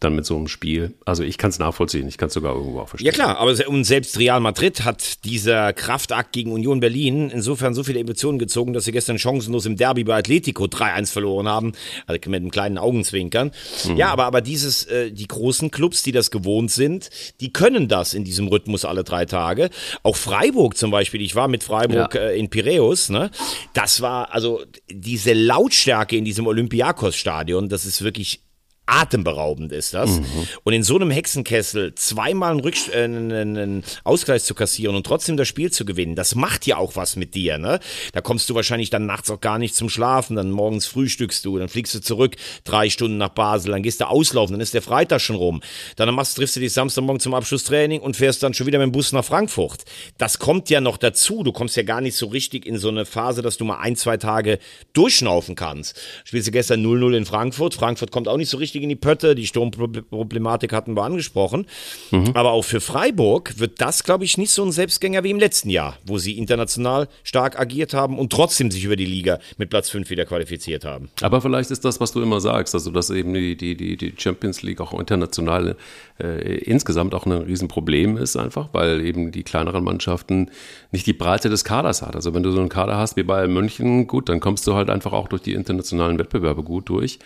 dann 0.00 0.14
mit 0.14 0.24
so 0.24 0.34
einem 0.34 0.48
Spiel. 0.48 0.94
Also 1.04 1.22
ich 1.22 1.36
kann 1.36 1.50
es 1.50 1.58
nachvollziehen, 1.58 2.08
ich 2.08 2.16
kann 2.16 2.28
es 2.28 2.34
sogar 2.34 2.54
irgendwo 2.54 2.80
auch 2.80 2.88
verstehen. 2.88 3.06
Ja 3.06 3.12
klar, 3.12 3.36
aber 3.36 3.54
und 3.68 3.84
selbst 3.84 4.18
Real 4.18 4.40
Madrid 4.40 4.84
hat 4.84 5.24
dieser 5.24 5.74
Kraftakt 5.74 6.32
gegen 6.32 6.52
Union 6.52 6.80
Berlin 6.80 7.28
insofern 7.28 7.74
so 7.74 7.84
viele 7.84 8.00
Emotionen 8.00 8.38
gezogen, 8.38 8.72
dass 8.72 8.84
sie 8.84 8.92
gestern 8.92 9.18
chancenlos 9.18 9.66
im 9.66 9.76
Derby 9.76 10.04
bei 10.04 10.16
Atletico 10.16 10.64
3-1 10.64 11.12
verloren 11.12 11.48
haben, 11.48 11.72
also 12.06 12.18
mit 12.30 12.40
einem 12.40 12.50
kleinen 12.50 12.78
Augenzwinkern. 12.78 13.52
Mhm. 13.86 13.96
Ja, 13.98 14.08
aber, 14.08 14.24
aber 14.24 14.40
dieses, 14.40 14.84
äh, 14.84 15.12
die 15.12 15.28
großen 15.28 15.70
Clubs, 15.70 16.02
die 16.02 16.12
das 16.12 16.30
gewohnt 16.30 16.70
sind, 16.70 17.10
die 17.42 17.52
können 17.52 17.86
das 17.86 18.14
in 18.14 18.24
diesem 18.24 18.48
Rhythmus 18.48 18.86
alle 18.86 19.04
drei 19.04 19.26
Tage. 19.26 19.68
Auch 20.02 20.16
Freiburg 20.16 20.78
zum 20.78 20.90
Beispiel, 20.90 21.20
ich 21.20 21.34
war 21.34 21.46
mit 21.46 21.62
Freiburg 21.62 22.14
ja. 22.14 22.22
äh, 22.22 22.38
in 22.38 22.48
Piräus, 22.48 23.10
ne? 23.10 23.30
das 23.74 24.00
war 24.00 24.32
also 24.32 24.62
diese 24.88 25.34
Lautstärke 25.34 26.16
in 26.16 26.24
diesem 26.24 26.46
Olympiakos-Stadion, 26.46 27.68
das 27.68 27.84
ist 27.84 28.02
wirklich 28.02 28.40
atemberaubend 28.90 29.72
ist 29.72 29.94
das. 29.94 30.10
Mhm. 30.10 30.24
Und 30.64 30.72
in 30.72 30.82
so 30.82 30.96
einem 30.96 31.10
Hexenkessel 31.10 31.94
zweimal 31.94 32.52
einen, 32.52 32.60
Rückst 32.60 32.92
äh, 32.92 33.04
einen, 33.04 33.84
Ausgleich 34.04 34.44
zu 34.44 34.54
kassieren 34.54 34.96
und 34.96 35.06
trotzdem 35.06 35.36
das 35.36 35.48
Spiel 35.48 35.70
zu 35.70 35.84
gewinnen, 35.84 36.16
das 36.16 36.34
macht 36.34 36.66
ja 36.66 36.76
auch 36.76 36.96
was 36.96 37.16
mit 37.16 37.34
dir. 37.34 37.58
Ne? 37.58 37.80
Da 38.12 38.20
kommst 38.20 38.50
du 38.50 38.54
wahrscheinlich 38.54 38.90
dann 38.90 39.06
nachts 39.06 39.30
auch 39.30 39.40
gar 39.40 39.58
nicht 39.58 39.74
zum 39.74 39.88
Schlafen, 39.88 40.36
dann 40.36 40.50
morgens 40.50 40.86
frühstückst 40.86 41.44
du, 41.44 41.58
dann 41.58 41.68
fliegst 41.68 41.94
du 41.94 42.00
zurück 42.00 42.36
drei 42.64 42.90
Stunden 42.90 43.18
nach 43.18 43.30
Basel, 43.30 43.70
dann 43.72 43.82
gehst 43.82 44.00
du 44.00 44.08
auslaufen, 44.08 44.54
dann 44.54 44.60
ist 44.60 44.74
der 44.74 44.82
Freitag 44.82 45.20
schon 45.20 45.36
rum. 45.36 45.62
Dann 45.96 46.12
machst, 46.14 46.36
triffst 46.36 46.56
du 46.56 46.60
dich 46.60 46.72
Samstagmorgen 46.72 47.20
zum 47.20 47.34
Abschlusstraining 47.34 48.00
und 48.00 48.16
fährst 48.16 48.42
dann 48.42 48.54
schon 48.54 48.66
wieder 48.66 48.78
mit 48.78 48.86
dem 48.86 48.92
Bus 48.92 49.12
nach 49.12 49.24
Frankfurt. 49.24 49.84
Das 50.18 50.38
kommt 50.38 50.70
ja 50.70 50.80
noch 50.80 50.96
dazu. 50.96 51.42
Du 51.42 51.52
kommst 51.52 51.76
ja 51.76 51.82
gar 51.82 52.00
nicht 52.00 52.16
so 52.16 52.26
richtig 52.26 52.66
in 52.66 52.78
so 52.78 52.88
eine 52.88 53.04
Phase, 53.04 53.42
dass 53.42 53.56
du 53.56 53.64
mal 53.64 53.78
ein, 53.78 53.96
zwei 53.96 54.16
Tage 54.16 54.58
durchschnaufen 54.92 55.54
kannst. 55.54 56.00
Spielst 56.24 56.48
du 56.48 56.52
gestern 56.52 56.84
0-0 56.84 57.16
in 57.16 57.26
Frankfurt. 57.26 57.74
Frankfurt 57.74 58.10
kommt 58.10 58.28
auch 58.28 58.36
nicht 58.36 58.50
so 58.50 58.56
richtig 58.56 58.79
in 58.82 58.88
die 58.88 58.96
Pötte. 58.96 59.34
Die 59.34 59.46
Sturmproblematik 59.46 60.72
hatten 60.72 60.96
wir 60.96 61.02
angesprochen. 61.02 61.66
Mhm. 62.10 62.30
Aber 62.34 62.52
auch 62.52 62.64
für 62.64 62.80
Freiburg 62.80 63.58
wird 63.58 63.80
das, 63.80 64.04
glaube 64.04 64.24
ich, 64.24 64.38
nicht 64.38 64.50
so 64.50 64.64
ein 64.64 64.72
Selbstgänger 64.72 65.24
wie 65.24 65.30
im 65.30 65.38
letzten 65.38 65.70
Jahr, 65.70 65.98
wo 66.04 66.18
sie 66.18 66.38
international 66.38 67.08
stark 67.22 67.58
agiert 67.58 67.94
haben 67.94 68.18
und 68.18 68.32
trotzdem 68.32 68.70
sich 68.70 68.84
über 68.84 68.96
die 68.96 69.06
Liga 69.06 69.38
mit 69.56 69.70
Platz 69.70 69.90
5 69.90 70.10
wieder 70.10 70.24
qualifiziert 70.26 70.84
haben. 70.84 71.10
Aber 71.22 71.40
vielleicht 71.40 71.70
ist 71.70 71.84
das, 71.84 72.00
was 72.00 72.12
du 72.12 72.22
immer 72.22 72.40
sagst, 72.40 72.74
also 72.74 72.90
dass 72.90 73.10
eben 73.10 73.34
die, 73.34 73.56
die, 73.56 73.76
die 73.96 74.14
Champions 74.16 74.62
League 74.62 74.80
auch 74.80 74.98
international 74.98 75.76
äh, 76.18 76.58
insgesamt 76.58 77.14
auch 77.14 77.26
ein 77.26 77.32
Riesenproblem 77.32 78.16
ist 78.16 78.36
einfach, 78.36 78.68
weil 78.72 79.04
eben 79.04 79.32
die 79.32 79.42
kleineren 79.42 79.84
Mannschaften 79.84 80.50
nicht 80.92 81.06
die 81.06 81.12
Breite 81.12 81.48
des 81.48 81.64
Kaders 81.64 82.02
hat. 82.02 82.16
Also 82.16 82.34
wenn 82.34 82.42
du 82.42 82.50
so 82.50 82.60
einen 82.60 82.68
Kader 82.68 82.96
hast 82.96 83.16
wie 83.16 83.22
Bayern 83.22 83.52
München, 83.52 84.06
gut, 84.06 84.28
dann 84.28 84.40
kommst 84.40 84.66
du 84.66 84.74
halt 84.74 84.90
einfach 84.90 85.12
auch 85.12 85.28
durch 85.28 85.42
die 85.42 85.54
internationalen 85.54 86.18
Wettbewerbe 86.18 86.62
gut 86.62 86.88
durch. 86.88 87.18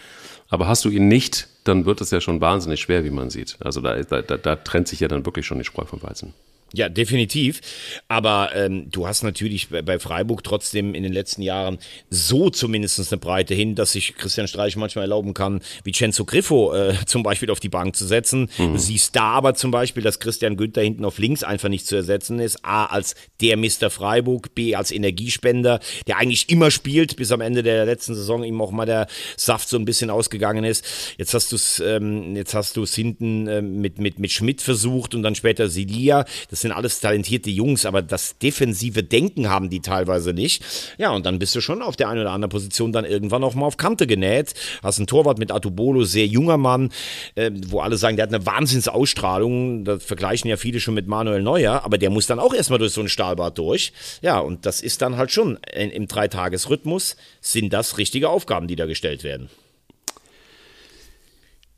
Aber 0.49 0.69
hast 0.69 0.85
du 0.85 0.91
ihn 0.91 1.09
nicht, 1.09 1.49
dann 1.65 1.87
wird 1.87 2.01
es 2.01 2.11
ja 2.11 2.21
schon 2.21 2.41
wahnsinnig 2.41 2.81
schwer, 2.81 3.05
wie 3.05 3.11
man 3.11 3.31
sieht. 3.31 3.57
Also 3.61 3.81
da, 3.81 4.03
da, 4.03 4.21
da 4.23 4.57
trennt 4.57 4.89
sich 4.89 5.01
ja 5.01 5.09
dann 5.09 5.25
wirklich 5.25 5.47
schon 5.47 5.59
die 5.59 5.65
Spreu 5.65 5.85
vom 5.85 6.03
Weizen. 6.03 6.35
Ja, 6.75 6.89
definitiv. 6.89 7.61
Aber 8.09 8.51
ähm, 8.55 8.91
du 8.91 9.07
hast 9.07 9.23
natürlich 9.23 9.69
bei 9.69 9.99
Freiburg 9.99 10.43
trotzdem 10.43 10.95
in 10.95 11.05
den 11.05 11.13
letzten 11.13 11.43
Jahren 11.43 11.79
so 12.11 12.51
zumindest 12.51 12.99
eine 13.13 13.19
Breite 13.19 13.55
hin, 13.55 13.77
dass 13.77 13.93
sich 13.93 14.17
Christian 14.17 14.49
Streich 14.49 14.77
manchmal 14.77 15.05
erlauben 15.05 15.35
kann, 15.35 15.61
Vincenzo 15.85 16.25
Griffo 16.25 16.75
äh, 16.75 16.95
zum 17.07 17.23
Beispiel 17.23 17.51
auf 17.51 17.61
die 17.61 17.69
Bank 17.69 17.95
zu 17.95 18.07
setzen. 18.07 18.51
Mhm. 18.59 18.73
Du 18.73 18.79
siehst 18.79 19.15
da 19.15 19.35
aber 19.35 19.55
zum 19.55 19.71
Beispiel, 19.71 20.03
dass 20.03 20.19
Christian 20.19 20.57
Günther 20.57 20.83
hinten 20.83 21.05
auf 21.05 21.19
links 21.19 21.45
einfach 21.45 21.69
nicht 21.69 21.87
zu 21.87 21.95
ersetzen 21.95 22.41
ist. 22.41 22.65
A, 22.65 22.87
als 22.87 23.15
der 23.41 23.57
Mr. 23.57 23.91
Freiburg, 23.91 24.55
B, 24.55 24.75
als 24.75 24.91
Energiespender, 24.91 25.79
der 26.09 26.19
eigentlich 26.19 26.49
immer 26.49 26.73
spielt, 26.73 27.15
bis 27.15 27.31
am 27.31 27.41
Ende 27.41 27.63
der 27.63 27.85
letzten 27.85 28.17
Saison 28.17 28.43
ihm 28.43 28.61
auch 28.61 28.73
mal 28.73 28.87
der 28.87 29.07
Saft 29.37 29.69
so 29.69 29.77
ein 29.77 29.85
bisschen 29.85 30.11
ausgegangen 30.11 30.65
ist. 30.65 30.85
Jetzt 31.19 31.35
hast 31.35 31.53
du 31.53 31.57
es 31.57 31.79
ähm, 31.79 32.35
jetzt 32.35 32.55
hast 32.55 32.77
du 32.77 32.83
es 32.83 32.95
hinten 32.95 33.47
äh, 33.47 33.63
mit, 33.63 33.99
mit, 33.99 34.19
mit 34.19 34.33
Schmidt 34.33 34.61
versucht 34.61 35.15
und 35.15 35.23
dann 35.23 35.37
später 35.37 35.69
Sidia. 35.69 36.25
Das 36.51 36.64
sind 36.65 36.73
alles 36.73 36.99
talentierte 37.01 37.51
Jungs, 37.51 37.87
aber 37.87 38.03
das 38.03 38.39
defensive 38.39 39.03
Denken 39.03 39.49
haben 39.49 39.71
die 39.71 39.81
teilweise 39.81 40.33
nicht. 40.33 40.65
Ja, 40.99 41.11
und 41.11 41.27
dann 41.27 41.39
bist 41.39 41.55
du 41.55 41.61
schon 41.61 41.83
auf 41.83 41.95
der 41.95 42.09
einen 42.09 42.23
oder 42.23 42.33
anderen 42.33 42.51
Position 42.51 42.91
dann 42.91 43.05
irgendwann 43.05 43.45
auch 43.45 43.55
mal 43.55 43.67
auf 43.67 43.77
Kante 43.77 44.07
genäht. 44.07 44.55
Hast 44.83 44.99
einen 44.99 45.07
Torwart 45.07 45.39
mit 45.39 45.53
Atubolo, 45.53 46.05
sehr 46.05 46.27
junger 46.27 46.57
Mann, 46.57 46.91
äh, 47.35 47.51
wo 47.69 47.81
alle 47.81 47.97
sagen, 47.97 48.17
der 48.17 48.27
hat 48.27 48.35
eine 48.35 48.47
Wahnsinnsausstrahlung. 48.47 49.85
Das 49.85 50.03
vergleichen 50.03 50.49
ja 50.49 50.57
viele 50.57 50.81
schon 50.81 50.95
mit 50.95 51.07
Manuel 51.07 51.43
Neuer, 51.43 51.85
aber 51.85 51.99
der 51.99 52.11
muss 52.11 52.27
dann 52.27 52.39
auch 52.39 52.55
erstmal 52.55 52.79
durch 52.79 52.93
so 52.93 53.03
ein 53.03 53.09
Stahlbad 53.09 53.59
durch. 53.59 53.93
Ja, 54.23 54.39
und 54.39 54.67
das 54.67 54.81
ist 54.81 55.03
dann 55.03 55.17
halt 55.17 55.31
schon 55.31 55.59
in, 55.73 55.91
im 55.91 56.09
Dreitagesrhythmus 56.09 57.17
sind 57.41 57.73
das 57.73 57.99
richtige 57.99 58.31
Aufgaben, 58.31 58.67
die 58.67 58.77
da 58.77 58.87
gestellt 58.87 59.23
werden. 59.23 59.51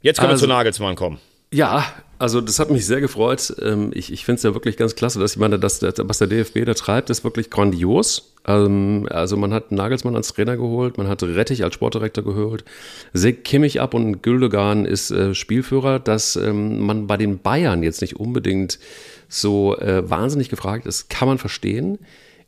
Jetzt 0.00 0.20
können 0.20 0.30
also, 0.30 0.42
wir 0.42 0.48
zu 0.48 0.54
Nagelsmann 0.54 0.94
kommen. 0.94 1.18
Ja, 1.52 1.84
also 2.18 2.40
das 2.40 2.58
hat 2.58 2.70
mich 2.70 2.86
sehr 2.86 3.00
gefreut. 3.00 3.54
Ähm, 3.60 3.90
ich, 3.94 4.12
ich 4.12 4.24
finde 4.24 4.36
es 4.36 4.42
ja 4.42 4.54
wirklich 4.54 4.76
ganz 4.76 4.94
klasse, 4.94 5.18
dass 5.18 5.32
ich 5.32 5.38
meine, 5.38 5.58
dass, 5.58 5.82
was 5.82 6.18
der 6.18 6.26
DFB 6.26 6.64
da 6.64 6.74
treibt, 6.74 7.10
ist 7.10 7.24
wirklich 7.24 7.50
grandios. 7.50 8.32
Ähm, 8.46 9.06
also 9.10 9.36
man 9.36 9.52
hat 9.52 9.72
Nagelsmann 9.72 10.16
als 10.16 10.32
Trainer 10.32 10.56
geholt, 10.56 10.98
man 10.98 11.08
hat 11.08 11.22
Rettich 11.22 11.64
als 11.64 11.74
Sportdirektor 11.74 12.24
geholt, 12.24 12.64
Sek 13.12 13.44
Kimmich 13.44 13.80
ab 13.80 13.94
und 13.94 14.22
Güldogan 14.22 14.84
ist 14.84 15.10
äh, 15.10 15.34
Spielführer, 15.34 15.98
dass 15.98 16.36
ähm, 16.36 16.80
man 16.80 17.06
bei 17.06 17.16
den 17.16 17.38
Bayern 17.38 17.82
jetzt 17.82 18.00
nicht 18.00 18.16
unbedingt 18.16 18.78
so 19.28 19.76
äh, 19.78 20.08
wahnsinnig 20.08 20.48
gefragt 20.48 20.86
ist, 20.86 21.10
kann 21.10 21.28
man 21.28 21.38
verstehen. 21.38 21.98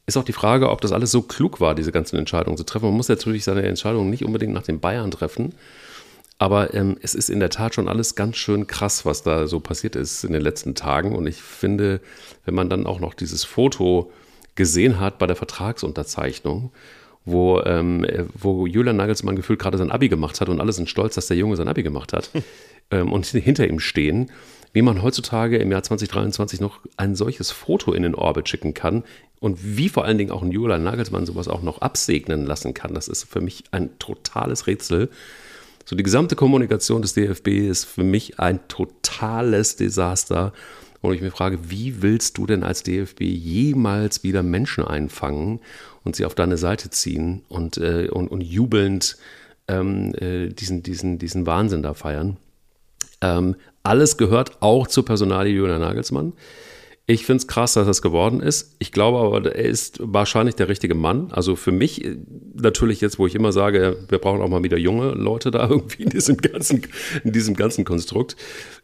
Ist 0.07 0.17
auch 0.17 0.25
die 0.25 0.33
Frage, 0.33 0.71
ob 0.71 0.81
das 0.81 0.93
alles 0.93 1.11
so 1.11 1.21
klug 1.21 1.61
war, 1.61 1.75
diese 1.75 1.93
ganzen 1.93 2.17
Entscheidungen 2.17 2.57
zu 2.57 2.65
treffen. 2.65 2.87
Man 2.87 2.97
muss 2.97 3.09
natürlich 3.09 3.45
seine 3.45 3.63
Entscheidungen 3.65 4.09
nicht 4.09 4.25
unbedingt 4.25 4.55
nach 4.55 4.63
den 4.63 4.81
Bayern 4.81 5.11
treffen. 5.11 5.53
Aber 6.39 6.73
ähm, 6.73 6.97
es 7.03 7.15
ist 7.15 7.31
in 7.31 7.41
der 7.41 7.51
Tat 7.51 7.75
schon 7.75 7.89
alles 7.89 8.15
ganz 8.15 8.37
schön 8.37 8.69
krass, 8.69 9.05
was 9.05 9.23
da 9.23 9.49
so 9.49 9.59
passiert 9.59 9.97
ist 9.97 10.25
in 10.25 10.33
den 10.33 10.43
letzten 10.43 10.77
Tagen. 10.77 11.15
Und 11.17 11.27
ich 11.27 11.43
finde, 11.43 12.01
wenn 12.45 12.55
man 12.55 12.71
dann 12.71 12.87
auch 12.87 13.01
noch 13.01 13.15
dieses 13.15 13.45
Foto 13.45 14.13
gesehen 14.55 15.01
hat 15.01 15.19
bei 15.19 15.27
der 15.27 15.37
Vertragsunterzeichnung, 15.37 16.71
wo, 17.25 17.61
ähm, 17.63 18.07
wo 18.35 18.67
Julian 18.67 18.97
Nagelsmann 18.97 19.37
gefühlt 19.37 19.59
gerade 19.59 19.79
sein 19.79 19.91
Abi 19.91 20.09
gemacht 20.09 20.41
hat 20.41 20.49
und 20.49 20.61
alle 20.61 20.73
sind 20.73 20.89
stolz, 20.89 21.17
dass 21.17 21.27
der 21.27 21.37
Junge 21.37 21.57
sein 21.57 21.69
Abi 21.69 21.83
gemacht 21.83 22.13
hat 22.13 22.31
ähm, 22.91 23.13
und 23.13 23.27
hinter 23.27 23.67
ihm 23.67 23.81
stehen, 23.81 24.31
wie 24.73 24.83
man 24.83 25.03
heutzutage 25.03 25.59
im 25.59 25.73
Jahr 25.73 25.83
2023 25.83 26.61
noch 26.61 26.81
ein 26.97 27.17
solches 27.17 27.51
Foto 27.51 27.93
in 27.93 28.03
den 28.03 28.15
Orbit 28.15 28.49
schicken 28.49 28.75
kann 28.75 29.03
und 29.41 29.59
wie 29.77 29.89
vor 29.89 30.05
allen 30.05 30.19
Dingen 30.19 30.31
auch 30.31 30.43
ein 30.43 30.53
Julian 30.53 30.85
Nagelsmann 30.85 31.27
sowas 31.27 31.49
auch 31.49 31.63
noch 31.63 31.81
absegnen 31.81 32.47
lassen 32.47 32.75
kann. 32.75 32.95
Das 32.95 33.09
ist 33.09 33.25
für 33.25 33.41
mich 33.41 33.65
ein 33.71 33.99
totales 33.99 34.67
Rätsel. 34.67 35.09
So 35.89 35.97
die 35.97 36.03
gesamte 36.03 36.37
Kommunikation 36.37 37.01
des 37.01 37.15
DFB 37.15 37.49
ist 37.49 37.87
für 37.87 38.05
mich 38.05 38.39
ein 38.39 38.61
totales 38.69 39.77
Desaster. 39.77 40.53
Und 41.01 41.15
ich 41.15 41.23
mir 41.23 41.31
frage, 41.31 41.71
wie 41.71 42.03
willst 42.03 42.37
du 42.37 42.45
denn 42.45 42.63
als 42.63 42.83
DFB 42.83 43.23
jemals 43.23 44.23
wieder 44.23 44.43
Menschen 44.43 44.85
einfangen 44.85 45.61
und 46.05 46.15
sie 46.15 46.27
auf 46.27 46.35
deine 46.35 46.59
Seite 46.59 46.91
ziehen 46.91 47.41
und, 47.49 47.79
äh, 47.79 48.09
und, 48.11 48.29
und 48.29 48.43
jubelnd 48.43 49.17
ähm, 49.67 50.15
äh, 50.17 50.49
diesen, 50.49 50.83
diesen, 50.83 51.19
diesen 51.19 51.47
Wahnsinn 51.47 51.83
da 51.83 51.95
feiern? 51.95 52.37
Ähm, 53.23 53.57
alles 53.83 54.19
gehört 54.19 54.61
auch 54.61 54.89
zur 54.89 55.07
Personalie 55.07 55.55
Julian 55.55 55.81
Nagelsmann. 55.81 56.35
Ich 57.11 57.25
finde 57.25 57.39
es 57.39 57.49
krass, 57.49 57.73
dass 57.73 57.87
das 57.87 58.03
geworden 58.03 58.41
ist. 58.41 58.77
Ich 58.79 58.93
glaube 58.93 59.19
aber, 59.19 59.55
er 59.55 59.65
ist 59.65 59.99
wahrscheinlich 60.03 60.57
der 60.57 60.69
richtige 60.69 60.95
Mann. 60.95 61.33
Also 61.33 61.57
für 61.57 61.73
mich 61.73 62.05
äh, 62.05 62.19
natürlich 62.53 63.01
jetzt, 63.01 63.19
wo 63.19 63.27
ich 63.27 63.35
immer 63.35 63.51
sage, 63.51 63.97
wir 64.11 64.19
brauchen 64.19 64.43
auch 64.43 64.49
mal 64.49 64.63
wieder 64.63 64.77
junge 64.77 65.13
Leute 65.13 65.51
da 65.51 65.67
irgendwie 65.71 66.03
in 66.03 66.11
diesem 66.11 66.37
ganzen, 66.37 66.83
in 67.25 67.33
diesem 67.33 67.57
ganzen 67.57 67.87
Konstrukt. 67.87 68.37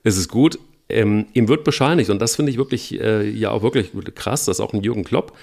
Es 0.04 0.16
ist 0.16 0.28
gut. 0.28 0.58
Ähm, 0.88 1.26
ihm 1.34 1.48
wird 1.48 1.64
bescheinigt, 1.64 2.08
und 2.08 2.18
das 2.20 2.36
finde 2.36 2.50
ich 2.50 2.56
wirklich, 2.56 2.98
äh, 2.98 3.28
ja 3.28 3.50
auch 3.50 3.62
wirklich 3.62 3.90
krass, 4.14 4.46
dass 4.46 4.60
auch 4.60 4.72
ein 4.72 4.82
Jürgen 4.82 5.04
Klopp 5.04 5.34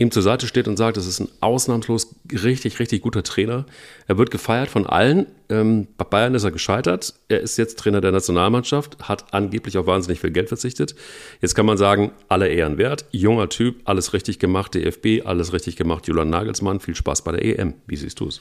ihm 0.00 0.10
zur 0.10 0.22
Seite 0.22 0.46
steht 0.46 0.66
und 0.66 0.78
sagt, 0.78 0.96
das 0.96 1.06
ist 1.06 1.20
ein 1.20 1.28
ausnahmslos 1.40 2.16
richtig, 2.32 2.78
richtig 2.80 3.02
guter 3.02 3.22
Trainer. 3.22 3.66
Er 4.06 4.16
wird 4.16 4.30
gefeiert 4.30 4.70
von 4.70 4.86
allen. 4.86 5.26
Ähm, 5.50 5.88
bei 5.98 6.06
Bayern 6.06 6.34
ist 6.34 6.42
er 6.42 6.50
gescheitert. 6.50 7.12
Er 7.28 7.40
ist 7.40 7.58
jetzt 7.58 7.78
Trainer 7.78 8.00
der 8.00 8.10
Nationalmannschaft, 8.10 8.96
hat 9.08 9.34
angeblich 9.34 9.76
auf 9.76 9.86
wahnsinnig 9.86 10.18
viel 10.18 10.30
Geld 10.30 10.48
verzichtet. 10.48 10.94
Jetzt 11.42 11.54
kann 11.54 11.66
man 11.66 11.76
sagen, 11.76 12.12
alle 12.28 12.48
Ehren 12.48 12.78
wert. 12.78 13.04
Junger 13.10 13.50
Typ, 13.50 13.82
alles 13.84 14.14
richtig 14.14 14.38
gemacht. 14.38 14.74
DFB, 14.74 15.26
alles 15.26 15.52
richtig 15.52 15.76
gemacht. 15.76 16.08
Julian 16.08 16.30
Nagelsmann, 16.30 16.80
viel 16.80 16.94
Spaß 16.94 17.22
bei 17.22 17.32
der 17.32 17.44
EM. 17.44 17.74
Wie 17.86 17.96
siehst 17.96 18.20
du 18.20 18.28
es? 18.28 18.40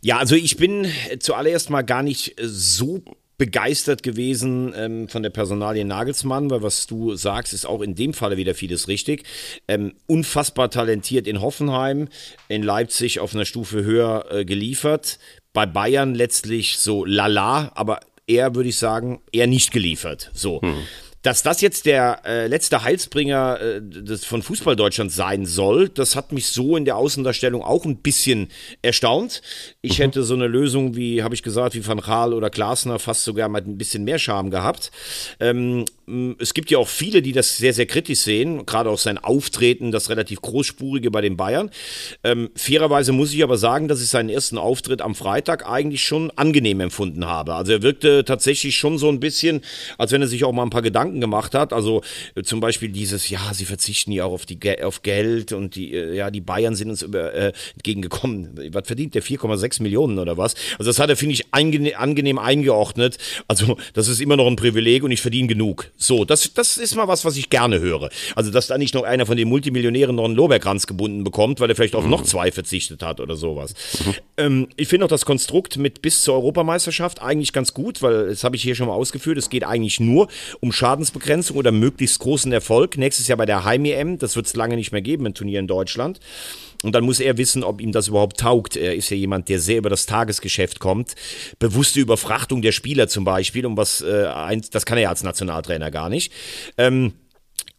Ja, 0.00 0.18
also 0.18 0.34
ich 0.34 0.56
bin 0.56 0.88
zuallererst 1.20 1.70
mal 1.70 1.82
gar 1.82 2.02
nicht 2.02 2.34
so 2.42 3.04
begeistert 3.38 4.02
gewesen 4.02 4.72
ähm, 4.76 5.08
von 5.08 5.22
der 5.22 5.30
Personalie 5.30 5.84
Nagelsmann, 5.84 6.50
weil 6.50 6.62
was 6.62 6.86
du 6.86 7.14
sagst, 7.16 7.52
ist 7.52 7.66
auch 7.66 7.82
in 7.82 7.94
dem 7.94 8.14
Falle 8.14 8.36
wieder 8.36 8.54
vieles 8.54 8.88
richtig. 8.88 9.24
Ähm, 9.68 9.94
unfassbar 10.06 10.70
talentiert 10.70 11.26
in 11.26 11.40
Hoffenheim, 11.40 12.08
in 12.48 12.62
Leipzig 12.62 13.20
auf 13.20 13.34
einer 13.34 13.44
Stufe 13.44 13.84
höher 13.84 14.26
äh, 14.30 14.44
geliefert, 14.44 15.18
bei 15.52 15.66
Bayern 15.66 16.14
letztlich 16.14 16.78
so 16.78 17.04
lala, 17.04 17.72
aber 17.74 18.00
eher 18.26 18.54
würde 18.54 18.70
ich 18.70 18.76
sagen, 18.76 19.20
eher 19.32 19.46
nicht 19.46 19.70
geliefert. 19.70 20.30
So. 20.34 20.60
Hm. 20.62 20.76
Dass 21.26 21.42
das 21.42 21.60
jetzt 21.60 21.86
der 21.86 22.20
äh, 22.24 22.46
letzte 22.46 22.84
Heilsbringer 22.84 23.60
äh, 23.60 23.80
des, 23.82 24.24
von 24.24 24.44
Fußball 24.44 24.76
Deutschland 24.76 25.10
sein 25.10 25.44
soll, 25.44 25.88
das 25.88 26.14
hat 26.14 26.30
mich 26.30 26.46
so 26.46 26.76
in 26.76 26.84
der 26.84 26.96
Außendarstellung 26.96 27.62
auch 27.62 27.84
ein 27.84 27.96
bisschen 27.96 28.46
erstaunt. 28.80 29.42
Ich 29.82 29.98
mhm. 29.98 30.04
hätte 30.04 30.22
so 30.22 30.34
eine 30.34 30.46
Lösung 30.46 30.94
wie, 30.94 31.24
habe 31.24 31.34
ich 31.34 31.42
gesagt, 31.42 31.74
wie 31.74 31.84
Van 31.84 32.00
Gaal 32.00 32.32
oder 32.32 32.48
Glasner 32.48 33.00
fast 33.00 33.24
sogar 33.24 33.48
mal 33.48 33.60
ein 33.60 33.76
bisschen 33.76 34.04
mehr 34.04 34.20
Charme 34.20 34.52
gehabt. 34.52 34.92
Ähm, 35.40 35.84
es 36.38 36.54
gibt 36.54 36.70
ja 36.70 36.78
auch 36.78 36.86
viele, 36.86 37.20
die 37.20 37.32
das 37.32 37.56
sehr, 37.56 37.72
sehr 37.72 37.86
kritisch 37.86 38.20
sehen, 38.20 38.64
gerade 38.64 38.88
auch 38.90 38.98
sein 38.98 39.18
Auftreten, 39.18 39.90
das 39.90 40.08
relativ 40.08 40.40
großspurige 40.40 41.10
bei 41.10 41.20
den 41.20 41.36
Bayern. 41.36 41.70
Ähm, 42.22 42.50
fairerweise 42.54 43.10
muss 43.10 43.34
ich 43.34 43.42
aber 43.42 43.58
sagen, 43.58 43.88
dass 43.88 44.00
ich 44.00 44.08
seinen 44.08 44.28
ersten 44.28 44.58
Auftritt 44.58 45.02
am 45.02 45.16
Freitag 45.16 45.68
eigentlich 45.68 46.04
schon 46.04 46.30
angenehm 46.36 46.78
empfunden 46.78 47.26
habe. 47.26 47.54
Also 47.54 47.72
er 47.72 47.82
wirkte 47.82 48.24
tatsächlich 48.24 48.76
schon 48.76 48.98
so 48.98 49.08
ein 49.08 49.18
bisschen, 49.18 49.62
als 49.98 50.12
wenn 50.12 50.22
er 50.22 50.28
sich 50.28 50.44
auch 50.44 50.52
mal 50.52 50.62
ein 50.62 50.70
paar 50.70 50.82
Gedanken 50.82 51.15
gemacht 51.20 51.54
hat. 51.54 51.72
Also 51.72 52.02
äh, 52.34 52.42
zum 52.42 52.60
Beispiel 52.60 52.88
dieses, 52.88 53.28
ja, 53.28 53.52
sie 53.52 53.64
verzichten 53.64 54.12
ja 54.12 54.24
auch 54.24 54.32
auf, 54.32 54.46
die, 54.46 54.58
auf 54.82 55.02
Geld 55.02 55.52
und 55.52 55.74
die, 55.74 55.94
äh, 55.94 56.14
ja, 56.14 56.30
die 56.30 56.40
Bayern 56.40 56.74
sind 56.74 56.90
uns 56.90 57.02
über, 57.02 57.34
äh, 57.34 57.52
entgegengekommen. 57.74 58.58
Was 58.72 58.86
verdient 58.86 59.14
der? 59.14 59.22
4,6 59.22 59.82
Millionen 59.82 60.18
oder 60.18 60.36
was? 60.36 60.54
Also 60.78 60.90
das 60.90 60.98
hat 60.98 61.10
er, 61.10 61.16
finde 61.16 61.34
ich, 61.34 61.52
angenehm 61.52 62.38
eingeordnet. 62.38 63.18
Also 63.48 63.76
das 63.94 64.08
ist 64.08 64.20
immer 64.20 64.36
noch 64.36 64.46
ein 64.46 64.56
Privileg 64.56 65.02
und 65.02 65.10
ich 65.10 65.20
verdiene 65.20 65.48
genug. 65.48 65.90
So, 65.96 66.24
das, 66.24 66.52
das 66.54 66.76
ist 66.76 66.94
mal 66.94 67.08
was, 67.08 67.24
was 67.24 67.36
ich 67.36 67.50
gerne 67.50 67.80
höre. 67.80 68.10
Also, 68.34 68.50
dass 68.50 68.66
da 68.66 68.78
nicht 68.78 68.94
noch 68.94 69.02
einer 69.02 69.26
von 69.26 69.36
den 69.36 69.48
Multimillionären 69.48 70.14
noch 70.16 70.24
einen 70.24 70.34
Lorbeerkranz 70.34 70.86
gebunden 70.86 71.24
bekommt, 71.24 71.60
weil 71.60 71.70
er 71.70 71.76
vielleicht 71.76 71.94
auf 71.94 72.04
mhm. 72.04 72.10
noch 72.10 72.22
zwei 72.22 72.50
verzichtet 72.52 73.02
hat 73.02 73.20
oder 73.20 73.36
sowas. 73.36 73.74
Mhm. 74.04 74.14
Ähm, 74.36 74.68
ich 74.76 74.88
finde 74.88 75.06
auch 75.06 75.10
das 75.10 75.24
Konstrukt 75.24 75.76
mit 75.78 76.02
bis 76.02 76.22
zur 76.22 76.34
Europameisterschaft 76.34 77.22
eigentlich 77.22 77.52
ganz 77.52 77.74
gut, 77.74 78.02
weil 78.02 78.28
das 78.28 78.44
habe 78.44 78.56
ich 78.56 78.62
hier 78.62 78.74
schon 78.74 78.88
mal 78.88 78.94
ausgeführt. 78.94 79.38
Es 79.38 79.50
geht 79.50 79.64
eigentlich 79.64 80.00
nur 80.00 80.28
um 80.60 80.72
Schadensbegrenzung 81.06 81.56
oder 81.56 81.72
möglichst 81.72 82.18
großen 82.18 82.52
Erfolg. 82.52 82.98
Nächstes 82.98 83.28
Jahr 83.28 83.38
bei 83.38 83.46
der 83.46 83.64
Heim-EM, 83.64 84.18
das 84.18 84.36
wird 84.36 84.46
es 84.46 84.56
lange 84.56 84.76
nicht 84.76 84.92
mehr 84.92 85.02
geben, 85.02 85.26
ein 85.26 85.34
Turnier 85.34 85.60
in 85.60 85.66
Deutschland. 85.66 86.20
Und 86.82 86.94
dann 86.94 87.04
muss 87.04 87.20
er 87.20 87.38
wissen, 87.38 87.64
ob 87.64 87.80
ihm 87.80 87.92
das 87.92 88.08
überhaupt 88.08 88.40
taugt. 88.40 88.76
Er 88.76 88.94
ist 88.94 89.10
ja 89.10 89.16
jemand, 89.16 89.48
der 89.48 89.60
sehr 89.60 89.78
über 89.78 89.90
das 89.90 90.06
Tagesgeschäft 90.06 90.78
kommt. 90.78 91.14
Bewusste 91.58 92.00
Überfrachtung 92.00 92.60
der 92.60 92.72
Spieler 92.72 93.08
zum 93.08 93.24
Beispiel, 93.24 93.64
um 93.66 93.76
was, 93.76 94.00
äh, 94.00 94.60
das 94.70 94.84
kann 94.84 94.98
er 94.98 95.04
ja 95.04 95.08
als 95.08 95.22
Nationaltrainer 95.22 95.90
gar 95.90 96.08
nicht. 96.08 96.32
Ähm, 96.76 97.12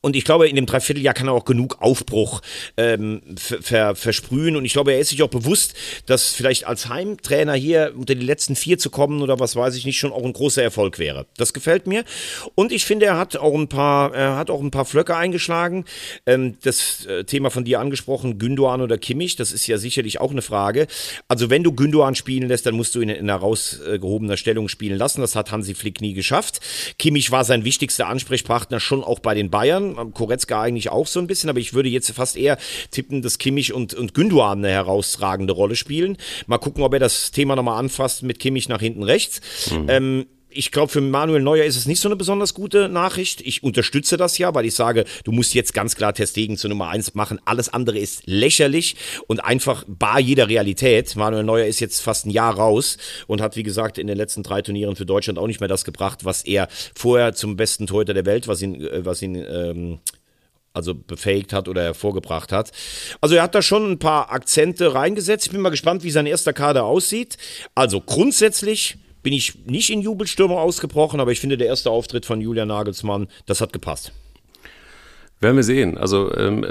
und 0.07 0.15
ich 0.15 0.23
glaube, 0.23 0.47
in 0.47 0.55
dem 0.55 0.65
Dreivierteljahr 0.65 1.13
kann 1.13 1.27
er 1.27 1.33
auch 1.33 1.43
genug 1.43 1.81
Aufbruch 1.81 2.41
ähm, 2.77 3.21
ver 3.35 3.93
versprühen. 3.93 4.55
Und 4.55 4.63
ich 4.63 4.71
glaube, 4.71 4.93
er 4.93 4.99
ist 4.99 5.09
sich 5.09 5.21
auch 5.21 5.27
bewusst, 5.27 5.73
dass 6.05 6.33
vielleicht 6.33 6.65
als 6.65 6.87
Heimtrainer 6.87 7.55
hier 7.55 7.91
unter 7.93 8.15
die 8.15 8.25
letzten 8.25 8.55
vier 8.55 8.77
zu 8.77 8.89
kommen 8.89 9.21
oder 9.21 9.37
was 9.41 9.57
weiß 9.57 9.75
ich 9.75 9.85
nicht, 9.85 9.97
schon 9.97 10.13
auch 10.13 10.23
ein 10.23 10.31
großer 10.31 10.63
Erfolg 10.63 10.97
wäre. 10.97 11.25
Das 11.35 11.51
gefällt 11.51 11.87
mir. 11.87 12.05
Und 12.55 12.71
ich 12.71 12.85
finde, 12.85 13.05
er 13.05 13.17
hat 13.17 13.35
auch 13.35 13.53
ein 13.53 13.67
paar, 13.67 14.15
er 14.15 14.37
hat 14.37 14.49
auch 14.49 14.61
ein 14.61 14.71
paar 14.71 14.85
Flöcke 14.85 15.13
eingeschlagen. 15.13 15.83
Ähm, 16.25 16.55
das 16.63 17.05
äh, 17.05 17.25
Thema 17.25 17.49
von 17.49 17.65
dir 17.65 17.81
angesprochen, 17.81 18.39
Gündoan 18.39 18.79
oder 18.79 18.97
Kimmich, 18.97 19.35
das 19.35 19.51
ist 19.51 19.67
ja 19.67 19.77
sicherlich 19.77 20.21
auch 20.21 20.31
eine 20.31 20.41
Frage. 20.41 20.87
Also 21.27 21.49
wenn 21.49 21.63
du 21.63 21.73
Gündoan 21.73 22.15
spielen 22.15 22.47
lässt, 22.47 22.65
dann 22.65 22.75
musst 22.75 22.95
du 22.95 23.01
ihn 23.01 23.09
in 23.09 23.29
einer 23.29 23.35
rausgehobener 23.35 24.37
Stellung 24.37 24.69
spielen 24.69 24.97
lassen. 24.97 25.19
Das 25.19 25.35
hat 25.35 25.51
Hansi 25.51 25.75
Flick 25.75 25.99
nie 25.99 26.13
geschafft. 26.13 26.61
Kimmich 26.97 27.29
war 27.31 27.43
sein 27.43 27.65
wichtigster 27.65 28.07
Ansprechpartner 28.07 28.79
schon 28.79 29.03
auch 29.03 29.19
bei 29.19 29.33
den 29.33 29.49
Bayern. 29.49 29.96
Koretzka 30.05 30.61
eigentlich 30.61 30.89
auch 30.89 31.07
so 31.07 31.19
ein 31.19 31.27
bisschen, 31.27 31.49
aber 31.49 31.59
ich 31.59 31.73
würde 31.73 31.89
jetzt 31.89 32.09
fast 32.11 32.37
eher 32.37 32.57
tippen, 32.91 33.21
dass 33.21 33.37
Kimmich 33.37 33.73
und, 33.73 33.93
und 33.93 34.13
Gündogan 34.13 34.59
eine 34.59 34.69
herausragende 34.69 35.53
Rolle 35.53 35.75
spielen. 35.75 36.17
Mal 36.45 36.57
gucken, 36.57 36.83
ob 36.83 36.93
er 36.93 36.99
das 36.99 37.31
Thema 37.31 37.55
nochmal 37.55 37.79
anfasst 37.79 38.23
mit 38.23 38.39
Kimmich 38.39 38.69
nach 38.69 38.81
hinten 38.81 39.03
rechts. 39.03 39.41
Mhm. 39.71 39.85
Ähm, 39.87 40.25
ich 40.57 40.71
glaube, 40.71 40.91
für 40.91 41.01
Manuel 41.01 41.41
Neuer 41.41 41.65
ist 41.65 41.77
es 41.77 41.85
nicht 41.85 42.01
so 42.01 42.09
eine 42.09 42.15
besonders 42.15 42.55
gute 42.55 42.89
Nachricht. 42.89 43.41
Ich 43.41 43.61
unterstütze 43.61 44.17
das 44.17 44.39
ja, 44.39 44.55
weil 44.55 44.65
ich 44.65 44.73
sage, 44.73 45.05
du 45.23 45.31
musst 45.31 45.53
jetzt 45.53 45.73
ganz 45.73 45.95
klar 45.95 46.13
Testegen 46.13 46.57
zur 46.57 46.71
Nummer 46.71 46.89
eins 46.89 47.13
machen. 47.13 47.39
Alles 47.45 47.69
andere 47.69 47.99
ist 47.99 48.23
lächerlich 48.25 48.95
und 49.27 49.39
einfach 49.43 49.85
bar 49.87 50.19
jeder 50.19 50.49
Realität. 50.49 51.15
Manuel 51.15 51.43
Neuer 51.43 51.67
ist 51.67 51.79
jetzt 51.79 52.01
fast 52.01 52.25
ein 52.25 52.31
Jahr 52.31 52.55
raus 52.55 52.97
und 53.27 53.39
hat, 53.39 53.55
wie 53.55 53.61
gesagt, 53.61 53.99
in 53.99 54.07
den 54.07 54.17
letzten 54.17 54.41
drei 54.41 54.63
Turnieren 54.63 54.95
für 54.95 55.05
Deutschland 55.05 55.37
auch 55.37 55.45
nicht 55.45 55.59
mehr 55.59 55.69
das 55.69 55.85
gebracht, 55.85 56.25
was 56.25 56.43
er 56.43 56.67
vorher 56.95 57.35
zum 57.35 57.55
besten 57.55 57.85
Torhüter 57.85 58.15
der 58.15 58.25
Welt, 58.25 58.47
was 58.47 58.61
ihn, 58.63 58.81
äh, 58.81 59.05
was 59.05 59.21
ihn 59.21 59.35
ähm, 59.35 59.99
also 60.73 60.95
befähigt 60.95 61.53
hat 61.53 61.67
oder 61.67 61.83
hervorgebracht 61.83 62.51
hat. 62.51 62.71
Also 63.21 63.35
er 63.35 63.43
hat 63.43 63.53
da 63.53 63.61
schon 63.61 63.91
ein 63.91 63.99
paar 63.99 64.31
Akzente 64.31 64.95
reingesetzt. 64.95 65.45
Ich 65.45 65.51
bin 65.51 65.61
mal 65.61 65.69
gespannt, 65.69 66.03
wie 66.03 66.11
sein 66.11 66.25
erster 66.25 66.53
Kader 66.53 66.85
aussieht. 66.85 67.37
Also 67.75 68.01
grundsätzlich 68.01 68.97
bin 69.27 69.33
ich 69.33 69.65
nicht 69.65 69.89
in 69.89 69.99
Jubelstürme 69.99 70.57
ausgebrochen, 70.57 71.19
aber 71.19 71.33
ich 71.33 71.41
finde, 71.41 71.57
der 71.57 71.67
erste 71.67 71.91
Auftritt 71.91 72.25
von 72.25 72.39
Julian 72.39 72.69
Nagelsmann, 72.69 73.27
das 73.45 73.59
hat 73.59 73.73
gepasst. 73.73 74.13
Werden 75.39 75.55
wir 75.55 75.63
sehen. 75.63 75.99
Also 75.99 76.35
ähm, 76.35 76.65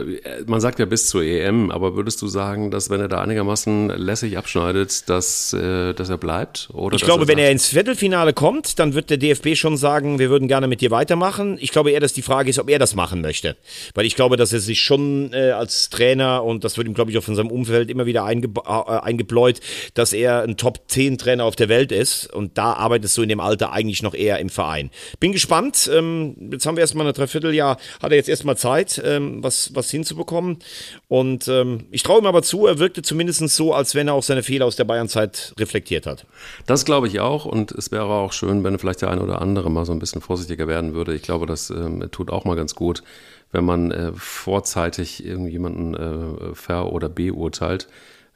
man 0.46 0.60
sagt 0.60 0.80
ja 0.80 0.86
bis 0.86 1.06
zur 1.06 1.22
EM, 1.22 1.70
aber 1.70 1.94
würdest 1.94 2.20
du 2.20 2.26
sagen, 2.26 2.72
dass 2.72 2.90
wenn 2.90 3.00
er 3.00 3.06
da 3.06 3.20
einigermaßen 3.20 3.90
lässig 3.90 4.36
abschneidet, 4.36 5.08
dass, 5.08 5.52
äh, 5.52 5.94
dass 5.94 6.08
er 6.08 6.18
bleibt? 6.18 6.68
Oder 6.72 6.96
ich 6.96 7.02
glaube, 7.02 7.26
er 7.26 7.28
wenn 7.28 7.38
er 7.38 7.52
ins 7.52 7.68
Viertelfinale 7.68 8.32
kommt, 8.32 8.80
dann 8.80 8.94
wird 8.94 9.10
der 9.10 9.18
DFB 9.18 9.54
schon 9.54 9.76
sagen, 9.76 10.18
wir 10.18 10.30
würden 10.30 10.48
gerne 10.48 10.66
mit 10.66 10.80
dir 10.80 10.90
weitermachen. 10.90 11.58
Ich 11.60 11.70
glaube 11.70 11.92
eher, 11.92 12.00
dass 12.00 12.12
die 12.12 12.22
Frage 12.22 12.50
ist, 12.50 12.58
ob 12.58 12.68
er 12.68 12.80
das 12.80 12.96
machen 12.96 13.20
möchte. 13.20 13.56
Weil 13.94 14.04
ich 14.04 14.16
glaube, 14.16 14.36
dass 14.36 14.52
er 14.52 14.58
sich 14.58 14.80
schon 14.80 15.32
äh, 15.32 15.52
als 15.52 15.88
Trainer, 15.88 16.42
und 16.42 16.64
das 16.64 16.76
wird 16.76 16.88
ihm, 16.88 16.94
glaube 16.94 17.12
ich, 17.12 17.18
auch 17.18 17.22
von 17.22 17.36
seinem 17.36 17.52
Umfeld 17.52 17.88
immer 17.88 18.06
wieder 18.06 18.24
einge 18.24 18.48
äh, 18.48 18.98
eingebläut, 18.98 19.60
dass 19.94 20.12
er 20.12 20.42
ein 20.42 20.56
Top-10-Trainer 20.56 21.44
auf 21.44 21.54
der 21.54 21.68
Welt 21.68 21.92
ist. 21.92 22.34
Und 22.34 22.58
da 22.58 22.72
arbeitest 22.72 23.16
du 23.16 23.22
in 23.22 23.28
dem 23.28 23.38
Alter 23.38 23.70
eigentlich 23.70 24.02
noch 24.02 24.14
eher 24.14 24.40
im 24.40 24.48
Verein. 24.48 24.90
Bin 25.20 25.30
gespannt. 25.30 25.88
Ähm, 25.94 26.34
jetzt 26.50 26.66
haben 26.66 26.74
wir 26.74 26.80
erstmal 26.80 27.06
ein 27.06 27.14
Dreivierteljahr, 27.14 27.78
hat 28.02 28.10
er 28.10 28.16
jetzt 28.16 28.28
erstmal 28.28 28.55
Zeit, 28.56 29.00
ähm, 29.04 29.42
was, 29.42 29.74
was 29.74 29.90
hinzubekommen. 29.90 30.58
Und 31.08 31.48
ähm, 31.48 31.86
ich 31.90 32.02
traue 32.02 32.20
ihm 32.20 32.26
aber 32.26 32.42
zu, 32.42 32.66
er 32.66 32.78
wirkte 32.78 33.02
zumindest 33.02 33.46
so, 33.48 33.74
als 33.74 33.94
wenn 33.94 34.08
er 34.08 34.14
auch 34.14 34.22
seine 34.22 34.42
Fehler 34.42 34.66
aus 34.66 34.76
der 34.76 34.84
Bayernzeit 34.84 35.54
reflektiert 35.58 36.06
hat. 36.06 36.26
Das 36.66 36.84
glaube 36.84 37.08
ich 37.08 37.20
auch. 37.20 37.44
Und 37.44 37.72
es 37.72 37.90
wäre 37.90 38.06
auch 38.06 38.32
schön, 38.32 38.64
wenn 38.64 38.78
vielleicht 38.78 39.02
der 39.02 39.10
eine 39.10 39.22
oder 39.22 39.40
andere 39.42 39.70
mal 39.70 39.84
so 39.84 39.92
ein 39.92 39.98
bisschen 39.98 40.20
vorsichtiger 40.20 40.66
werden 40.68 40.94
würde. 40.94 41.14
Ich 41.14 41.22
glaube, 41.22 41.46
das 41.46 41.70
ähm, 41.70 42.08
tut 42.10 42.30
auch 42.30 42.44
mal 42.44 42.56
ganz 42.56 42.74
gut, 42.74 43.02
wenn 43.52 43.64
man 43.64 43.90
äh, 43.90 44.12
vorzeitig 44.14 45.24
irgendjemanden 45.24 45.94
äh, 45.94 46.54
ver- 46.54 46.92
oder 46.92 47.08
beurteilt. 47.08 47.88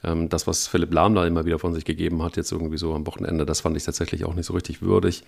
ähm, 0.04 0.28
das, 0.28 0.46
was 0.46 0.66
Philipp 0.66 0.92
Lahm 0.92 1.14
da 1.14 1.26
immer 1.26 1.44
wieder 1.44 1.58
von 1.58 1.74
sich 1.74 1.84
gegeben 1.84 2.22
hat, 2.22 2.36
jetzt 2.36 2.52
irgendwie 2.52 2.78
so 2.78 2.94
am 2.94 3.06
Wochenende, 3.06 3.46
das 3.46 3.60
fand 3.60 3.76
ich 3.76 3.84
tatsächlich 3.84 4.24
auch 4.24 4.34
nicht 4.34 4.46
so 4.46 4.54
richtig 4.54 4.82
würdig. 4.82 5.24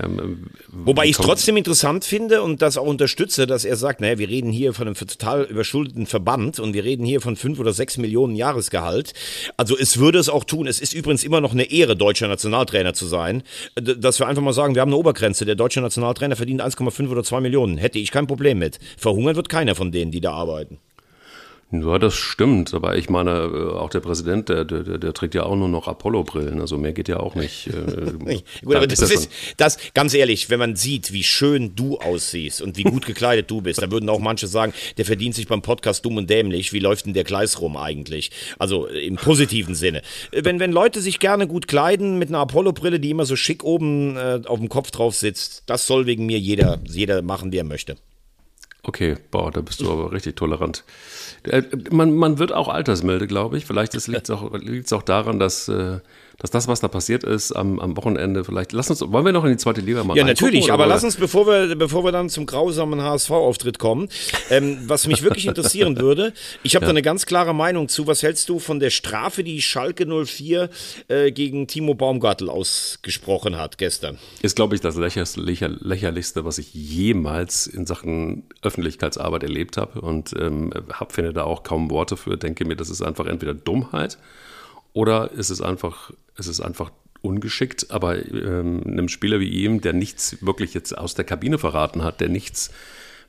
Ähm, 0.00 0.46
Wobei 0.70 1.04
ich 1.04 1.18
es 1.18 1.24
trotzdem 1.24 1.56
interessant 1.56 2.04
finde 2.04 2.42
und 2.42 2.62
das 2.62 2.76
auch 2.78 2.86
unterstütze, 2.86 3.46
dass 3.46 3.64
er 3.64 3.76
sagt, 3.76 4.00
naja, 4.00 4.18
wir 4.18 4.28
reden 4.28 4.50
hier 4.50 4.72
von 4.72 4.86
einem 4.86 4.96
total 4.96 5.44
überschuldeten 5.44 6.06
Verband 6.06 6.58
und 6.58 6.74
wir 6.74 6.84
reden 6.84 7.04
hier 7.04 7.20
von 7.20 7.36
fünf 7.36 7.58
oder 7.58 7.72
sechs 7.72 7.98
Millionen 7.98 8.34
Jahresgehalt. 8.34 9.12
Also 9.56 9.76
es 9.76 9.98
würde 9.98 10.18
es 10.18 10.28
auch 10.28 10.44
tun. 10.44 10.66
Es 10.66 10.80
ist 10.80 10.94
übrigens 10.94 11.24
immer 11.24 11.40
noch 11.40 11.52
eine 11.52 11.70
Ehre, 11.70 11.96
deutscher 11.96 12.28
Nationaltrainer 12.28 12.94
zu 12.94 13.06
sein, 13.06 13.42
dass 13.74 14.18
wir 14.18 14.26
einfach 14.26 14.42
mal 14.42 14.52
sagen, 14.52 14.74
wir 14.74 14.82
haben 14.82 14.90
eine 14.90 14.96
Obergrenze. 14.96 15.44
Der 15.44 15.54
deutsche 15.54 15.80
Nationaltrainer 15.80 16.36
verdient 16.36 16.62
1,5 16.62 17.08
oder 17.08 17.24
2 17.24 17.40
Millionen. 17.40 17.78
Hätte 17.78 17.98
ich 17.98 18.10
kein 18.10 18.26
Problem 18.26 18.58
mit. 18.58 18.78
Verhungern 18.96 19.36
wird 19.36 19.48
keiner 19.48 19.74
von 19.74 19.92
denen, 19.92 20.10
die 20.10 20.20
da 20.20 20.32
arbeiten. 20.32 20.78
Ja, 21.72 21.98
das 21.98 22.14
stimmt. 22.14 22.74
Aber 22.74 22.96
ich 22.98 23.08
meine, 23.08 23.30
äh, 23.30 23.78
auch 23.78 23.88
der 23.88 24.00
Präsident, 24.00 24.50
der, 24.50 24.66
der, 24.66 24.98
der 24.98 25.14
trägt 25.14 25.34
ja 25.34 25.44
auch 25.44 25.56
nur 25.56 25.70
noch 25.70 25.88
Apollo-Brillen. 25.88 26.60
Also 26.60 26.76
mehr 26.76 26.92
geht 26.92 27.08
ja 27.08 27.18
auch 27.18 27.34
nicht. 27.34 27.68
Äh, 27.68 28.12
gut, 28.62 28.76
aber 28.76 28.86
das 28.86 29.00
ist, 29.00 29.30
das, 29.56 29.78
ganz 29.94 30.12
ehrlich, 30.12 30.50
wenn 30.50 30.58
man 30.58 30.76
sieht, 30.76 31.14
wie 31.14 31.22
schön 31.22 31.74
du 31.74 31.96
aussiehst 31.96 32.60
und 32.60 32.76
wie 32.76 32.82
gut 32.82 33.06
gekleidet 33.06 33.50
du 33.50 33.62
bist, 33.62 33.80
dann 33.80 33.90
würden 33.90 34.10
auch 34.10 34.18
manche 34.18 34.48
sagen, 34.48 34.74
der 34.98 35.06
verdient 35.06 35.34
sich 35.34 35.48
beim 35.48 35.62
Podcast 35.62 36.04
dumm 36.04 36.18
und 36.18 36.28
dämlich. 36.28 36.74
Wie 36.74 36.78
läuft 36.78 37.06
denn 37.06 37.14
der 37.14 37.24
Gleis 37.24 37.58
rum 37.62 37.78
eigentlich? 37.78 38.30
Also 38.58 38.86
äh, 38.88 39.06
im 39.06 39.16
positiven 39.16 39.74
Sinne. 39.74 40.02
Wenn, 40.30 40.60
wenn 40.60 40.72
Leute 40.72 41.00
sich 41.00 41.20
gerne 41.20 41.46
gut 41.46 41.68
kleiden 41.68 42.18
mit 42.18 42.28
einer 42.28 42.40
Apollo-Brille, 42.40 43.00
die 43.00 43.08
immer 43.08 43.24
so 43.24 43.34
schick 43.34 43.64
oben 43.64 44.18
äh, 44.18 44.42
auf 44.44 44.58
dem 44.58 44.68
Kopf 44.68 44.90
drauf 44.90 45.14
sitzt, 45.14 45.62
das 45.66 45.86
soll 45.86 46.04
wegen 46.04 46.26
mir 46.26 46.38
jeder, 46.38 46.80
jeder 46.86 47.22
machen, 47.22 47.50
wie 47.50 47.56
er 47.56 47.64
möchte. 47.64 47.96
Okay, 48.84 49.16
boah, 49.30 49.52
da 49.52 49.60
bist 49.60 49.80
du 49.80 49.92
aber 49.92 50.10
richtig 50.10 50.34
tolerant. 50.34 50.82
Äh, 51.44 51.62
man, 51.90 52.16
man 52.16 52.38
wird 52.40 52.52
auch 52.52 52.66
altersmilde, 52.66 53.28
glaube 53.28 53.56
ich. 53.56 53.64
Vielleicht 53.64 53.94
liegt 54.08 54.28
es 54.28 54.30
auch, 54.36 54.52
auch 54.92 55.02
daran, 55.02 55.38
dass 55.38 55.68
äh, 55.68 56.00
dass 56.42 56.50
das, 56.50 56.66
was 56.66 56.80
da 56.80 56.88
passiert 56.88 57.22
ist 57.22 57.52
am, 57.52 57.78
am 57.78 57.96
Wochenende, 57.96 58.42
vielleicht, 58.44 58.72
lass 58.72 58.90
uns, 58.90 59.00
wollen 59.00 59.24
wir 59.24 59.32
noch 59.32 59.44
in 59.44 59.50
die 59.50 59.56
zweite 59.56 59.80
Liga 59.80 60.02
mal 60.02 60.16
Ja, 60.16 60.24
natürlich, 60.24 60.72
aber 60.72 60.86
lass 60.86 61.04
uns, 61.04 61.16
bevor 61.16 61.46
wir, 61.46 61.76
bevor 61.76 62.04
wir 62.04 62.10
dann 62.10 62.28
zum 62.28 62.46
grausamen 62.46 63.00
HSV-Auftritt 63.00 63.78
kommen, 63.78 64.08
ähm, 64.50 64.78
was 64.86 65.06
mich 65.06 65.22
wirklich 65.22 65.46
interessieren 65.46 65.96
würde, 66.00 66.32
ich 66.64 66.74
habe 66.74 66.84
ja. 66.84 66.88
da 66.88 66.90
eine 66.90 67.02
ganz 67.02 67.26
klare 67.26 67.54
Meinung 67.54 67.88
zu, 67.88 68.08
was 68.08 68.24
hältst 68.24 68.48
du 68.48 68.58
von 68.58 68.80
der 68.80 68.90
Strafe, 68.90 69.44
die 69.44 69.62
Schalke 69.62 70.04
04 70.04 70.68
äh, 71.06 71.30
gegen 71.30 71.68
Timo 71.68 71.94
Baumgartel 71.94 72.50
ausgesprochen 72.50 73.56
hat 73.56 73.78
gestern? 73.78 74.18
Ist, 74.42 74.56
glaube 74.56 74.74
ich, 74.74 74.80
das 74.80 74.96
lächer, 74.96 75.68
lächerlichste, 75.68 76.44
was 76.44 76.58
ich 76.58 76.74
jemals 76.74 77.68
in 77.68 77.86
Sachen 77.86 78.48
Öffentlichkeitsarbeit 78.62 79.44
erlebt 79.44 79.76
habe 79.76 80.00
und 80.00 80.34
ähm, 80.36 80.72
hab, 80.92 81.12
finde 81.12 81.32
da 81.32 81.44
auch 81.44 81.62
kaum 81.62 81.88
Worte 81.88 82.16
für, 82.16 82.36
denke 82.36 82.64
mir, 82.64 82.74
das 82.74 82.90
ist 82.90 83.00
einfach 83.00 83.26
entweder 83.26 83.54
Dummheit 83.54 84.18
oder 84.92 85.32
ist 85.32 85.50
es 85.50 85.60
einfach, 85.60 86.12
ist 86.36 86.48
es 86.48 86.60
einfach 86.60 86.90
ungeschickt, 87.22 87.90
aber 87.90 88.16
ähm, 88.16 88.82
einem 88.86 89.08
Spieler 89.08 89.40
wie 89.40 89.48
ihm, 89.48 89.80
der 89.80 89.92
nichts 89.92 90.44
wirklich 90.44 90.74
jetzt 90.74 90.96
aus 90.96 91.14
der 91.14 91.24
Kabine 91.24 91.58
verraten 91.58 92.02
hat, 92.02 92.20
der 92.20 92.28
nichts 92.28 92.70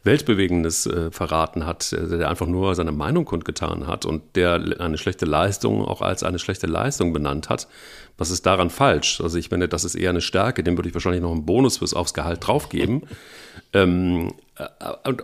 Weltbewegendes 0.03 0.85
äh, 0.85 1.11
verraten 1.11 1.65
hat, 1.65 1.93
äh, 1.93 2.17
der 2.17 2.29
einfach 2.29 2.47
nur 2.47 2.75
seine 2.75 2.91
Meinung 2.91 3.25
kundgetan 3.25 3.87
hat 3.87 4.05
und 4.05 4.35
der 4.35 4.55
eine 4.79 4.97
schlechte 4.97 5.25
Leistung 5.25 5.85
auch 5.85 6.01
als 6.01 6.23
eine 6.23 6.39
schlechte 6.39 6.67
Leistung 6.67 7.13
benannt 7.13 7.49
hat. 7.49 7.67
Was 8.17 8.29
ist 8.29 8.45
daran 8.45 8.69
falsch? 8.69 9.21
Also 9.21 9.37
ich 9.37 9.49
meine, 9.49 9.67
das 9.67 9.85
ist 9.85 9.95
eher 9.95 10.09
eine 10.09 10.21
Stärke, 10.21 10.63
dem 10.63 10.77
würde 10.77 10.89
ich 10.89 10.93
wahrscheinlich 10.93 11.21
noch 11.21 11.31
einen 11.31 11.45
Bonus 11.45 11.77
fürs 11.77 11.93
aufs 11.93 12.13
Gehalt 12.13 12.45
draufgeben. 12.45 13.03
ähm, 13.73 14.27
äh, 14.27 14.42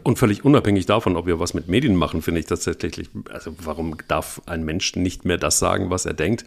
und 0.04 0.18
völlig 0.18 0.44
unabhängig 0.44 0.88
davon, 0.88 1.16
ob 1.16 1.28
wir 1.28 1.40
was 1.40 1.54
mit 1.54 1.68
Medien 1.68 1.96
machen, 1.96 2.22
finde 2.22 2.40
ich 2.40 2.48
tatsächlich, 2.48 3.10
also 3.30 3.54
warum 3.62 3.96
darf 4.08 4.42
ein 4.48 4.64
Mensch 4.64 4.96
nicht 4.96 5.24
mehr 5.24 5.38
das 5.38 5.60
sagen, 5.60 5.92
was 5.92 6.06
er 6.06 6.14
denkt? 6.14 6.46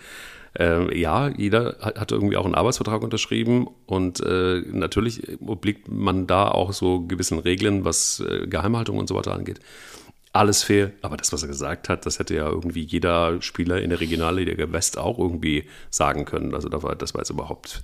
Äh, 0.58 0.98
ja, 0.98 1.28
jeder 1.28 1.76
hat, 1.80 1.98
hat, 1.98 2.12
irgendwie 2.12 2.36
auch 2.36 2.44
einen 2.44 2.54
Arbeitsvertrag 2.54 3.02
unterschrieben 3.02 3.68
und 3.86 4.20
äh, 4.20 4.62
natürlich 4.66 5.40
obliegt 5.40 5.88
man 5.88 6.26
da 6.26 6.48
auch 6.48 6.72
so 6.72 7.00
gewissen 7.00 7.38
Regeln, 7.38 7.84
was 7.84 8.20
äh, 8.20 8.46
Geheimhaltung 8.46 8.98
und 8.98 9.08
so 9.08 9.14
weiter 9.14 9.32
angeht. 9.32 9.60
Alles 10.34 10.62
fair, 10.62 10.92
aber 11.02 11.16
das, 11.16 11.32
was 11.32 11.42
er 11.42 11.48
gesagt 11.48 11.88
hat, 11.88 12.04
das 12.04 12.18
hätte 12.18 12.34
ja 12.34 12.48
irgendwie 12.48 12.82
jeder 12.82 13.40
Spieler 13.42 13.80
in 13.80 13.90
der 13.90 14.00
Regionalliga 14.00 14.72
West 14.72 14.98
auch 14.98 15.18
irgendwie 15.18 15.64
sagen 15.90 16.24
können. 16.24 16.54
Also 16.54 16.68
das 16.68 16.82
war, 16.82 16.96
das 16.96 17.14
war 17.14 17.20
jetzt 17.20 17.30
überhaupt 17.30 17.82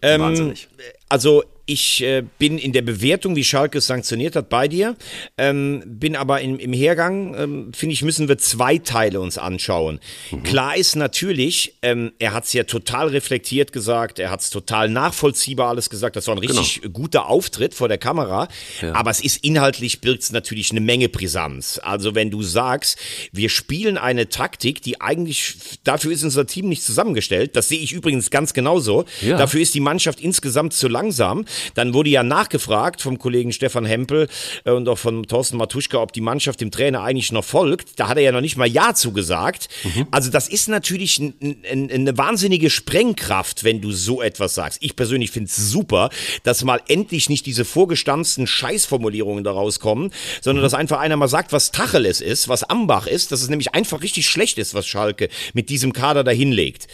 ähm, 0.00 0.20
wahnsinnig. 0.20 0.68
Also 1.08 1.44
ich 1.66 2.02
äh, 2.02 2.22
bin 2.38 2.58
in 2.58 2.72
der 2.72 2.82
Bewertung, 2.82 3.36
wie 3.36 3.44
Schalke 3.44 3.78
es 3.78 3.86
sanktioniert 3.86 4.34
hat, 4.34 4.48
bei 4.48 4.66
dir. 4.66 4.96
Ähm, 5.38 5.82
bin 5.86 6.16
aber 6.16 6.40
in, 6.40 6.58
im 6.58 6.72
Hergang, 6.72 7.34
ähm, 7.38 7.72
finde 7.72 7.92
ich, 7.94 8.02
müssen 8.02 8.28
wir 8.28 8.38
zwei 8.38 8.78
Teile 8.78 9.20
uns 9.20 9.38
anschauen. 9.38 10.00
Mhm. 10.30 10.42
Klar 10.42 10.76
ist 10.76 10.96
natürlich, 10.96 11.74
ähm, 11.82 12.12
er 12.18 12.32
hat 12.34 12.44
es 12.44 12.52
ja 12.52 12.64
total 12.64 13.08
reflektiert 13.08 13.72
gesagt, 13.72 14.18
er 14.18 14.30
hat 14.30 14.40
es 14.40 14.50
total 14.50 14.88
nachvollziehbar 14.88 15.68
alles 15.68 15.88
gesagt. 15.88 16.16
Das 16.16 16.26
war 16.26 16.34
ein 16.34 16.38
richtig 16.38 16.82
genau. 16.82 16.92
guter 16.92 17.26
Auftritt 17.28 17.74
vor 17.74 17.88
der 17.88 17.98
Kamera. 17.98 18.48
Ja. 18.80 18.94
Aber 18.94 19.10
es 19.10 19.20
ist 19.20 19.44
inhaltlich, 19.44 20.00
birgt 20.00 20.24
es 20.24 20.32
natürlich 20.32 20.72
eine 20.72 20.80
Menge 20.80 21.08
Brisanz. 21.08 21.80
Also 21.82 22.14
wenn 22.14 22.30
du 22.30 22.42
sagst, 22.42 22.98
wir 23.30 23.48
spielen 23.48 23.98
eine 23.98 24.28
Taktik, 24.28 24.82
die 24.82 25.00
eigentlich, 25.00 25.54
dafür 25.84 26.12
ist 26.12 26.24
unser 26.24 26.46
Team 26.46 26.68
nicht 26.68 26.82
zusammengestellt. 26.82 27.54
Das 27.54 27.68
sehe 27.68 27.78
ich 27.78 27.92
übrigens 27.92 28.30
ganz 28.30 28.52
genauso. 28.52 29.04
Ja. 29.20 29.38
Dafür 29.38 29.60
ist 29.60 29.74
die 29.74 29.80
Mannschaft 29.80 30.20
insgesamt 30.20 30.72
zu 30.72 30.88
langsam. 30.88 31.44
Dann 31.74 31.94
wurde 31.94 32.10
ja 32.10 32.22
nachgefragt 32.22 33.00
vom 33.02 33.18
Kollegen 33.18 33.52
Stefan 33.52 33.84
Hempel 33.84 34.28
äh, 34.64 34.70
und 34.70 34.88
auch 34.88 34.98
von 34.98 35.24
Thorsten 35.24 35.56
Matuschka, 35.56 35.98
ob 35.98 36.12
die 36.12 36.20
Mannschaft 36.20 36.60
dem 36.60 36.70
Trainer 36.70 37.02
eigentlich 37.02 37.32
noch 37.32 37.44
folgt. 37.44 37.98
Da 37.98 38.08
hat 38.08 38.16
er 38.16 38.22
ja 38.22 38.32
noch 38.32 38.40
nicht 38.40 38.56
mal 38.56 38.66
Ja 38.66 38.94
zugesagt. 38.94 39.68
Mhm. 39.84 40.06
Also 40.10 40.30
das 40.30 40.48
ist 40.48 40.68
natürlich 40.68 41.20
eine 41.20 42.18
wahnsinnige 42.18 42.70
Sprengkraft, 42.70 43.64
wenn 43.64 43.80
du 43.80 43.92
so 43.92 44.22
etwas 44.22 44.54
sagst. 44.54 44.78
Ich 44.82 44.96
persönlich 44.96 45.30
finde 45.30 45.48
es 45.48 45.56
super, 45.56 46.10
dass 46.42 46.64
mal 46.64 46.80
endlich 46.88 47.28
nicht 47.28 47.46
diese 47.46 47.64
vorgestanzten 47.64 48.46
Scheißformulierungen 48.46 49.44
daraus 49.44 49.80
kommen, 49.80 50.10
sondern 50.40 50.62
mhm. 50.62 50.66
dass 50.66 50.74
einfach 50.74 50.98
einer 50.98 51.16
mal 51.16 51.28
sagt, 51.28 51.52
was 51.52 51.70
Tacheles 51.72 52.20
ist, 52.20 52.48
was 52.48 52.64
Ambach 52.64 53.06
ist, 53.06 53.32
dass 53.32 53.42
es 53.42 53.48
nämlich 53.48 53.74
einfach 53.74 54.02
richtig 54.02 54.26
schlecht 54.26 54.58
ist, 54.58 54.74
was 54.74 54.86
Schalke 54.86 55.28
mit 55.54 55.68
diesem 55.68 55.92
Kader 55.92 56.24
dahinlegt. 56.24 56.86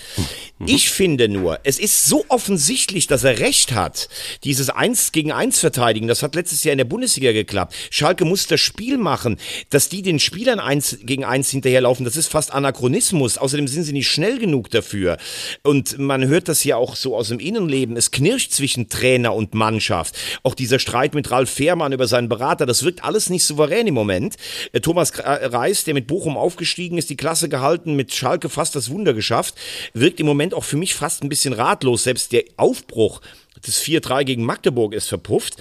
Mhm. 0.58 0.66
Ich 0.66 0.90
finde 0.90 1.28
nur, 1.28 1.60
es 1.64 1.78
ist 1.78 2.06
so 2.06 2.24
offensichtlich, 2.28 3.06
dass 3.06 3.24
er 3.24 3.38
recht 3.38 3.72
hat. 3.72 4.08
Die 4.44 4.47
dieses 4.48 4.70
Eins 4.70 5.12
gegen 5.12 5.30
Eins 5.30 5.60
verteidigen, 5.60 6.08
das 6.08 6.22
hat 6.22 6.34
letztes 6.34 6.64
Jahr 6.64 6.72
in 6.72 6.78
der 6.78 6.86
Bundesliga 6.86 7.32
geklappt. 7.32 7.74
Schalke 7.90 8.24
muss 8.24 8.46
das 8.46 8.60
Spiel 8.60 8.96
machen, 8.96 9.36
dass 9.68 9.90
die 9.90 10.00
den 10.00 10.18
Spielern 10.18 10.58
Eins 10.58 11.00
gegen 11.02 11.22
Eins 11.26 11.50
hinterherlaufen, 11.50 12.06
das 12.06 12.16
ist 12.16 12.28
fast 12.28 12.54
Anachronismus. 12.54 13.36
Außerdem 13.36 13.68
sind 13.68 13.82
sie 13.82 13.92
nicht 13.92 14.08
schnell 14.08 14.38
genug 14.38 14.70
dafür. 14.70 15.18
Und 15.62 15.98
man 15.98 16.26
hört 16.26 16.48
das 16.48 16.64
ja 16.64 16.76
auch 16.76 16.96
so 16.96 17.14
aus 17.14 17.28
dem 17.28 17.40
Innenleben. 17.40 17.98
Es 17.98 18.10
knirscht 18.10 18.52
zwischen 18.52 18.88
Trainer 18.88 19.34
und 19.34 19.52
Mannschaft. 19.52 20.16
Auch 20.42 20.54
dieser 20.54 20.78
Streit 20.78 21.14
mit 21.14 21.30
Ralf 21.30 21.50
Fehrmann 21.50 21.92
über 21.92 22.06
seinen 22.06 22.30
Berater, 22.30 22.64
das 22.64 22.84
wirkt 22.84 23.04
alles 23.04 23.28
nicht 23.28 23.44
souverän 23.44 23.86
im 23.86 23.94
Moment. 23.94 24.36
Äh, 24.72 24.80
Thomas 24.80 25.12
Reis, 25.18 25.84
der 25.84 25.92
mit 25.92 26.06
Bochum 26.06 26.38
aufgestiegen 26.38 26.96
ist, 26.96 27.10
die 27.10 27.16
Klasse 27.16 27.50
gehalten, 27.50 27.96
mit 27.96 28.14
Schalke 28.14 28.48
fast 28.48 28.74
das 28.74 28.88
Wunder 28.88 29.12
geschafft, 29.12 29.56
wirkt 29.92 30.20
im 30.20 30.26
Moment 30.26 30.54
auch 30.54 30.64
für 30.64 30.78
mich 30.78 30.94
fast 30.94 31.22
ein 31.22 31.28
bisschen 31.28 31.52
ratlos. 31.52 32.04
Selbst 32.04 32.32
der 32.32 32.44
Aufbruch 32.56 33.20
das 33.62 33.82
4-3 33.82 34.24
gegen 34.24 34.44
Magdeburg 34.44 34.94
ist 34.94 35.08
verpufft. 35.08 35.56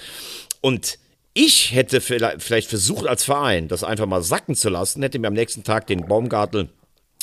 Und 0.60 0.98
ich 1.34 1.72
hätte 1.72 2.00
vielleicht 2.00 2.68
versucht 2.68 3.06
als 3.06 3.24
Verein, 3.24 3.68
das 3.68 3.84
einfach 3.84 4.06
mal 4.06 4.22
sacken 4.22 4.54
zu 4.54 4.68
lassen, 4.70 5.02
hätte 5.02 5.18
mir 5.18 5.28
am 5.28 5.34
nächsten 5.34 5.62
Tag 5.62 5.86
den 5.86 6.08
Baumgartel 6.08 6.68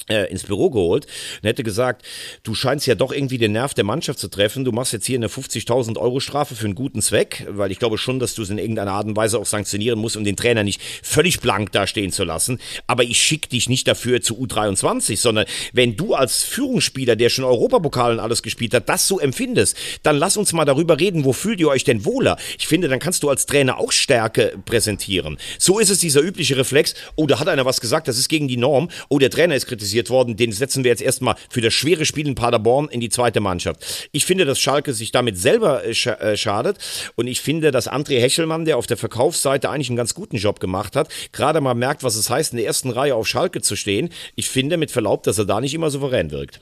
ins 0.08 0.44
Büro 0.44 0.70
geholt 0.70 1.08
und 1.42 1.48
hätte 1.48 1.64
gesagt, 1.64 2.06
du 2.44 2.54
scheinst 2.54 2.86
ja 2.86 2.94
doch 2.94 3.12
irgendwie 3.12 3.40
den 3.40 3.54
Nerv 3.54 3.74
der 3.74 3.84
Mannschaft 3.84 4.20
zu 4.20 4.28
treffen. 4.28 4.64
Du 4.64 4.72
machst 4.72 4.94
jetzt 4.94 5.08
hier 5.08 5.18
eine 5.18 5.28
50.000 5.28 5.98
Euro 5.98 6.20
Strafe 6.20 6.54
für 6.54 6.66
einen 6.66 6.76
guten 6.76 7.02
Zweck, 7.02 7.46
weil 7.50 7.72
ich 7.72 7.80
glaube 7.80 7.98
schon, 7.98 8.20
dass 8.20 8.36
du 8.36 8.44
es 8.44 8.52
in 8.52 8.60
irgendeiner 8.60 8.92
Art 8.92 9.08
und 9.08 9.16
Weise 9.16 9.40
auch 9.40 9.48
sanktionieren 9.48 9.98
musst, 9.98 10.16
um 10.16 10.24
den 10.24 10.36
Trainer 10.36 10.64
nicht 10.64 10.80
völlig 11.02 11.40
blank 11.40 11.72
dastehen 11.72 12.12
zu 12.12 12.24
lassen. 12.24 12.60
Aber 12.86 13.04
ich 13.04 13.20
schicke 13.20 13.50
dich 13.50 13.68
nicht 13.68 13.88
dafür 13.88 14.22
zu 14.22 14.36
U23, 14.36 15.18
sondern 15.18 15.46
wenn 15.74 15.96
du 15.96 16.14
als 16.14 16.44
Führungsspieler, 16.44 17.16
der 17.16 17.30
schon 17.30 17.46
Europapokalen 17.46 18.20
alles 18.20 18.44
gespielt 18.44 18.76
hat, 18.76 18.88
das 18.88 19.08
so 19.08 19.20
empfindest, 19.20 19.76
dann 20.04 20.18
lass 20.18 20.38
uns 20.38 20.54
mal 20.54 20.66
darüber 20.66 21.00
reden, 21.00 21.26
wo 21.26 21.34
fühlt 21.34 21.60
ihr 21.60 21.70
euch 21.70 21.84
denn 21.84 22.06
wohler? 22.06 22.38
Ich 22.60 22.68
finde, 22.68 22.90
dann 22.90 23.00
kannst 23.00 23.24
du 23.24 23.30
als 23.30 23.48
Trainer 23.48 23.80
auch 23.80 23.92
Stärke 23.92 24.54
präsentieren. 24.66 25.38
So 25.58 25.80
ist 25.80 25.90
es 25.90 25.98
dieser 25.98 26.22
übliche 26.22 26.58
Reflex, 26.58 26.94
oh, 27.16 27.26
da 27.26 27.40
hat 27.40 27.48
einer 27.48 27.66
was 27.66 27.82
gesagt, 27.82 28.08
das 28.08 28.20
ist 28.20 28.30
gegen 28.30 28.48
die 28.48 28.58
Norm, 28.58 28.90
oh, 29.10 29.18
der 29.18 29.32
Trainer 29.32 29.56
ist 29.56 29.66
kritisiert 29.66 29.95
kritisiert 29.96 30.10
worden. 30.10 30.36
Den 30.36 30.52
setzen 30.52 30.84
wir 30.84 30.92
jetzt 30.92 31.02
erstmal 31.02 31.36
für 31.50 31.62
das 31.62 31.74
schwere 31.74 32.06
Spiel 32.06 32.28
in 32.28 32.36
Paderborn 32.36 32.90
in 32.90 33.00
die 33.00 33.10
zweite 33.10 33.40
Mannschaft. 33.40 34.10
Ich 34.12 34.26
finde, 34.26 34.46
dass 34.46 34.60
Schalke 34.60 34.94
sich 34.94 35.12
damit 35.12 35.38
selber 35.38 35.84
äh, 35.84 35.92
äh, 35.92 36.38
schadet. 36.38 36.78
Und 37.16 37.28
ich 37.28 37.42
finde, 37.42 37.72
dass 37.72 37.90
André 37.90 38.20
Hechelmann, 38.20 38.66
der 38.66 38.78
auf 38.78 38.88
der 38.88 38.98
Verkaufsseite 38.98 39.70
eigentlich 39.70 39.90
einen 39.90 39.98
ganz 39.98 40.14
guten 40.14 40.38
Job 40.38 40.60
gemacht 40.60 40.96
hat, 40.96 41.10
gerade 41.32 41.62
mal 41.62 41.76
merkt, 41.76 42.04
was 42.04 42.16
es 42.16 42.30
heißt, 42.30 42.54
in 42.54 42.58
der 42.58 42.66
ersten 42.66 42.90
Reihe 42.90 43.16
auf 43.16 43.28
Schalke 43.28 43.62
zu 43.62 43.76
stehen. 43.76 44.10
Ich 44.36 44.50
finde 44.50 44.78
mit 44.78 44.92
Verlaub, 44.92 45.24
dass 45.24 45.38
er 45.38 45.46
da 45.46 45.62
nicht 45.62 45.74
immer 45.74 45.90
souverän 45.90 46.32
wirkt. 46.32 46.60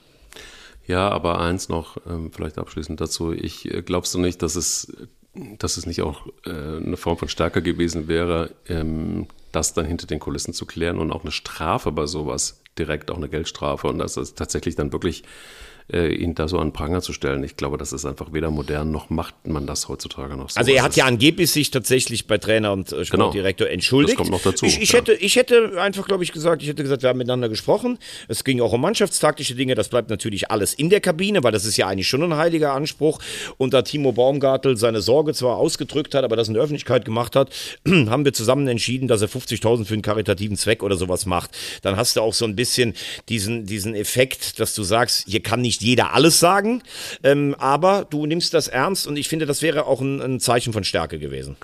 Ja, 0.85 1.09
aber 1.09 1.39
eins 1.39 1.69
noch, 1.69 1.97
ähm, 2.07 2.31
vielleicht 2.33 2.57
abschließend 2.57 2.99
dazu. 2.99 3.31
Ich 3.31 3.65
äh, 3.73 3.81
glaubst 3.81 4.13
du 4.13 4.19
nicht, 4.19 4.41
dass 4.41 4.55
es, 4.55 4.93
dass 5.33 5.77
es 5.77 5.85
nicht 5.85 6.01
auch 6.01 6.27
eine 6.45 6.97
Form 6.97 7.17
von 7.17 7.27
Stärke 7.27 7.63
gewesen 7.63 8.07
wäre, 8.07 8.51
ähm, 8.67 9.27
das 9.51 9.73
dann 9.73 9.85
hinter 9.85 10.05
den 10.05 10.19
Kulissen 10.19 10.53
zu 10.53 10.65
klären 10.65 10.99
und 10.99 11.11
auch 11.11 11.23
eine 11.23 11.31
Strafe 11.31 11.91
bei 11.91 12.05
sowas 12.05 12.62
direkt 12.77 13.11
auch 13.11 13.17
eine 13.17 13.29
Geldstrafe. 13.29 13.87
Und 13.87 13.99
das 13.99 14.17
ist 14.17 14.37
tatsächlich 14.37 14.75
dann 14.75 14.91
wirklich 14.91 15.23
äh, 15.91 16.13
ihn 16.13 16.35
da 16.35 16.47
so 16.47 16.59
an 16.59 16.73
Pranger 16.73 17.01
zu 17.01 17.13
stellen. 17.13 17.43
Ich 17.43 17.57
glaube, 17.57 17.77
das 17.77 17.93
ist 17.93 18.05
einfach 18.05 18.33
weder 18.33 18.51
modern 18.51 18.91
noch 18.91 19.09
macht 19.09 19.47
man 19.47 19.65
das 19.65 19.87
heutzutage 19.89 20.35
noch 20.35 20.49
so. 20.49 20.59
Also 20.59 20.71
er 20.71 20.83
hat 20.83 20.95
ja 20.95 21.05
angeblich 21.05 21.51
sich 21.51 21.71
tatsächlich 21.71 22.27
bei 22.27 22.37
Trainer 22.37 22.71
und 22.71 22.91
äh, 22.91 22.95
genau. 22.95 23.05
Sportdirektor 23.05 23.67
genau. 23.67 23.73
entschuldigt. 23.73 24.19
Das 24.19 24.27
kommt 24.27 24.31
noch 24.31 24.41
dazu. 24.41 24.65
Ich, 24.65 24.81
ich 24.81 24.91
ja. 24.91 24.99
hätte, 24.99 25.13
ich 25.13 25.35
hätte 25.35 25.81
einfach, 25.81 26.05
glaube 26.07 26.23
ich, 26.23 26.31
gesagt, 26.31 26.61
ich 26.61 26.69
hätte 26.69 26.83
gesagt, 26.83 27.01
wir 27.01 27.09
haben 27.09 27.17
miteinander 27.17 27.49
gesprochen. 27.49 27.97
Es 28.27 28.43
ging 28.43 28.61
auch 28.61 28.73
um 28.73 28.81
mannschaftstaktische 28.81 29.55
Dinge. 29.55 29.75
Das 29.75 29.89
bleibt 29.89 30.09
natürlich 30.09 30.51
alles 30.51 30.73
in 30.73 30.89
der 30.89 31.01
Kabine, 31.01 31.43
weil 31.43 31.51
das 31.51 31.65
ist 31.65 31.77
ja 31.77 31.87
eigentlich 31.87 32.07
schon 32.07 32.23
ein 32.23 32.35
heiliger 32.35 32.73
Anspruch. 32.73 33.19
Und 33.57 33.73
da 33.73 33.81
Timo 33.81 34.11
Baumgartel 34.11 34.77
seine 34.77 35.01
Sorge 35.01 35.33
zwar 35.33 35.57
ausgedrückt 35.57 36.15
hat, 36.15 36.23
aber 36.23 36.35
das 36.35 36.47
in 36.47 36.53
der 36.53 36.63
Öffentlichkeit 36.63 37.05
gemacht 37.05 37.35
hat, 37.35 37.51
haben 37.87 38.25
wir 38.25 38.33
zusammen 38.33 38.67
entschieden, 38.67 39.07
dass 39.07 39.21
er 39.21 39.29
50.000 39.29 39.85
für 39.85 39.93
einen 39.93 40.01
karitativen 40.01 40.57
Zweck 40.57 40.83
oder 40.83 40.95
sowas 40.95 41.25
macht. 41.25 41.51
Dann 41.81 41.97
hast 41.97 42.15
du 42.15 42.21
auch 42.21 42.33
so 42.33 42.45
ein 42.45 42.55
bisschen 42.55 42.93
diesen, 43.29 43.65
diesen 43.65 43.95
Effekt, 43.95 44.59
dass 44.59 44.75
du 44.75 44.83
sagst, 44.83 45.25
hier 45.27 45.41
kann 45.41 45.61
nicht 45.61 45.72
jeder 45.81 46.13
alles 46.13 46.39
sagen, 46.39 46.81
ähm, 47.23 47.55
aber 47.57 48.05
du 48.09 48.25
nimmst 48.25 48.53
das 48.53 48.67
ernst 48.67 49.07
und 49.07 49.17
ich 49.17 49.27
finde, 49.27 49.45
das 49.45 49.61
wäre 49.61 49.85
auch 49.85 50.01
ein, 50.01 50.21
ein 50.21 50.39
Zeichen 50.39 50.73
von 50.73 50.83
Stärke 50.83 51.19
gewesen. 51.19 51.57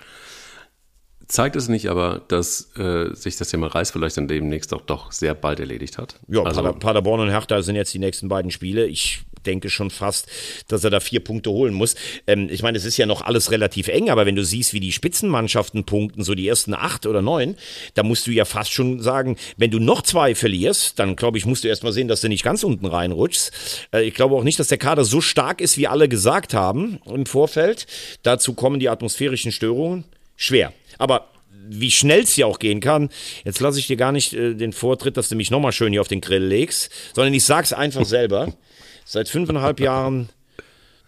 Zeigt 1.30 1.55
es 1.55 1.70
nicht 1.70 1.89
aber, 1.89 2.24
dass 2.28 2.76
äh, 2.76 3.14
sich 3.14 3.38
das 3.38 3.49
Thema 3.49 3.68
Reis 3.68 3.91
vielleicht 3.91 4.18
dann 4.18 4.28
demnächst 4.28 4.74
auch 4.74 4.82
doch 4.82 5.12
sehr 5.12 5.36
bald 5.36 5.60
erledigt 5.60 5.99
hat? 5.99 6.16
Ja, 6.28 6.41
also, 6.41 6.64
Pader, 6.64 6.74
Paderborn 6.80 7.20
und 7.20 7.30
Hertha 7.30 7.62
sind 7.62 7.76
jetzt 7.76 7.93
die 7.93 7.99
nächsten 7.99 8.30
beiden 8.30 8.49
Spiele. 8.49 8.88
Ich 8.88 9.22
denke 9.46 9.70
schon 9.70 9.90
fast, 9.90 10.28
dass 10.68 10.84
er 10.84 10.90
da 10.90 11.00
vier 11.00 11.20
Punkte 11.20 11.50
holen 11.50 11.74
muss. 11.74 11.96
Ähm, 12.28 12.50
ich 12.50 12.64
meine, 12.64 12.78
es 12.78 12.86
ist 12.86 12.98
ja 12.98 13.06
noch 13.06 13.22
alles 13.22 13.52
relativ 13.52 13.88
eng, 13.88 14.10
aber 14.10 14.26
wenn 14.26 14.36
du 14.36 14.44
siehst, 14.44 14.74
wie 14.74 14.80
die 14.80 14.92
Spitzenmannschaften 14.92 15.86
punkten, 15.86 16.24
so 16.24 16.36
die 16.36 16.48
ersten 16.48 16.74
acht 16.74 17.06
oder 17.06 17.22
neun, 17.22 17.56
da 17.94 18.04
musst 18.04 18.28
du 18.28 18.32
ja 18.32 18.46
fast 18.46 18.72
schon 18.72 19.02
sagen, 19.02 19.38
wenn 19.58 19.72
du 19.72 19.80
noch 19.80 20.02
zwei 20.02 20.36
verlierst, 20.36 21.00
dann 21.00 21.16
glaube 21.16 21.38
ich, 21.38 21.46
musst 21.46 21.64
du 21.64 21.68
erst 21.68 21.84
mal 21.84 21.94
sehen, 21.94 22.08
dass 22.08 22.22
du 22.22 22.30
nicht 22.30 22.44
ganz 22.44 22.64
unten 22.64 22.86
reinrutschst. 22.86 23.52
Äh, 23.94 24.04
ich 24.04 24.14
glaube 24.14 24.36
auch 24.36 24.44
nicht, 24.44 24.60
dass 24.60 24.68
der 24.68 24.78
Kader 24.78 25.06
so 25.06 25.22
stark 25.22 25.62
ist, 25.62 25.78
wie 25.78 25.88
alle 25.88 26.10
gesagt 26.10 26.54
haben 26.54 27.00
im 27.06 27.26
Vorfeld. 27.26 27.88
Dazu 28.24 28.54
kommen 28.54 28.80
die 28.80 28.90
atmosphärischen 28.90 29.52
Störungen. 29.52 30.06
Schwer. 30.36 30.74
Aber 30.98 31.30
wie 31.70 31.92
schnell 31.92 32.22
es 32.22 32.36
ja 32.36 32.46
auch 32.46 32.60
gehen 32.60 32.80
kann, 32.80 33.10
jetzt 33.46 33.60
lasse 33.60 33.80
ich 33.80 33.88
dir 33.88 33.98
gar 33.98 34.12
nicht 34.12 34.34
äh, 34.34 34.56
den 34.56 34.74
Vortritt, 34.74 35.18
dass 35.18 35.30
du 35.30 35.36
mich 35.36 35.52
nochmal 35.52 35.72
schön 35.72 35.92
hier 35.92 36.02
auf 36.02 36.08
den 36.08 36.22
Grill 36.22 36.44
legst, 36.44 36.92
sondern 37.14 37.34
ich 37.34 37.46
sag's 37.46 37.74
einfach 37.74 38.06
selber. 38.06 38.54
Seit 39.12 39.28
fünfeinhalb 39.28 39.80
Jahren 39.80 40.30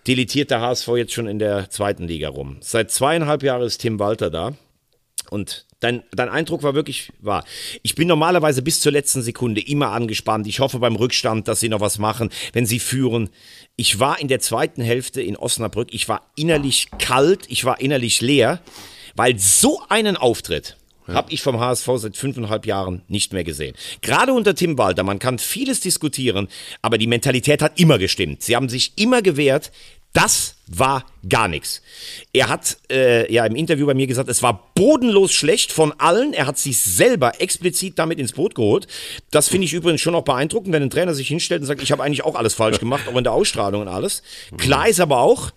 deletiert 0.07 0.49
der 0.49 0.59
HSV 0.59 0.87
jetzt 0.95 1.13
schon 1.13 1.27
in 1.27 1.37
der 1.37 1.69
zweiten 1.69 2.07
Liga 2.07 2.29
rum. 2.29 2.57
Seit 2.61 2.89
zweieinhalb 2.89 3.43
Jahren 3.43 3.61
ist 3.61 3.77
Tim 3.77 3.99
Walter 3.99 4.31
da. 4.31 4.53
Und 5.29 5.67
dein, 5.81 6.01
dein 6.11 6.27
Eindruck 6.27 6.63
war 6.63 6.73
wirklich 6.73 7.13
wahr. 7.19 7.45
Ich 7.83 7.93
bin 7.93 8.07
normalerweise 8.07 8.63
bis 8.63 8.79
zur 8.79 8.91
letzten 8.91 9.21
Sekunde 9.21 9.61
immer 9.61 9.89
angespannt. 9.89 10.47
Ich 10.47 10.61
hoffe 10.61 10.79
beim 10.79 10.95
Rückstand, 10.95 11.47
dass 11.47 11.59
sie 11.59 11.69
noch 11.69 11.79
was 11.79 11.99
machen, 11.99 12.31
wenn 12.53 12.65
sie 12.65 12.79
führen. 12.79 13.29
Ich 13.75 13.99
war 13.99 14.19
in 14.19 14.29
der 14.29 14.39
zweiten 14.39 14.81
Hälfte 14.81 15.21
in 15.21 15.37
Osnabrück. 15.37 15.89
Ich 15.91 16.09
war 16.09 16.31
innerlich 16.35 16.87
kalt. 16.97 17.45
Ich 17.49 17.65
war 17.65 17.81
innerlich 17.81 18.19
leer. 18.19 18.61
Weil 19.15 19.37
so 19.37 19.79
einen 19.89 20.17
Auftritt 20.17 20.75
ja. 21.07 21.13
habe 21.13 21.31
ich 21.31 21.41
vom 21.41 21.59
HSV 21.59 21.87
seit 21.95 22.17
fünfeinhalb 22.17 22.65
Jahren 22.65 23.01
nicht 23.07 23.33
mehr 23.33 23.43
gesehen. 23.43 23.75
Gerade 24.01 24.33
unter 24.33 24.55
Tim 24.55 24.77
Walter, 24.77 25.03
man 25.03 25.19
kann 25.19 25.39
vieles 25.39 25.79
diskutieren, 25.79 26.47
aber 26.81 26.97
die 26.97 27.07
Mentalität 27.07 27.61
hat 27.61 27.79
immer 27.79 27.97
gestimmt. 27.97 28.43
Sie 28.43 28.55
haben 28.55 28.69
sich 28.69 28.93
immer 28.97 29.21
gewehrt. 29.21 29.71
Das 30.13 30.55
war 30.67 31.05
gar 31.29 31.47
nichts. 31.47 31.81
Er 32.33 32.49
hat 32.49 32.77
äh, 32.91 33.31
ja 33.33 33.45
im 33.45 33.55
Interview 33.55 33.85
bei 33.85 33.93
mir 33.93 34.07
gesagt, 34.07 34.27
es 34.27 34.43
war 34.43 34.71
bodenlos 34.75 35.31
schlecht 35.31 35.71
von 35.71 35.93
allen. 35.99 36.33
Er 36.33 36.47
hat 36.47 36.57
sich 36.57 36.79
selber 36.81 37.39
explizit 37.39 37.97
damit 37.97 38.19
ins 38.19 38.33
Boot 38.33 38.55
geholt. 38.55 38.87
Das 39.31 39.47
finde 39.47 39.65
ich 39.65 39.73
übrigens 39.73 40.01
schon 40.01 40.15
auch 40.15 40.23
beeindruckend, 40.23 40.73
wenn 40.73 40.83
ein 40.83 40.89
Trainer 40.89 41.13
sich 41.13 41.29
hinstellt 41.29 41.61
und 41.61 41.67
sagt, 41.67 41.81
ich 41.81 41.93
habe 41.93 42.03
eigentlich 42.03 42.25
auch 42.25 42.35
alles 42.35 42.53
falsch 42.53 42.79
gemacht, 42.79 43.07
auch 43.07 43.15
in 43.15 43.23
der 43.23 43.31
Ausstrahlung 43.31 43.83
und 43.83 43.87
alles. 43.87 44.21
Klar 44.57 44.89
ist 44.89 44.99
aber 44.99 45.19
auch, 45.19 45.51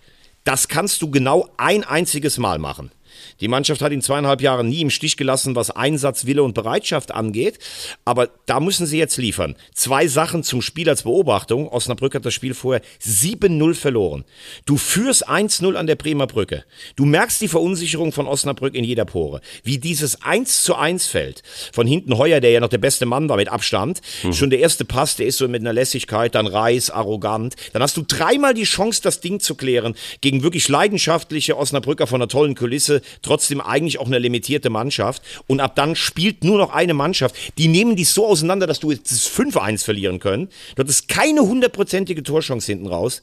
das 0.45 0.69
kannst 0.69 1.01
du 1.01 1.11
genau 1.11 1.49
ein 1.57 1.83
einziges 1.83 2.37
Mal 2.37 2.59
machen. 2.59 2.91
Die 3.39 3.47
Mannschaft 3.47 3.81
hat 3.81 3.91
ihn 3.91 4.01
zweieinhalb 4.01 4.41
Jahre 4.41 4.63
nie 4.63 4.81
im 4.81 4.89
Stich 4.89 5.17
gelassen, 5.17 5.55
was 5.55 5.71
Einsatz, 5.71 6.25
Wille 6.25 6.43
und 6.43 6.53
Bereitschaft 6.53 7.11
angeht. 7.11 7.59
Aber 8.05 8.29
da 8.45 8.59
müssen 8.59 8.85
sie 8.85 8.97
jetzt 8.97 9.17
liefern. 9.17 9.55
Zwei 9.73 10.07
Sachen 10.07 10.43
zum 10.43 10.61
Spiel 10.61 10.89
als 10.89 11.03
Beobachtung. 11.03 11.67
Osnabrück 11.67 12.15
hat 12.15 12.25
das 12.25 12.33
Spiel 12.33 12.53
vorher 12.53 12.81
7-0 13.03 13.73
verloren. 13.73 14.25
Du 14.65 14.77
führst 14.77 15.27
1-0 15.27 15.75
an 15.75 15.87
der 15.87 15.95
Bremer 15.95 16.27
Brücke. 16.27 16.63
Du 16.95 17.05
merkst 17.05 17.41
die 17.41 17.47
Verunsicherung 17.47 18.11
von 18.11 18.27
Osnabrück 18.27 18.75
in 18.75 18.83
jeder 18.83 19.05
Pore. 19.05 19.41
Wie 19.63 19.77
dieses 19.77 20.21
1 20.21 20.63
zu 20.63 20.75
1 20.75 21.07
fällt. 21.07 21.43
Von 21.73 21.87
hinten 21.87 22.17
Heuer, 22.17 22.39
der 22.39 22.51
ja 22.51 22.59
noch 22.59 22.69
der 22.69 22.77
beste 22.77 23.05
Mann 23.05 23.29
war 23.29 23.37
mit 23.37 23.49
Abstand. 23.49 24.01
Mhm. 24.23 24.33
Schon 24.33 24.49
der 24.49 24.59
erste 24.59 24.85
Pass, 24.85 25.15
der 25.15 25.27
ist 25.27 25.37
so 25.37 25.47
mit 25.47 25.61
einer 25.61 25.73
Lässigkeit, 25.73 26.35
dann 26.35 26.47
Reis, 26.47 26.89
arrogant. 26.89 27.55
Dann 27.73 27.81
hast 27.81 27.97
du 27.97 28.03
dreimal 28.03 28.53
die 28.53 28.63
Chance, 28.63 29.01
das 29.01 29.19
Ding 29.19 29.39
zu 29.39 29.55
klären 29.55 29.95
gegen 30.21 30.43
wirklich 30.43 30.67
leidenschaftliche 30.69 31.57
Osnabrücker 31.57 32.07
von 32.07 32.21
einer 32.21 32.27
tollen 32.27 32.55
Kulisse 32.55 33.01
trotzdem 33.21 33.61
eigentlich 33.61 33.99
auch 33.99 34.07
eine 34.07 34.19
limitierte 34.19 34.69
Mannschaft. 34.69 35.21
Und 35.47 35.59
ab 35.59 35.75
dann 35.75 35.95
spielt 35.95 36.43
nur 36.43 36.57
noch 36.57 36.71
eine 36.71 36.93
Mannschaft. 36.93 37.35
Die 37.57 37.67
nehmen 37.67 37.95
die 37.95 38.03
so 38.03 38.27
auseinander, 38.27 38.67
dass 38.67 38.79
du 38.79 38.91
jetzt 38.91 39.11
das 39.11 39.29
5-1 39.29 39.83
verlieren 39.83 40.19
können. 40.19 40.49
Du 40.75 40.81
hattest 40.81 41.07
keine 41.07 41.41
hundertprozentige 41.41 42.23
Torchance 42.23 42.71
hinten 42.71 42.87
raus. 42.87 43.21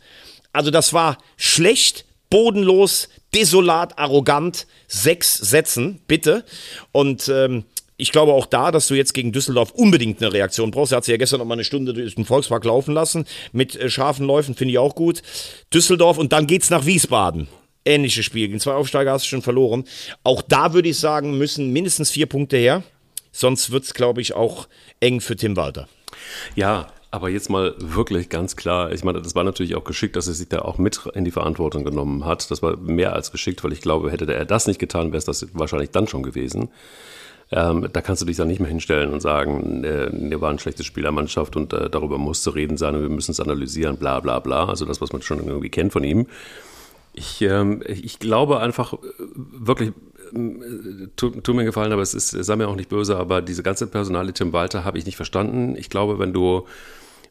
Also 0.53 0.71
das 0.71 0.93
war 0.93 1.19
schlecht, 1.37 2.05
bodenlos, 2.31 3.09
desolat, 3.35 3.99
arrogant. 3.99 4.67
Sechs 4.89 5.37
Sätzen, 5.37 6.01
bitte. 6.07 6.45
Und 6.93 7.29
ähm, 7.29 7.65
ich 7.97 8.11
glaube 8.11 8.33
auch 8.33 8.47
da, 8.47 8.71
dass 8.71 8.89
du 8.89 8.95
jetzt 8.95 9.15
gegen 9.15 9.33
Düsseldorf 9.33 9.71
unbedingt 9.71 10.21
eine 10.21 10.33
Reaktion 10.33 10.71
brauchst. 10.71 10.93
Er 10.93 10.97
hat 10.97 11.05
sich 11.05 11.13
ja 11.13 11.19
gestern 11.19 11.39
noch 11.39 11.47
mal 11.47 11.55
eine 11.55 11.65
Stunde 11.65 11.95
durch 11.95 12.15
den 12.15 12.25
Volkspark 12.25 12.65
laufen 12.65 12.95
lassen 12.95 13.27
mit 13.53 13.77
äh, 13.77 13.89
scharfen 13.89 14.27
Läufen, 14.27 14.55
finde 14.55 14.73
ich 14.73 14.79
auch 14.79 14.95
gut. 14.95 15.23
Düsseldorf 15.73 16.19
und 16.19 16.33
dann 16.33 16.47
geht's 16.47 16.71
nach 16.71 16.85
Wiesbaden 16.85 17.49
ähnliches 17.85 18.25
Spiel. 18.25 18.49
Gegen 18.49 18.61
zwei 18.61 18.75
Aufsteiger 18.75 19.13
hast 19.13 19.25
du 19.25 19.29
schon 19.29 19.43
verloren. 19.43 19.85
Auch 20.25 20.43
da 20.43 20.73
würde 20.75 20.89
ich 20.89 20.99
sagen, 20.99 21.39
müssen 21.39 21.73
mindestens 21.73 22.11
vier 22.11 22.27
Punkte 22.27 22.57
her. 22.57 22.83
Sonst 23.33 23.71
wird 23.71 23.85
es, 23.85 23.95
glaube 23.95 24.21
ich, 24.21 24.35
auch 24.35 24.69
eng 25.01 25.21
für 25.21 25.37
Tim 25.37 25.57
Walter. 25.57 25.89
Ja, 26.55 26.89
aber 27.11 27.29
jetzt 27.29 27.51
mal 27.51 27.75
wirklich 27.79 28.31
ganz 28.31 28.57
klar, 28.57 28.91
ich 28.91 29.05
meine, 29.05 29.21
das 29.21 29.35
war 29.35 29.45
natürlich 29.45 29.75
auch 29.75 29.85
geschickt, 29.85 30.17
dass 30.17 30.29
er 30.29 30.35
sich 30.35 30.49
da 30.49 30.61
auch 30.61 30.79
mit 30.79 31.01
in 31.15 31.25
die 31.25 31.31
Verantwortung 31.31 31.85
genommen 31.85 32.25
hat. 32.25 32.51
Das 32.51 32.63
war 32.63 32.79
mehr 32.79 33.13
als 33.13 33.31
geschickt, 33.31 33.63
weil 33.65 33.73
ich 33.73 33.83
glaube, 33.83 34.11
hätte 34.11 34.33
er 34.33 34.47
das 34.47 34.67
nicht 34.67 34.79
getan, 34.79 35.09
wäre 35.09 35.19
es 35.19 35.27
das 35.27 35.47
wahrscheinlich 35.53 35.91
dann 35.91 36.09
schon 36.09 36.23
gewesen. 36.23 36.71
Ähm, 37.51 37.87
da 37.93 38.01
kannst 38.01 38.23
du 38.23 38.27
dich 38.27 38.39
dann 38.39 38.49
nicht 38.49 38.61
mehr 38.61 38.71
hinstellen 38.71 39.13
und 39.13 39.21
sagen, 39.21 39.85
äh, 39.85 40.09
wir 40.11 40.41
waren 40.41 40.57
ein 40.57 40.59
schlechtes 40.59 40.87
Spiel 40.87 41.03
der 41.03 41.13
Mannschaft 41.13 41.55
und 41.55 41.75
äh, 41.75 41.91
darüber 41.91 42.17
muss 42.17 42.43
zu 42.43 42.49
reden 42.49 42.79
sein 42.79 42.95
und 42.95 43.03
wir 43.03 43.11
müssen 43.11 43.33
es 43.33 43.41
analysieren, 43.41 43.99
bla 43.99 44.21
bla 44.21 44.39
bla. 44.39 44.67
Also 44.67 44.87
das, 44.87 45.03
was 45.03 45.13
man 45.13 45.21
schon 45.21 45.47
irgendwie 45.47 45.69
kennt 45.69 45.93
von 45.93 46.03
ihm. 46.03 46.27
Ich, 47.15 47.43
ähm, 47.43 47.83
ich 47.87 48.19
glaube 48.19 48.61
einfach 48.61 48.95
äh, 48.95 48.97
wirklich, 49.21 49.91
äh, 50.35 51.09
tut, 51.17 51.45
tut 51.45 51.55
mir 51.55 51.65
gefallen, 51.65 51.93
aber 51.93 52.03
es 52.03 52.15
ist, 52.15 52.31
sei 52.31 52.57
mir 52.57 52.69
auch 52.69 52.77
nicht 52.77 52.89
böse, 52.89 53.17
aber 53.17 53.43
diese 53.43 53.63
ganze 53.63 53.87
Personalie 53.87 54.33
Tim 54.33 54.53
Walter 54.53 54.85
habe 54.85 54.99
ich 54.99 55.07
nicht 55.07 55.17
verstanden. 55.17 55.77
Ich 55.77 55.91
glaube, 55.91 56.19
wenn 56.19 56.33
du, 56.33 56.67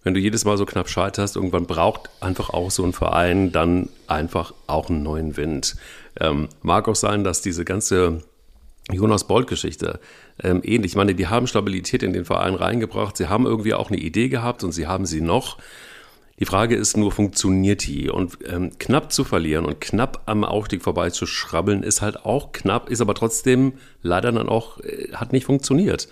wenn 0.03 0.13
du 0.13 0.19
jedes 0.19 0.45
Mal 0.45 0.57
so 0.57 0.65
knapp 0.65 0.89
scheiterst, 0.89 1.35
irgendwann 1.35 1.65
braucht 1.65 2.09
einfach 2.21 2.49
auch 2.51 2.71
so 2.71 2.83
ein 2.83 2.93
Verein 2.93 3.51
dann 3.51 3.89
einfach 4.07 4.53
auch 4.67 4.89
einen 4.89 5.03
neuen 5.03 5.37
Wind. 5.37 5.75
Ähm, 6.19 6.49
mag 6.61 6.87
auch 6.87 6.95
sein, 6.95 7.23
dass 7.23 7.41
diese 7.41 7.65
ganze 7.65 8.23
Jonas 8.91 9.25
Bolt-Geschichte 9.25 9.99
ähm, 10.43 10.61
ähnlich. 10.63 10.93
Ich 10.93 10.95
meine, 10.95 11.15
die 11.15 11.27
haben 11.27 11.47
Stabilität 11.47 12.03
in 12.03 12.13
den 12.13 12.25
Verein 12.25 12.55
reingebracht, 12.55 13.17
sie 13.17 13.29
haben 13.29 13.45
irgendwie 13.45 13.73
auch 13.73 13.89
eine 13.89 13.99
Idee 13.99 14.29
gehabt 14.29 14.63
und 14.63 14.71
sie 14.71 14.87
haben 14.87 15.05
sie 15.05 15.21
noch. 15.21 15.57
Die 16.41 16.45
Frage 16.45 16.75
ist 16.75 16.97
nur, 16.97 17.11
funktioniert 17.11 17.85
die? 17.85 18.09
Und 18.09 18.39
ähm, 18.51 18.71
knapp 18.79 19.11
zu 19.13 19.23
verlieren 19.23 19.63
und 19.63 19.79
knapp 19.79 20.23
am 20.25 20.43
Aufstieg 20.43 20.81
vorbei 20.81 21.11
zu 21.11 21.27
schrabbeln, 21.27 21.83
ist 21.83 22.01
halt 22.01 22.25
auch 22.25 22.51
knapp, 22.51 22.89
ist 22.89 22.99
aber 22.99 23.13
trotzdem 23.13 23.73
leider 24.01 24.31
dann 24.31 24.49
auch, 24.49 24.79
äh, 24.79 25.09
hat 25.13 25.33
nicht 25.33 25.45
funktioniert. 25.45 26.07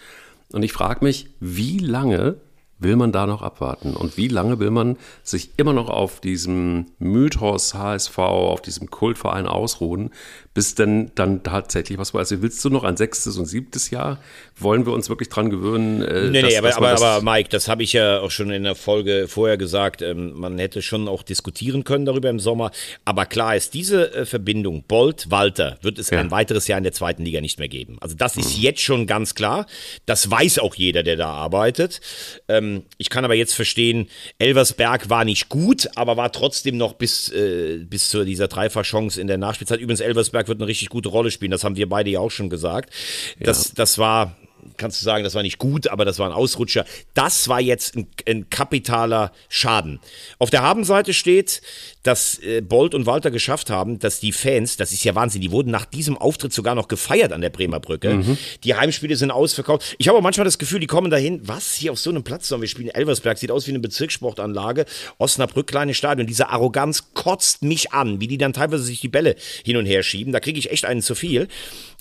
Und 0.53 0.61
ich 0.61 0.71
frage 0.71 1.03
mich, 1.03 1.31
wie 1.39 1.79
lange 1.79 2.35
will 2.77 2.95
man 2.95 3.11
da 3.11 3.25
noch 3.25 3.41
abwarten? 3.41 3.95
Und 3.95 4.17
wie 4.17 4.27
lange 4.27 4.59
will 4.59 4.69
man 4.69 4.97
sich 5.23 5.49
immer 5.57 5.73
noch 5.73 5.89
auf 5.89 6.21
diesem 6.21 6.85
Mythos 6.99 7.73
HSV, 7.73 8.19
auf 8.19 8.61
diesem 8.61 8.91
Kultverein 8.91 9.47
ausruhen, 9.47 10.11
bis 10.53 10.75
denn 10.75 11.11
dann 11.15 11.43
tatsächlich 11.43 11.97
was 11.97 12.13
war? 12.13 12.19
Also 12.19 12.41
willst 12.41 12.63
du 12.65 12.69
noch 12.69 12.83
ein 12.83 12.97
sechstes 12.97 13.37
und 13.37 13.45
siebtes 13.45 13.91
Jahr? 13.91 14.19
Wollen 14.57 14.85
wir 14.85 14.93
uns 14.93 15.07
wirklich 15.07 15.29
dran 15.29 15.49
gewöhnen? 15.49 16.01
Äh, 16.01 16.29
nee, 16.29 16.41
dass, 16.41 16.51
nee, 16.51 16.57
aber, 16.57 16.75
aber, 16.75 16.89
aber 16.89 17.21
Mike, 17.31 17.49
das 17.49 17.67
habe 17.67 17.83
ich 17.83 17.93
ja 17.93 18.19
auch 18.19 18.31
schon 18.31 18.51
in 18.51 18.63
der 18.63 18.75
Folge 18.75 19.27
vorher 19.27 19.57
gesagt. 19.57 20.01
Ähm, 20.01 20.33
man 20.33 20.57
hätte 20.57 20.81
schon 20.81 21.07
auch 21.07 21.23
diskutieren 21.23 21.83
können 21.83 22.05
darüber 22.05 22.29
im 22.29 22.39
Sommer. 22.39 22.71
Aber 23.05 23.25
klar 23.25 23.55
ist, 23.55 23.73
diese 23.73 24.13
äh, 24.13 24.25
Verbindung 24.25 24.83
Bolt-Walter 24.83 25.77
wird 25.81 25.99
es 25.99 26.09
ja. 26.09 26.19
ein 26.19 26.31
weiteres 26.31 26.67
Jahr 26.67 26.79
in 26.79 26.83
der 26.83 26.93
zweiten 26.93 27.23
Liga 27.23 27.41
nicht 27.41 27.59
mehr 27.59 27.69
geben. 27.69 27.97
Also 28.01 28.15
das 28.15 28.35
ist 28.35 28.57
mhm. 28.57 28.63
jetzt 28.63 28.81
schon 28.81 29.07
ganz 29.07 29.35
klar. 29.35 29.67
Das 30.07 30.29
weiß 30.29 30.59
auch 30.59 30.75
jeder, 30.75 31.03
der 31.03 31.15
da 31.15 31.29
arbeitet. 31.29 32.01
Ähm, 32.47 32.83
ich 32.97 33.09
kann 33.09 33.23
aber 33.23 33.35
jetzt 33.35 33.53
verstehen, 33.53 34.07
Elversberg 34.39 35.09
war 35.09 35.25
nicht 35.25 35.49
gut, 35.49 35.87
aber 35.95 36.17
war 36.17 36.31
trotzdem 36.31 36.75
noch 36.75 36.93
bis, 36.93 37.31
äh, 37.31 37.77
bis 37.77 38.09
zu 38.09 38.25
dieser 38.25 38.47
Dreifachchance 38.47 39.21
in 39.21 39.27
der 39.27 39.37
Nachspielzeit. 39.37 39.79
Übrigens, 39.79 40.01
Elversberg 40.01 40.38
wird 40.47 40.59
eine 40.59 40.67
richtig 40.67 40.89
gute 40.89 41.09
Rolle 41.09 41.31
spielen. 41.31 41.51
Das 41.51 41.63
haben 41.63 41.75
wir 41.75 41.89
beide 41.89 42.09
ja 42.09 42.19
auch 42.19 42.31
schon 42.31 42.49
gesagt. 42.49 42.93
Das, 43.39 43.69
ja. 43.69 43.73
das 43.75 43.97
war 43.97 44.35
kannst 44.77 45.01
du 45.01 45.05
sagen, 45.05 45.23
das 45.23 45.35
war 45.35 45.43
nicht 45.43 45.57
gut, 45.57 45.87
aber 45.87 46.05
das 46.05 46.19
war 46.19 46.27
ein 46.27 46.33
Ausrutscher. 46.33 46.85
Das 47.13 47.47
war 47.47 47.61
jetzt 47.61 47.95
ein, 47.95 48.07
ein 48.27 48.49
kapitaler 48.49 49.31
Schaden. 49.49 49.99
Auf 50.37 50.49
der 50.49 50.61
Habenseite 50.61 51.13
steht, 51.13 51.61
dass 52.03 52.39
äh, 52.39 52.61
Bolt 52.61 52.95
und 52.95 53.05
Walter 53.05 53.31
geschafft 53.31 53.69
haben, 53.69 53.99
dass 53.99 54.19
die 54.19 54.31
Fans, 54.31 54.77
das 54.77 54.91
ist 54.91 55.03
ja 55.03 55.15
Wahnsinn, 55.15 55.41
die 55.41 55.51
wurden 55.51 55.69
nach 55.69 55.85
diesem 55.85 56.17
Auftritt 56.17 56.53
sogar 56.53 56.75
noch 56.75 56.87
gefeiert 56.87 57.33
an 57.33 57.41
der 57.41 57.49
Bremer 57.49 57.79
Brücke. 57.79 58.15
Mhm. 58.15 58.37
Die 58.63 58.75
Heimspiele 58.75 59.15
sind 59.15 59.31
ausverkauft. 59.31 59.95
Ich 59.97 60.07
habe 60.07 60.17
auch 60.17 60.23
manchmal 60.23 60.45
das 60.45 60.57
Gefühl, 60.57 60.79
die 60.79 60.87
kommen 60.87 61.11
dahin, 61.11 61.41
was, 61.47 61.73
hier 61.73 61.91
auf 61.91 61.99
so 61.99 62.09
einem 62.09 62.23
Platz 62.23 62.47
sollen 62.47 62.61
wir 62.61 62.69
spielen? 62.69 62.89
Elversberg 62.89 63.37
sieht 63.37 63.51
aus 63.51 63.67
wie 63.67 63.71
eine 63.71 63.79
Bezirkssportanlage. 63.79 64.85
Osnabrück, 65.17 65.67
kleines 65.67 65.97
Stadion. 65.97 66.27
Diese 66.27 66.49
Arroganz 66.49 67.13
kotzt 67.13 67.63
mich 67.63 67.91
an, 67.93 68.21
wie 68.21 68.27
die 68.27 68.37
dann 68.37 68.53
teilweise 68.53 68.83
sich 68.83 69.01
die 69.01 69.09
Bälle 69.09 69.35
hin 69.63 69.77
und 69.77 69.85
her 69.85 70.03
schieben. 70.03 70.33
Da 70.33 70.39
kriege 70.39 70.57
ich 70.57 70.71
echt 70.71 70.85
einen 70.85 71.01
zu 71.01 71.15
viel. 71.15 71.47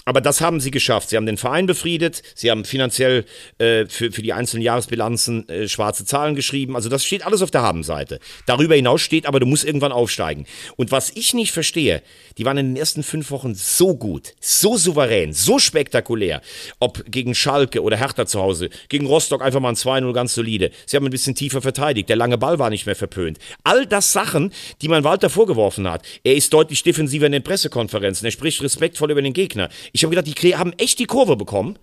Aber 0.08 0.22
das 0.22 0.40
haben 0.40 0.58
sie 0.58 0.70
geschafft. 0.70 1.10
Sie 1.10 1.18
haben 1.18 1.26
den 1.26 1.36
Verein 1.36 1.66
befriedet, 1.66 2.22
sie 2.34 2.50
haben 2.50 2.64
finanziell 2.64 3.26
äh, 3.58 3.84
für, 3.84 4.10
für 4.10 4.22
die 4.22 4.32
einzelnen 4.32 4.62
Jahresbilanzen 4.62 5.46
äh, 5.50 5.68
schwarze 5.68 6.06
Zahlen 6.06 6.34
geschrieben. 6.34 6.76
Also 6.76 6.88
das 6.88 7.04
steht 7.04 7.26
alles 7.26 7.42
auf 7.42 7.50
der 7.50 7.60
Habenseite. 7.60 8.18
Darüber 8.46 8.74
hinaus 8.74 9.02
steht 9.02 9.26
aber, 9.26 9.38
du 9.38 9.44
musst 9.44 9.66
irgendwann 9.66 9.92
aufsteigen. 9.92 10.46
Und 10.76 10.92
was 10.92 11.10
ich 11.14 11.34
nicht 11.34 11.52
verstehe, 11.52 12.00
die 12.38 12.46
waren 12.46 12.56
in 12.56 12.68
den 12.68 12.76
ersten 12.76 13.02
fünf 13.02 13.30
Wochen 13.30 13.54
so 13.54 13.96
gut, 13.96 14.32
so 14.40 14.78
souverän, 14.78 15.34
so 15.34 15.58
spektakulär. 15.58 16.40
Ob 16.78 17.04
gegen 17.10 17.34
Schalke 17.34 17.82
oder 17.82 17.98
Hertha 17.98 18.24
zu 18.24 18.40
Hause, 18.40 18.70
gegen 18.88 19.04
Rostock 19.04 19.42
einfach 19.42 19.60
mal 19.60 19.68
ein 19.68 19.74
2-0 19.74 20.10
ganz 20.14 20.32
solide. 20.32 20.70
Sie 20.86 20.96
haben 20.96 21.04
ein 21.04 21.10
bisschen 21.10 21.34
tiefer 21.34 21.60
verteidigt, 21.60 22.08
der 22.08 22.16
lange 22.16 22.38
Ball 22.38 22.58
war 22.58 22.70
nicht 22.70 22.86
mehr 22.86 22.96
verpönt. 22.96 23.38
All 23.62 23.84
das 23.84 24.14
Sachen, 24.14 24.54
die 24.80 24.88
man 24.88 25.04
Walter 25.04 25.28
vorgeworfen 25.28 25.86
hat. 25.86 26.00
Er 26.24 26.34
ist 26.34 26.54
deutlich 26.54 26.82
defensiver 26.82 27.26
in 27.26 27.32
den 27.32 27.42
Pressekonferenzen, 27.42 28.24
er 28.24 28.30
spricht 28.30 28.62
respektvoll 28.62 29.10
über 29.10 29.20
den 29.20 29.34
Gegner. 29.34 29.68
Ich 29.92 29.97
habe 30.02 30.14
gedacht, 30.14 30.42
die 30.42 30.56
haben 30.56 30.72
echt 30.74 30.98
die 30.98 31.06
Kurve 31.06 31.36
bekommen. 31.36 31.78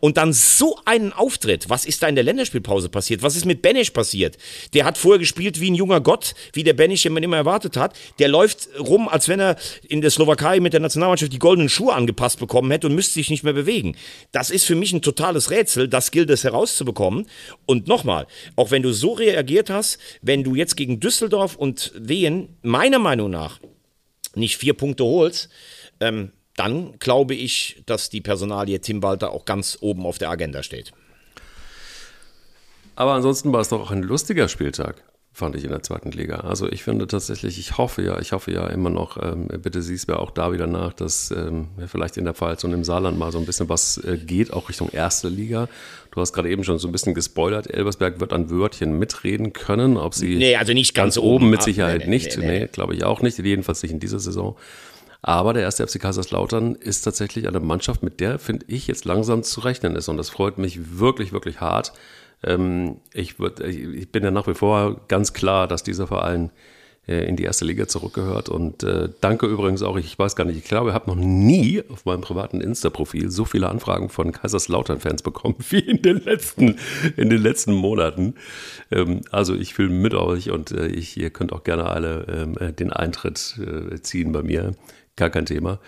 Und 0.00 0.16
dann 0.16 0.32
so 0.32 0.78
einen 0.86 1.12
Auftritt. 1.12 1.68
Was 1.68 1.84
ist 1.84 2.02
da 2.02 2.08
in 2.08 2.14
der 2.14 2.24
Länderspielpause 2.24 2.88
passiert? 2.88 3.22
Was 3.22 3.36
ist 3.36 3.44
mit 3.44 3.60
Benisch 3.60 3.90
passiert? 3.90 4.38
Der 4.72 4.86
hat 4.86 4.96
vorher 4.96 5.18
gespielt 5.18 5.60
wie 5.60 5.70
ein 5.70 5.74
junger 5.74 6.00
Gott, 6.00 6.34
wie 6.54 6.64
der 6.64 6.72
Benisch, 6.72 7.02
den 7.02 7.12
man 7.12 7.22
immer 7.22 7.36
erwartet 7.36 7.76
hat. 7.76 7.94
Der 8.18 8.28
läuft 8.28 8.70
rum, 8.78 9.08
als 9.08 9.28
wenn 9.28 9.40
er 9.40 9.56
in 9.86 10.00
der 10.00 10.10
Slowakei 10.10 10.58
mit 10.60 10.72
der 10.72 10.80
Nationalmannschaft 10.80 11.32
die 11.32 11.38
goldenen 11.38 11.68
Schuhe 11.68 11.92
angepasst 11.92 12.40
bekommen 12.40 12.70
hätte 12.70 12.86
und 12.86 12.94
müsste 12.94 13.14
sich 13.14 13.28
nicht 13.28 13.44
mehr 13.44 13.52
bewegen. 13.52 13.94
Das 14.32 14.50
ist 14.50 14.64
für 14.64 14.74
mich 14.74 14.92
ein 14.94 15.02
totales 15.02 15.50
Rätsel. 15.50 15.86
Das 15.86 16.10
gilt 16.10 16.30
es 16.30 16.44
herauszubekommen. 16.44 17.26
Und 17.66 17.86
nochmal, 17.86 18.26
auch 18.56 18.70
wenn 18.70 18.82
du 18.82 18.92
so 18.92 19.12
reagiert 19.12 19.68
hast, 19.68 19.98
wenn 20.22 20.44
du 20.44 20.54
jetzt 20.54 20.76
gegen 20.76 21.00
Düsseldorf 21.00 21.56
und 21.56 21.92
Wehen 21.94 22.56
meiner 22.62 22.98
Meinung 22.98 23.30
nach 23.30 23.60
nicht 24.34 24.56
vier 24.56 24.74
Punkte 24.74 25.04
holst, 25.04 25.50
ähm, 26.00 26.32
dann 26.60 26.98
glaube 26.98 27.34
ich, 27.34 27.82
dass 27.86 28.10
die 28.10 28.20
Personalie 28.20 28.78
Tim 28.82 29.02
Walter 29.02 29.32
auch 29.32 29.46
ganz 29.46 29.78
oben 29.80 30.04
auf 30.04 30.18
der 30.18 30.28
Agenda 30.28 30.62
steht. 30.62 30.92
Aber 32.96 33.14
ansonsten 33.14 33.50
war 33.50 33.62
es 33.62 33.70
doch 33.70 33.80
auch 33.80 33.90
ein 33.90 34.02
lustiger 34.02 34.46
Spieltag, 34.46 35.02
fand 35.32 35.56
ich 35.56 35.64
in 35.64 35.70
der 35.70 35.82
zweiten 35.82 36.10
Liga. 36.10 36.40
Also 36.40 36.70
ich 36.70 36.82
finde 36.82 37.06
tatsächlich, 37.06 37.58
ich 37.58 37.78
hoffe 37.78 38.02
ja, 38.02 38.18
ich 38.18 38.32
hoffe 38.32 38.52
ja 38.52 38.66
immer 38.66 38.90
noch, 38.90 39.16
ähm, 39.22 39.48
bitte 39.48 39.80
siehst 39.80 40.06
mir 40.06 40.18
auch 40.18 40.30
da 40.30 40.52
wieder 40.52 40.66
nach, 40.66 40.92
dass 40.92 41.30
ähm, 41.30 41.68
vielleicht 41.86 42.18
in 42.18 42.24
der 42.26 42.34
Pfalz 42.34 42.62
und 42.62 42.74
im 42.74 42.84
Saarland 42.84 43.18
mal 43.18 43.32
so 43.32 43.38
ein 43.38 43.46
bisschen 43.46 43.70
was 43.70 43.96
äh, 43.96 44.18
geht, 44.18 44.52
auch 44.52 44.68
Richtung 44.68 44.90
erste 44.90 45.30
Liga. 45.30 45.66
Du 46.10 46.20
hast 46.20 46.34
gerade 46.34 46.50
eben 46.50 46.62
schon 46.62 46.78
so 46.78 46.88
ein 46.88 46.92
bisschen 46.92 47.14
gespoilert. 47.14 47.72
Elbersberg 47.72 48.20
wird 48.20 48.34
an 48.34 48.50
Wörtchen 48.50 48.98
mitreden 48.98 49.54
können, 49.54 49.96
ob 49.96 50.12
sie. 50.12 50.36
Nee, 50.36 50.56
also 50.56 50.74
nicht 50.74 50.92
ganz, 50.92 51.14
ganz 51.14 51.24
oben, 51.24 51.48
mit 51.48 51.62
Sicherheit 51.62 52.00
nee, 52.00 52.04
nee, 52.04 52.10
nicht. 52.10 52.36
Nee, 52.36 52.46
nee 52.46 52.66
glaube 52.66 52.94
ich 52.94 53.04
auch 53.04 53.22
nicht. 53.22 53.38
Jedenfalls 53.38 53.82
nicht 53.82 53.92
in 53.92 54.00
dieser 54.00 54.20
Saison. 54.20 54.58
Aber 55.22 55.52
der 55.52 55.62
erste 55.62 55.86
FC 55.86 56.00
Kaiserslautern 56.00 56.74
ist 56.74 57.02
tatsächlich 57.02 57.46
eine 57.46 57.60
Mannschaft, 57.60 58.02
mit 58.02 58.20
der, 58.20 58.38
finde 58.38 58.64
ich, 58.68 58.86
jetzt 58.86 59.04
langsam 59.04 59.42
zu 59.42 59.60
rechnen 59.60 59.96
ist. 59.96 60.08
Und 60.08 60.16
das 60.16 60.30
freut 60.30 60.58
mich 60.58 60.98
wirklich, 60.98 61.32
wirklich 61.32 61.60
hart. 61.60 61.92
Ähm, 62.42 62.96
ich, 63.12 63.38
würd, 63.38 63.60
ich 63.60 64.10
bin 64.10 64.24
ja 64.24 64.30
nach 64.30 64.46
wie 64.46 64.54
vor 64.54 65.02
ganz 65.08 65.32
klar, 65.32 65.68
dass 65.68 65.82
dieser 65.82 66.06
Verein 66.06 66.50
äh, 67.06 67.26
in 67.28 67.36
die 67.36 67.42
erste 67.42 67.64
Liga 67.64 67.86
zurückgehört. 67.86 68.48
Und 68.48 68.82
äh, 68.82 69.10
danke 69.20 69.46
übrigens 69.46 69.82
auch, 69.82 69.96
ich 69.96 70.18
weiß 70.18 70.36
gar 70.36 70.44
nicht, 70.44 70.56
ich 70.56 70.64
glaube, 70.64 70.90
ich 70.90 70.94
habe 70.94 71.10
noch 71.10 71.16
nie 71.16 71.82
auf 71.90 72.06
meinem 72.06 72.22
privaten 72.22 72.60
Insta-Profil 72.60 73.30
so 73.30 73.44
viele 73.44 73.68
Anfragen 73.68 74.08
von 74.08 74.32
Kaiserslautern-Fans 74.32 75.22
bekommen 75.22 75.56
wie 75.70 75.80
in 75.80 76.00
den 76.00 76.24
letzten, 76.24 76.78
in 77.16 77.28
den 77.28 77.42
letzten 77.42 77.74
Monaten. 77.74 78.34
Ähm, 78.90 79.20
also 79.30 79.54
ich 79.54 79.74
fühle 79.74 79.90
mit 79.90 80.14
euch 80.14 80.50
und 80.50 80.72
äh, 80.72 80.86
ich, 80.86 81.16
ihr 81.18 81.30
könnt 81.30 81.52
auch 81.52 81.64
gerne 81.64 81.86
alle 81.86 82.26
ähm, 82.28 82.56
äh, 82.58 82.72
den 82.72 82.90
Eintritt 82.90 83.58
äh, 83.58 84.00
ziehen 84.00 84.32
bei 84.32 84.42
mir 84.42 84.74
gar 85.16 85.30
kein 85.30 85.46
Thema. 85.46 85.80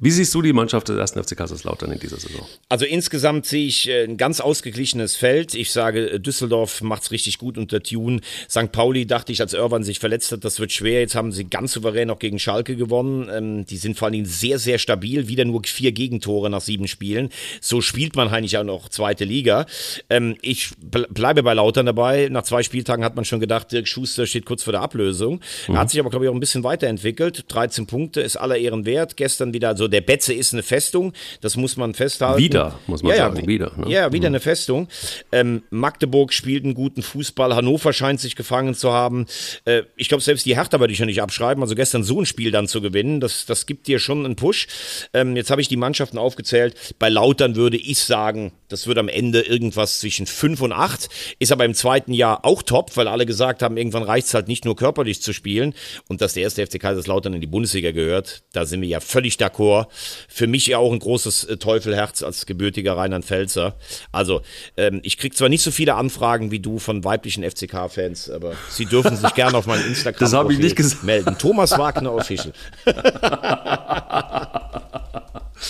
Wie 0.00 0.10
siehst 0.10 0.34
du 0.34 0.42
die 0.42 0.52
Mannschaft 0.52 0.88
des 0.88 0.98
1. 0.98 1.24
FC 1.24 1.36
Kaiserslautern 1.36 1.92
in 1.92 2.00
dieser 2.00 2.16
Saison? 2.16 2.44
Also 2.68 2.84
insgesamt 2.84 3.46
sehe 3.46 3.66
ich 3.66 3.88
äh, 3.88 4.02
ein 4.02 4.16
ganz 4.16 4.40
ausgeglichenes 4.40 5.14
Feld. 5.14 5.54
Ich 5.54 5.70
sage, 5.70 6.10
äh, 6.10 6.20
Düsseldorf 6.20 6.82
macht 6.82 7.04
es 7.04 7.10
richtig 7.12 7.38
gut 7.38 7.56
unter 7.56 7.80
Tune. 7.80 8.20
St. 8.50 8.72
Pauli 8.72 9.06
dachte 9.06 9.30
ich, 9.30 9.40
als 9.40 9.52
Irwan 9.52 9.84
sich 9.84 10.00
verletzt 10.00 10.32
hat, 10.32 10.44
das 10.44 10.58
wird 10.58 10.72
schwer. 10.72 11.00
Jetzt 11.00 11.14
haben 11.14 11.30
sie 11.30 11.44
ganz 11.44 11.72
souverän 11.72 12.10
auch 12.10 12.18
gegen 12.18 12.40
Schalke 12.40 12.74
gewonnen. 12.74 13.30
Ähm, 13.32 13.66
die 13.66 13.76
sind 13.76 13.96
vor 13.96 14.06
allen 14.06 14.14
Dingen 14.14 14.26
sehr, 14.26 14.58
sehr 14.58 14.78
stabil. 14.78 15.28
Wieder 15.28 15.44
nur 15.44 15.62
vier 15.64 15.92
Gegentore 15.92 16.50
nach 16.50 16.60
sieben 16.60 16.88
Spielen. 16.88 17.28
So 17.60 17.80
spielt 17.80 18.16
man 18.16 18.28
eigentlich 18.28 18.58
auch 18.58 18.64
noch 18.64 18.88
zweite 18.88 19.24
Liga. 19.24 19.66
Ähm, 20.10 20.36
ich 20.42 20.72
bleibe 20.80 21.44
bei 21.44 21.54
Lautern 21.54 21.86
dabei. 21.86 22.28
Nach 22.30 22.42
zwei 22.42 22.64
Spieltagen 22.64 23.04
hat 23.04 23.14
man 23.14 23.24
schon 23.24 23.38
gedacht, 23.38 23.70
Dirk 23.70 23.86
Schuster 23.86 24.26
steht 24.26 24.44
kurz 24.44 24.64
vor 24.64 24.72
der 24.72 24.82
Ablösung. 24.82 25.40
Mhm. 25.68 25.76
Er 25.76 25.80
hat 25.80 25.90
sich 25.90 26.00
aber, 26.00 26.10
glaube 26.10 26.24
ich, 26.24 26.30
auch 26.30 26.34
ein 26.34 26.40
bisschen 26.40 26.64
weiterentwickelt. 26.64 27.44
13 27.46 27.86
Punkte 27.86 28.20
ist 28.20 28.36
aller 28.54 28.62
Ehren 28.62 28.86
wert. 28.86 29.16
Gestern 29.16 29.52
wieder, 29.52 29.68
also 29.68 29.88
der 29.88 30.00
Betze 30.00 30.32
ist 30.32 30.52
eine 30.52 30.62
Festung, 30.62 31.12
das 31.40 31.56
muss 31.56 31.76
man 31.76 31.94
festhalten. 31.94 32.42
Wieder, 32.42 32.78
muss 32.86 33.02
man 33.02 33.12
ja, 33.12 33.18
sagen, 33.18 33.40
ja, 33.40 33.46
wieder. 33.46 33.72
Ne? 33.76 33.90
Ja, 33.90 34.12
wieder 34.12 34.28
mhm. 34.28 34.34
eine 34.34 34.40
Festung. 34.40 34.88
Ähm, 35.32 35.62
Magdeburg 35.70 36.32
spielt 36.32 36.64
einen 36.64 36.74
guten 36.74 37.02
Fußball, 37.02 37.54
Hannover 37.54 37.92
scheint 37.92 38.20
sich 38.20 38.36
gefangen 38.36 38.74
zu 38.74 38.92
haben. 38.92 39.26
Äh, 39.64 39.82
ich 39.96 40.08
glaube, 40.08 40.22
selbst 40.22 40.46
die 40.46 40.56
Hertha 40.56 40.80
würde 40.80 40.92
ich 40.92 40.98
ja 40.98 41.06
nicht 41.06 41.22
abschreiben, 41.22 41.62
also 41.62 41.74
gestern 41.74 42.02
so 42.02 42.20
ein 42.20 42.26
Spiel 42.26 42.50
dann 42.50 42.68
zu 42.68 42.80
gewinnen, 42.80 43.20
das, 43.20 43.46
das 43.46 43.66
gibt 43.66 43.86
dir 43.86 43.98
schon 43.98 44.24
einen 44.24 44.36
Push. 44.36 44.66
Ähm, 45.12 45.36
jetzt 45.36 45.50
habe 45.50 45.60
ich 45.60 45.68
die 45.68 45.76
Mannschaften 45.76 46.18
aufgezählt. 46.18 46.94
Bei 46.98 47.08
Lautern 47.08 47.56
würde 47.56 47.76
ich 47.76 47.98
sagen, 48.00 48.52
das 48.68 48.86
wird 48.86 48.98
am 48.98 49.08
Ende 49.08 49.42
irgendwas 49.42 50.00
zwischen 50.00 50.26
5 50.26 50.60
und 50.62 50.72
8. 50.72 51.08
Ist 51.38 51.52
aber 51.52 51.64
im 51.64 51.74
zweiten 51.74 52.12
Jahr 52.12 52.44
auch 52.44 52.62
top, 52.62 52.96
weil 52.96 53.08
alle 53.08 53.26
gesagt 53.26 53.62
haben, 53.62 53.76
irgendwann 53.76 54.02
reicht 54.02 54.28
es 54.28 54.34
halt 54.34 54.48
nicht 54.48 54.64
nur 54.64 54.76
körperlich 54.76 55.22
zu 55.22 55.32
spielen. 55.32 55.74
Und 56.08 56.20
dass 56.20 56.34
der 56.34 56.42
erste 56.42 56.66
FC 56.66 56.80
Kaiserslautern 56.80 57.34
in 57.34 57.40
die 57.40 57.46
Bundesliga 57.46 57.92
gehört, 57.92 58.42
da 58.54 58.64
sind 58.64 58.80
wir 58.80 58.88
ja 58.88 59.00
völlig 59.00 59.36
d'accord. 59.36 59.86
Für 60.28 60.46
mich 60.46 60.66
ja 60.66 60.78
auch 60.78 60.92
ein 60.92 60.98
großes 60.98 61.44
äh, 61.44 61.56
Teufelherz 61.56 62.22
als 62.22 62.46
gebürtiger 62.46 62.96
Rheinland-Pfälzer. 62.96 63.74
Also, 64.12 64.42
ähm, 64.76 65.00
ich 65.02 65.18
kriege 65.18 65.34
zwar 65.34 65.48
nicht 65.48 65.62
so 65.62 65.70
viele 65.70 65.94
Anfragen 65.94 66.50
wie 66.50 66.60
du 66.60 66.78
von 66.78 67.04
weiblichen 67.04 67.48
FCK-Fans, 67.48 68.30
aber 68.30 68.52
sie 68.70 68.86
dürfen 68.86 69.16
sich 69.16 69.34
gerne 69.34 69.58
auf 69.58 69.66
meinen 69.66 69.84
Instagram 69.88 70.30
das 70.30 70.52
ich 70.52 70.58
nicht 70.58 70.76
gesagt. 70.76 71.04
melden. 71.04 71.36
Thomas 71.38 71.76
Wagner 71.78 72.14
Official. 72.14 72.52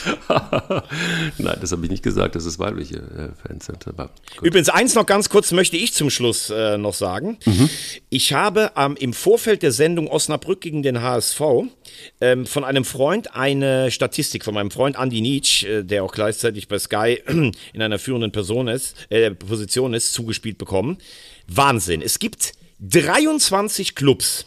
Nein, 1.39 1.59
das 1.61 1.73
habe 1.73 1.85
ich 1.85 1.91
nicht 1.91 2.03
gesagt, 2.03 2.35
dass 2.35 2.45
es 2.45 2.59
weibliche 2.59 2.97
äh, 2.97 3.47
Fans 3.47 3.67
sind. 3.67 3.85
Übrigens, 4.43 4.69
eins 4.69 4.95
noch 4.95 5.07
ganz 5.07 5.29
kurz 5.29 5.53
möchte 5.53 5.77
ich 5.77 5.93
zum 5.93 6.11
Schluss 6.11 6.51
äh, 6.51 6.77
noch 6.79 6.95
sagen. 6.95 7.39
Mhm. 7.45 7.69
Ich 8.11 8.33
habe 8.33 8.73
ähm, 8.77 8.97
im 8.99 9.13
Vorfeld 9.13 9.63
der 9.63 9.73
Sendung 9.73 10.09
Osnabrück 10.09 10.61
gegen 10.61 10.83
den 10.83 11.03
HSV 11.03 11.41
ähm, 12.21 12.47
von 12.47 12.65
einem 12.65 12.85
Freund 12.85 13.35
eine 13.35 13.91
Statistik, 13.91 14.45
von 14.45 14.55
meinem 14.55 14.71
Freund 14.71 14.97
Andy 14.99 15.21
Nietzsch, 15.21 15.65
äh, 15.65 15.83
der 15.83 16.05
auch 16.05 16.13
gleichzeitig 16.13 16.69
bei 16.69 16.79
Sky 16.79 17.21
in 17.27 17.83
einer 17.83 17.99
führenden 17.99 18.33
Person 18.33 18.69
ist, 18.69 18.97
äh, 19.11 19.31
Position 19.31 19.95
ist, 19.95 20.13
zugespielt 20.13 20.59
bekommen. 20.59 20.99
Wahnsinn. 21.47 22.03
Es 22.03 22.19
gibt 22.19 22.53
23 22.81 23.95
Clubs 23.95 24.47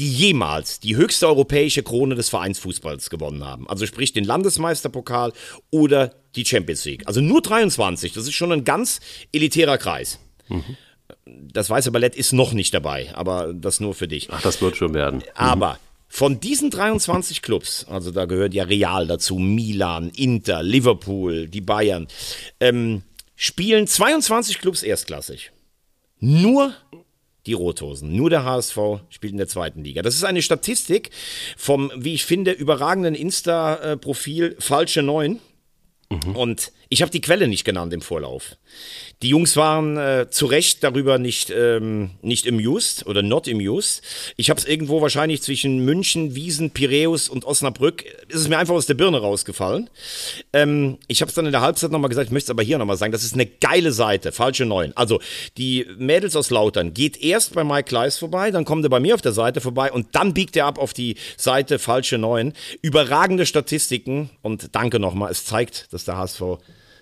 die 0.00 0.10
jemals 0.10 0.80
die 0.80 0.96
höchste 0.96 1.28
europäische 1.28 1.82
Krone 1.82 2.14
des 2.14 2.30
Vereinsfußballs 2.30 3.10
gewonnen 3.10 3.44
haben. 3.44 3.68
Also 3.68 3.84
sprich 3.84 4.14
den 4.14 4.24
Landesmeisterpokal 4.24 5.34
oder 5.70 6.14
die 6.36 6.46
Champions 6.46 6.86
League. 6.86 7.06
Also 7.06 7.20
nur 7.20 7.42
23, 7.42 8.14
das 8.14 8.24
ist 8.24 8.32
schon 8.32 8.50
ein 8.50 8.64
ganz 8.64 9.00
elitärer 9.30 9.76
Kreis. 9.76 10.18
Mhm. 10.48 10.76
Das 11.26 11.68
Weiße 11.68 11.90
Ballett 11.90 12.16
ist 12.16 12.32
noch 12.32 12.54
nicht 12.54 12.72
dabei, 12.72 13.14
aber 13.14 13.52
das 13.52 13.78
nur 13.78 13.92
für 13.92 14.08
dich. 14.08 14.28
Ach, 14.30 14.40
das 14.40 14.62
wird 14.62 14.78
schon 14.78 14.94
werden. 14.94 15.16
Mhm. 15.16 15.24
Aber 15.34 15.78
von 16.08 16.40
diesen 16.40 16.70
23 16.70 17.42
Clubs, 17.42 17.84
also 17.86 18.10
da 18.10 18.24
gehört 18.24 18.54
ja 18.54 18.64
Real 18.64 19.06
dazu, 19.06 19.36
Milan, 19.36 20.10
Inter, 20.16 20.62
Liverpool, 20.62 21.46
die 21.46 21.60
Bayern, 21.60 22.08
ähm, 22.58 23.02
spielen 23.36 23.86
22 23.86 24.60
Clubs 24.60 24.82
erstklassig. 24.82 25.52
Nur 26.20 26.74
die 27.46 27.52
Rothosen. 27.52 28.14
Nur 28.14 28.30
der 28.30 28.44
HSV 28.44 28.78
spielt 29.08 29.32
in 29.32 29.38
der 29.38 29.48
zweiten 29.48 29.82
Liga. 29.82 30.02
Das 30.02 30.14
ist 30.14 30.24
eine 30.24 30.42
Statistik 30.42 31.10
vom, 31.56 31.90
wie 31.96 32.14
ich 32.14 32.24
finde, 32.24 32.52
überragenden 32.52 33.14
Insta-Profil 33.14 34.56
Falsche 34.58 35.02
Neun. 35.02 35.40
Mhm. 36.10 36.36
Und 36.36 36.72
Ich 36.92 37.02
habe 37.02 37.12
die 37.12 37.20
Quelle 37.20 37.46
nicht 37.46 37.64
genannt 37.64 37.92
im 37.92 38.00
Vorlauf. 38.00 38.56
Die 39.22 39.28
Jungs 39.28 39.54
waren 39.56 39.96
äh, 39.96 40.26
zu 40.28 40.46
Recht 40.46 40.82
darüber 40.82 41.18
nicht, 41.18 41.48
ähm, 41.50 42.10
nicht 42.20 42.48
amused 42.48 43.06
oder 43.06 43.22
not 43.22 43.46
amused. 43.46 44.02
Ich 44.36 44.50
habe 44.50 44.58
es 44.58 44.66
irgendwo 44.66 45.00
wahrscheinlich 45.00 45.40
zwischen 45.40 45.84
München, 45.84 46.34
Wiesen, 46.34 46.72
Piräus 46.72 47.28
und 47.28 47.44
Osnabrück, 47.44 48.04
ist 48.26 48.40
es 48.40 48.48
mir 48.48 48.58
einfach 48.58 48.74
aus 48.74 48.86
der 48.86 48.94
Birne 48.94 49.20
rausgefallen. 49.20 49.88
Ähm, 50.52 50.98
ich 51.06 51.20
habe 51.20 51.28
es 51.28 51.36
dann 51.36 51.46
in 51.46 51.52
der 51.52 51.60
Halbzeit 51.60 51.92
nochmal 51.92 52.08
gesagt, 52.08 52.26
ich 52.26 52.32
möchte 52.32 52.46
es 52.46 52.50
aber 52.50 52.64
hier 52.64 52.78
nochmal 52.78 52.96
sagen, 52.96 53.12
das 53.12 53.22
ist 53.22 53.34
eine 53.34 53.46
geile 53.46 53.92
Seite, 53.92 54.32
falsche 54.32 54.66
Neun. 54.66 54.92
Also 54.96 55.20
die 55.58 55.86
Mädels 55.96 56.34
aus 56.34 56.50
Lautern 56.50 56.92
geht 56.92 57.22
erst 57.22 57.54
bei 57.54 57.62
Mike 57.62 57.84
Kleiss 57.84 58.18
vorbei, 58.18 58.50
dann 58.50 58.64
kommt 58.64 58.82
er 58.82 58.90
bei 58.90 58.98
mir 58.98 59.14
auf 59.14 59.22
der 59.22 59.30
Seite 59.32 59.60
vorbei 59.60 59.92
und 59.92 60.08
dann 60.16 60.34
biegt 60.34 60.56
er 60.56 60.66
ab 60.66 60.76
auf 60.76 60.92
die 60.92 61.14
Seite 61.36 61.78
falsche 61.78 62.18
Neun. 62.18 62.52
Überragende 62.82 63.46
Statistiken 63.46 64.30
und 64.42 64.74
danke 64.74 64.98
nochmal, 64.98 65.30
es 65.30 65.44
zeigt, 65.44 65.92
dass 65.92 66.04
der 66.04 66.16
HSV 66.16 66.58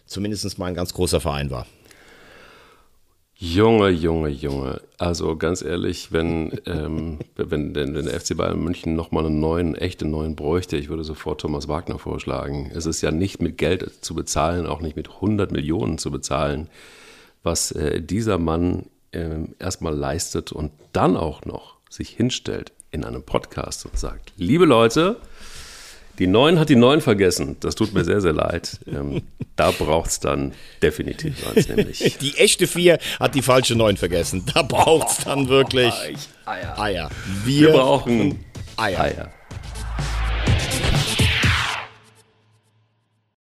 zumindest 0.08 0.58
mal 0.58 0.66
ein 0.66 0.74
ganz 0.74 0.92
großer 0.94 1.20
Verein 1.20 1.50
war. 1.50 1.66
Junge, 3.40 3.90
Junge, 3.90 4.30
Junge. 4.30 4.80
Also 4.98 5.36
ganz 5.36 5.62
ehrlich, 5.62 6.10
wenn, 6.10 6.58
ähm, 6.66 7.20
wenn, 7.36 7.72
wenn, 7.72 7.94
der 7.94 8.20
FC 8.20 8.36
Bayern 8.36 8.58
München 8.58 8.96
nochmal 8.96 9.26
einen 9.26 9.38
neuen, 9.38 9.76
echten 9.76 10.10
neuen 10.10 10.34
bräuchte, 10.34 10.76
ich 10.76 10.88
würde 10.88 11.04
sofort 11.04 11.40
Thomas 11.40 11.68
Wagner 11.68 12.00
vorschlagen. 12.00 12.72
Es 12.74 12.84
ist 12.84 13.00
ja 13.00 13.12
nicht 13.12 13.40
mit 13.40 13.56
Geld 13.56 14.04
zu 14.04 14.16
bezahlen, 14.16 14.66
auch 14.66 14.80
nicht 14.80 14.96
mit 14.96 15.08
100 15.08 15.52
Millionen 15.52 15.98
zu 15.98 16.10
bezahlen, 16.10 16.68
was 17.44 17.70
äh, 17.70 18.02
dieser 18.02 18.38
Mann 18.38 18.86
äh, 19.12 19.36
erstmal 19.60 19.94
leistet 19.94 20.50
und 20.50 20.72
dann 20.92 21.16
auch 21.16 21.44
noch 21.44 21.76
sich 21.88 22.08
hinstellt 22.08 22.72
in 22.90 23.04
einem 23.04 23.22
Podcast 23.22 23.86
und 23.86 23.96
sagt, 23.96 24.32
liebe 24.36 24.64
Leute, 24.64 25.20
die 26.18 26.26
Neun 26.26 26.58
hat 26.58 26.68
die 26.68 26.76
Neun 26.76 27.00
vergessen. 27.00 27.56
Das 27.60 27.74
tut 27.74 27.94
mir 27.94 28.04
sehr, 28.04 28.20
sehr 28.20 28.32
leid. 28.32 28.80
Ähm, 28.86 29.22
da 29.56 29.70
braucht 29.70 30.10
es 30.10 30.20
dann 30.20 30.52
definitiv 30.82 31.46
eins, 31.48 31.68
nämlich. 31.68 31.98
Die 32.20 32.36
echte 32.36 32.66
Vier 32.66 32.98
hat 33.18 33.34
die 33.34 33.42
falsche 33.42 33.74
Neun 33.74 33.96
vergessen. 33.96 34.44
Da 34.54 34.62
braucht 34.62 35.08
es 35.10 35.24
dann 35.24 35.48
wirklich 35.48 35.92
Eier. 36.44 36.78
Eier. 36.78 37.10
Wir, 37.44 37.68
Wir 37.68 37.72
brauchen 37.72 38.44
Eier. 38.76 39.00
Eier. 39.00 39.32